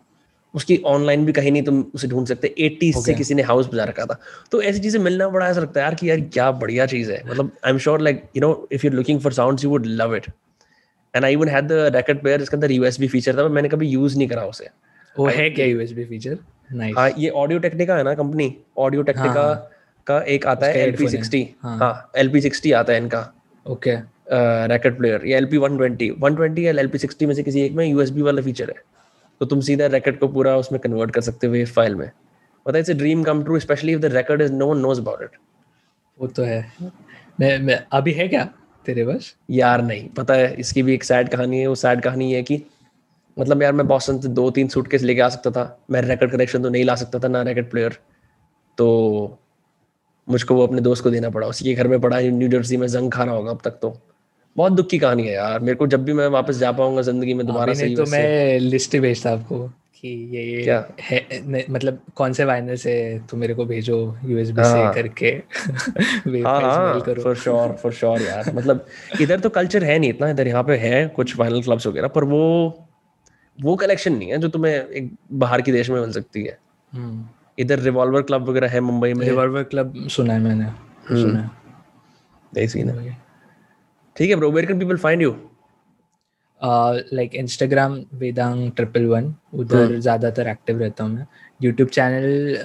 उसकी 0.54 0.78
ऑनलाइन 0.86 1.26
भी 1.26 1.32
कहीं 1.34 1.52
नहीं 1.52 1.64
तुम 1.64 1.84
उसे 1.96 2.08
ढूंढ 2.08 2.28
सकते। 2.28 2.54
Eighty 2.58 2.92
okay. 2.92 3.06
से 3.06 3.14
किसी 3.14 3.34
ने 3.34 3.42
हाउस 3.44 3.68
बजा 3.68 3.84
रखा 3.84 4.06
था। 4.06 4.20
तो 4.52 4.62
ऐसी 4.62 4.80
चीज़ें 4.80 5.00
मिलना 5.02 5.28
बड़ा 5.30 5.48
ऐसा 5.48 5.62
लगता 5.62 5.80
है 5.80 5.86
यार 5.86 5.96
कि 5.96 6.10
यार 6.10 6.22
क्या 6.24 6.52
बढ़िया 6.54 6.86
चीज़ 6.86 7.12
है। 7.12 7.22
मतलब 7.28 7.52
I 7.66 7.72
am 7.72 7.78
sure 7.78 8.02
like 8.02 8.24
you 8.36 8.42
know 8.42 8.68
if 8.72 8.86
you 8.86 8.92
looking 8.92 9.20
for 9.22 9.34
sounds 9.34 9.64
you 9.64 9.70
would 9.70 9.86
love 9.88 10.16
it 10.16 10.28
and 11.14 11.26
I 11.26 11.34
even 11.34 11.50
had 11.50 11.68
the 11.68 11.92
racket 11.96 12.22
player 12.22 12.42
इसके 12.42 12.56
अंदर 12.58 12.72
यूएसबी 12.72 13.08
फीचर 13.08 13.38
था 13.38 13.48
मैंने 13.50 13.70
कभी 13.70 13.88
यूज़ 13.90 14.18
नहीं 14.18 14.28
करा 14.28 14.46
उसे। 14.46 14.70
वो 15.16 15.28
है 15.30 15.50
क्या 15.50 15.66
यूएसबी 15.66 16.06
फीचर 16.06 16.38
नाइस 16.74 16.96
हाँ 16.98 17.10
ये 17.18 17.30
ऑडियो 17.30 17.60
टेक्निका 17.60 17.96
है 17.98 18.04
ना 18.04 18.14
कंपनी 18.16 18.56
ऑडियो 18.78 19.02
टेक्निका 19.04 19.52
का 20.08 20.22
एक 20.30 20.46
आता 20.48 20.66
है 20.66 20.80
एलपी 20.80 21.08
सिक्सटी 21.10 21.48
हाँ। 21.64 22.12
एलपी 22.18 22.42
सिक्सटी 22.42 22.72
आता 22.74 22.94
है 22.94 23.00
इनका। 23.00 23.20
ओके 23.66 23.96
रैकेट 24.68 24.98
प्लेयर 24.98 25.28
या 25.28 25.38
LP 25.38 25.58
one 25.58 25.78
twenty 25.78 26.10
one 26.20 26.36
twenty 26.36 26.66
या 26.66 26.72
एलपी 26.72 26.98
सिक्सटी 26.98 27.26
में 27.26 27.34
से 27.36 27.44
किसी 27.44 27.62
एक 27.62 27.74
में 27.74 27.86
यूएसबी 27.86 28.22
वाला 28.22 28.42
फीचर 28.42 28.70
है। 28.70 28.82
तो 29.44 29.46
तुम 29.46 29.62
सीधा 29.62 29.86
रैकेट 29.88 30.20
को 30.20 30.28
पूरा 30.30 30.56
उसमें 30.58 30.80
कन्वर्ट 30.82 31.12
कर 31.12 31.22
सकते 31.22 31.48
हो 31.48 31.66
फ़ाइल 31.68 31.96
में। 31.96 32.10
पता 32.66 32.78
है 32.78 32.80
it's 32.80 32.92
dream 32.98 33.24
come 33.24 33.44
true 33.44 33.60
specially 33.60 33.94
if 33.94 34.00
the 34.02 34.14
record 34.14 34.42
is 34.42 34.52
no 34.54 34.68
one 34.68 34.78
knows 34.80 35.00
about 35.02 35.22
it 35.24 35.38
वो 36.18 36.28
तो 36.28 36.44
है। 36.44 36.60
मैं 37.40 37.58
मैं 37.60 37.80
अभी 37.94 38.12
है 38.14 38.28
क्या 38.28 38.44
तेरे 38.86 39.06
पास? 39.06 39.34
यार 39.52 39.82
नहीं 39.82 40.08
पता 40.18 40.34
है 40.34 40.54
इसकी 40.60 40.84
भी 40.84 40.94
एक 40.94 41.04
सैड 41.04 41.30
कहानी 41.30 41.60
है 41.60 41.68
वो 41.68 41.76
सैड 41.76 42.02
कहानी 42.02 42.32
है 42.34 42.42
कि 42.44 42.62
मतलब 43.38 43.64
यार 43.64 43.74
मैं 43.74 43.88
बॉस्टन 43.88 44.20
से 44.20 44.28
दो 44.30 44.50
तीन 44.52 44.68
सूटकेस 44.68 45.02
लेके 45.02 45.22
आ 45.22 45.30
सकता 45.30 45.52
था 45.52 45.66
मैं 45.92 46.02
रैकेट 46.02 46.32
कनेक्शन 46.32 46.64
तो 46.64 46.70
नहीं 46.70 46.86
ला 46.86 46.96
सकता 46.96 47.20
था 47.20 47.28
ना 47.28 47.42
रैकेट 47.42 47.70
प्लेयर 47.72 47.98
तो 48.78 48.88
मुझको 50.28 50.56
वो 50.56 50.68
अपने 50.68 50.82
दोस्त 50.82 51.04
को 51.04 51.10
देना 51.10 51.30
पड़ा 51.30 51.48
उसी 51.48 51.66
के 51.66 51.74
घर 51.74 51.88
में 51.88 52.00
पड़ा 52.02 52.20
न्यू 52.20 52.50
जर्सी 52.50 52.78
में 52.78 52.88
जंग 52.88 53.12
खा 53.12 53.24
रहा 53.24 53.36
होगा 53.36 53.52
अब 53.52 53.62
तक 53.64 53.80
तो। 53.82 53.98
बहुत 54.56 54.72
दुख 54.72 54.88
की 54.88 54.98
कहानी 55.00 55.24
है 55.28 55.34
यार। 55.34 55.60
मेरे 55.60 55.76
को 55.76 55.88
जब 55.88 56.04
भी 56.06 56.14
मैं 56.14 56.28
वापस 56.28 56.58
जा 56.58 56.72
पाऊँगा 56.72 57.02
ज़िंदगी 57.02 57.34
में 57.34 57.46
दोबारा 57.48 57.74
से 57.74 57.96
तो 57.96 58.06
मैं 58.06 58.60
लिस्ट 58.60 58.98
भेजता 58.98 59.32
आपको 59.32 59.68
कि 59.96 60.10
ये 60.38 60.64
क्या? 60.64 60.86
है 61.02 61.66
मतलब 61.70 62.00
कौन 62.16 62.34
से 62.34 62.46
वाइनर 62.46 62.76
से 62.76 62.94
तुम 63.30 63.40
मेरे 63.40 63.54
को 63.54 63.66
भेजो 63.66 63.98
यूएसबी 64.26 64.62
हाँ, 64.62 64.94
से 64.94 65.02
करके। 65.02 65.28
हाँ 66.48 66.62
हाँ, 66.62 67.00
फॉर 67.00 67.36
श्योर 67.36 67.72
फॉर 67.84 67.94
श्योर 67.94 68.22
यार। 68.22 68.52
मतलब 68.56 68.86
इधर 69.22 69.40
तो 69.40 69.50
कल्चर 69.50 69.84
है 69.84 69.98
नहीं 70.00 70.10
इतना 70.10 70.30
इधर 70.30 70.48
यहाँ 70.48 70.64
पे 70.64 70.78
है 70.78 71.08
कुछ 71.08 71.38
वाइनल 71.40 71.62
क्लब्स 71.62 71.88
वगैरह 71.88 72.08
पर 72.08 72.24
वो 72.24 72.44
वो 73.62 73.76
कलेक्शन 73.76 74.14
नहीं 74.14 74.30
है 74.30 74.38
जो 74.38 74.48
तुम्हें 74.50 74.74
एक 74.74 75.12
बाहर 75.34 75.62
की 75.62 75.72
देश 75.72 75.90
में 75.90 76.00
मिल 76.02 76.12
सकती 76.12 76.44
है। 76.44 76.58
हम्म। 76.94 77.26
इधर 77.60 77.80
रिवॉल्वर 77.80 78.22
क्लब 78.22 78.50
वगैरह 78.50 78.68
है 78.68 78.80
मुंबई 78.80 79.14
में। 79.14 79.26
रिवॉल्वर 79.28 79.64
क्लब 79.64 80.08
सुना 80.08 80.34
है 80.34 80.40
मैंने 80.40 80.64
हम्म। 80.64 81.22
सुना 81.22 81.40
है। 81.40 81.50
यही 82.58 82.68
सीन 82.68 82.90
है। 82.90 83.23
ठीक 84.16 84.30
है 84.30 84.36
bro 84.36 84.52
where 84.52 84.66
can 84.68 84.80
people 84.80 84.98
find 84.98 85.22
you 85.22 85.36
like 87.14 87.36
Instagram 87.36 88.00
Vedang 88.14 88.72
triple 88.76 89.06
one 89.06 89.34
उधर. 89.54 90.00
ज़्यादातर 90.00 90.48
एक्टिव 90.48 90.80
रहता 90.80 91.04
हूँ 91.04 91.14
मैं. 91.14 91.26
YouTube 91.64 91.90
channel 91.90 92.62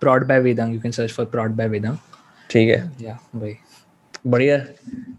prod 0.00 0.26
by 0.28 0.40
Vedang 0.40 0.74
you 0.74 0.80
can 0.80 0.92
search 0.92 1.12
for 1.12 1.26
prod 1.26 1.56
by 1.56 1.68
Vedang 1.68 1.96
ठीक 2.50 2.68
है. 2.68 2.90
या 3.00 3.18
भाई. 3.36 3.56
बढ़िया. 4.26 4.58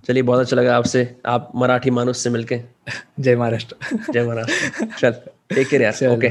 चलिए 0.08 0.24
बहुत 0.24 0.40
अच्छा 0.40 0.56
लगा 0.56 0.76
आपसे. 0.78 1.08
आप 1.26 1.52
मराठी 1.56 1.90
मानुष 1.92 2.18
से 2.18 2.30
मिलके. 2.30 2.60
जय 3.20 3.36
महाराष्ट्र. 3.36 3.76
जय 4.12 4.24
महाराष्ट्र. 4.24 4.86
चल 5.00 5.12
टेक 5.56 5.68
केयर 5.70 5.82
यार. 5.82 6.08
ओके 6.16 6.30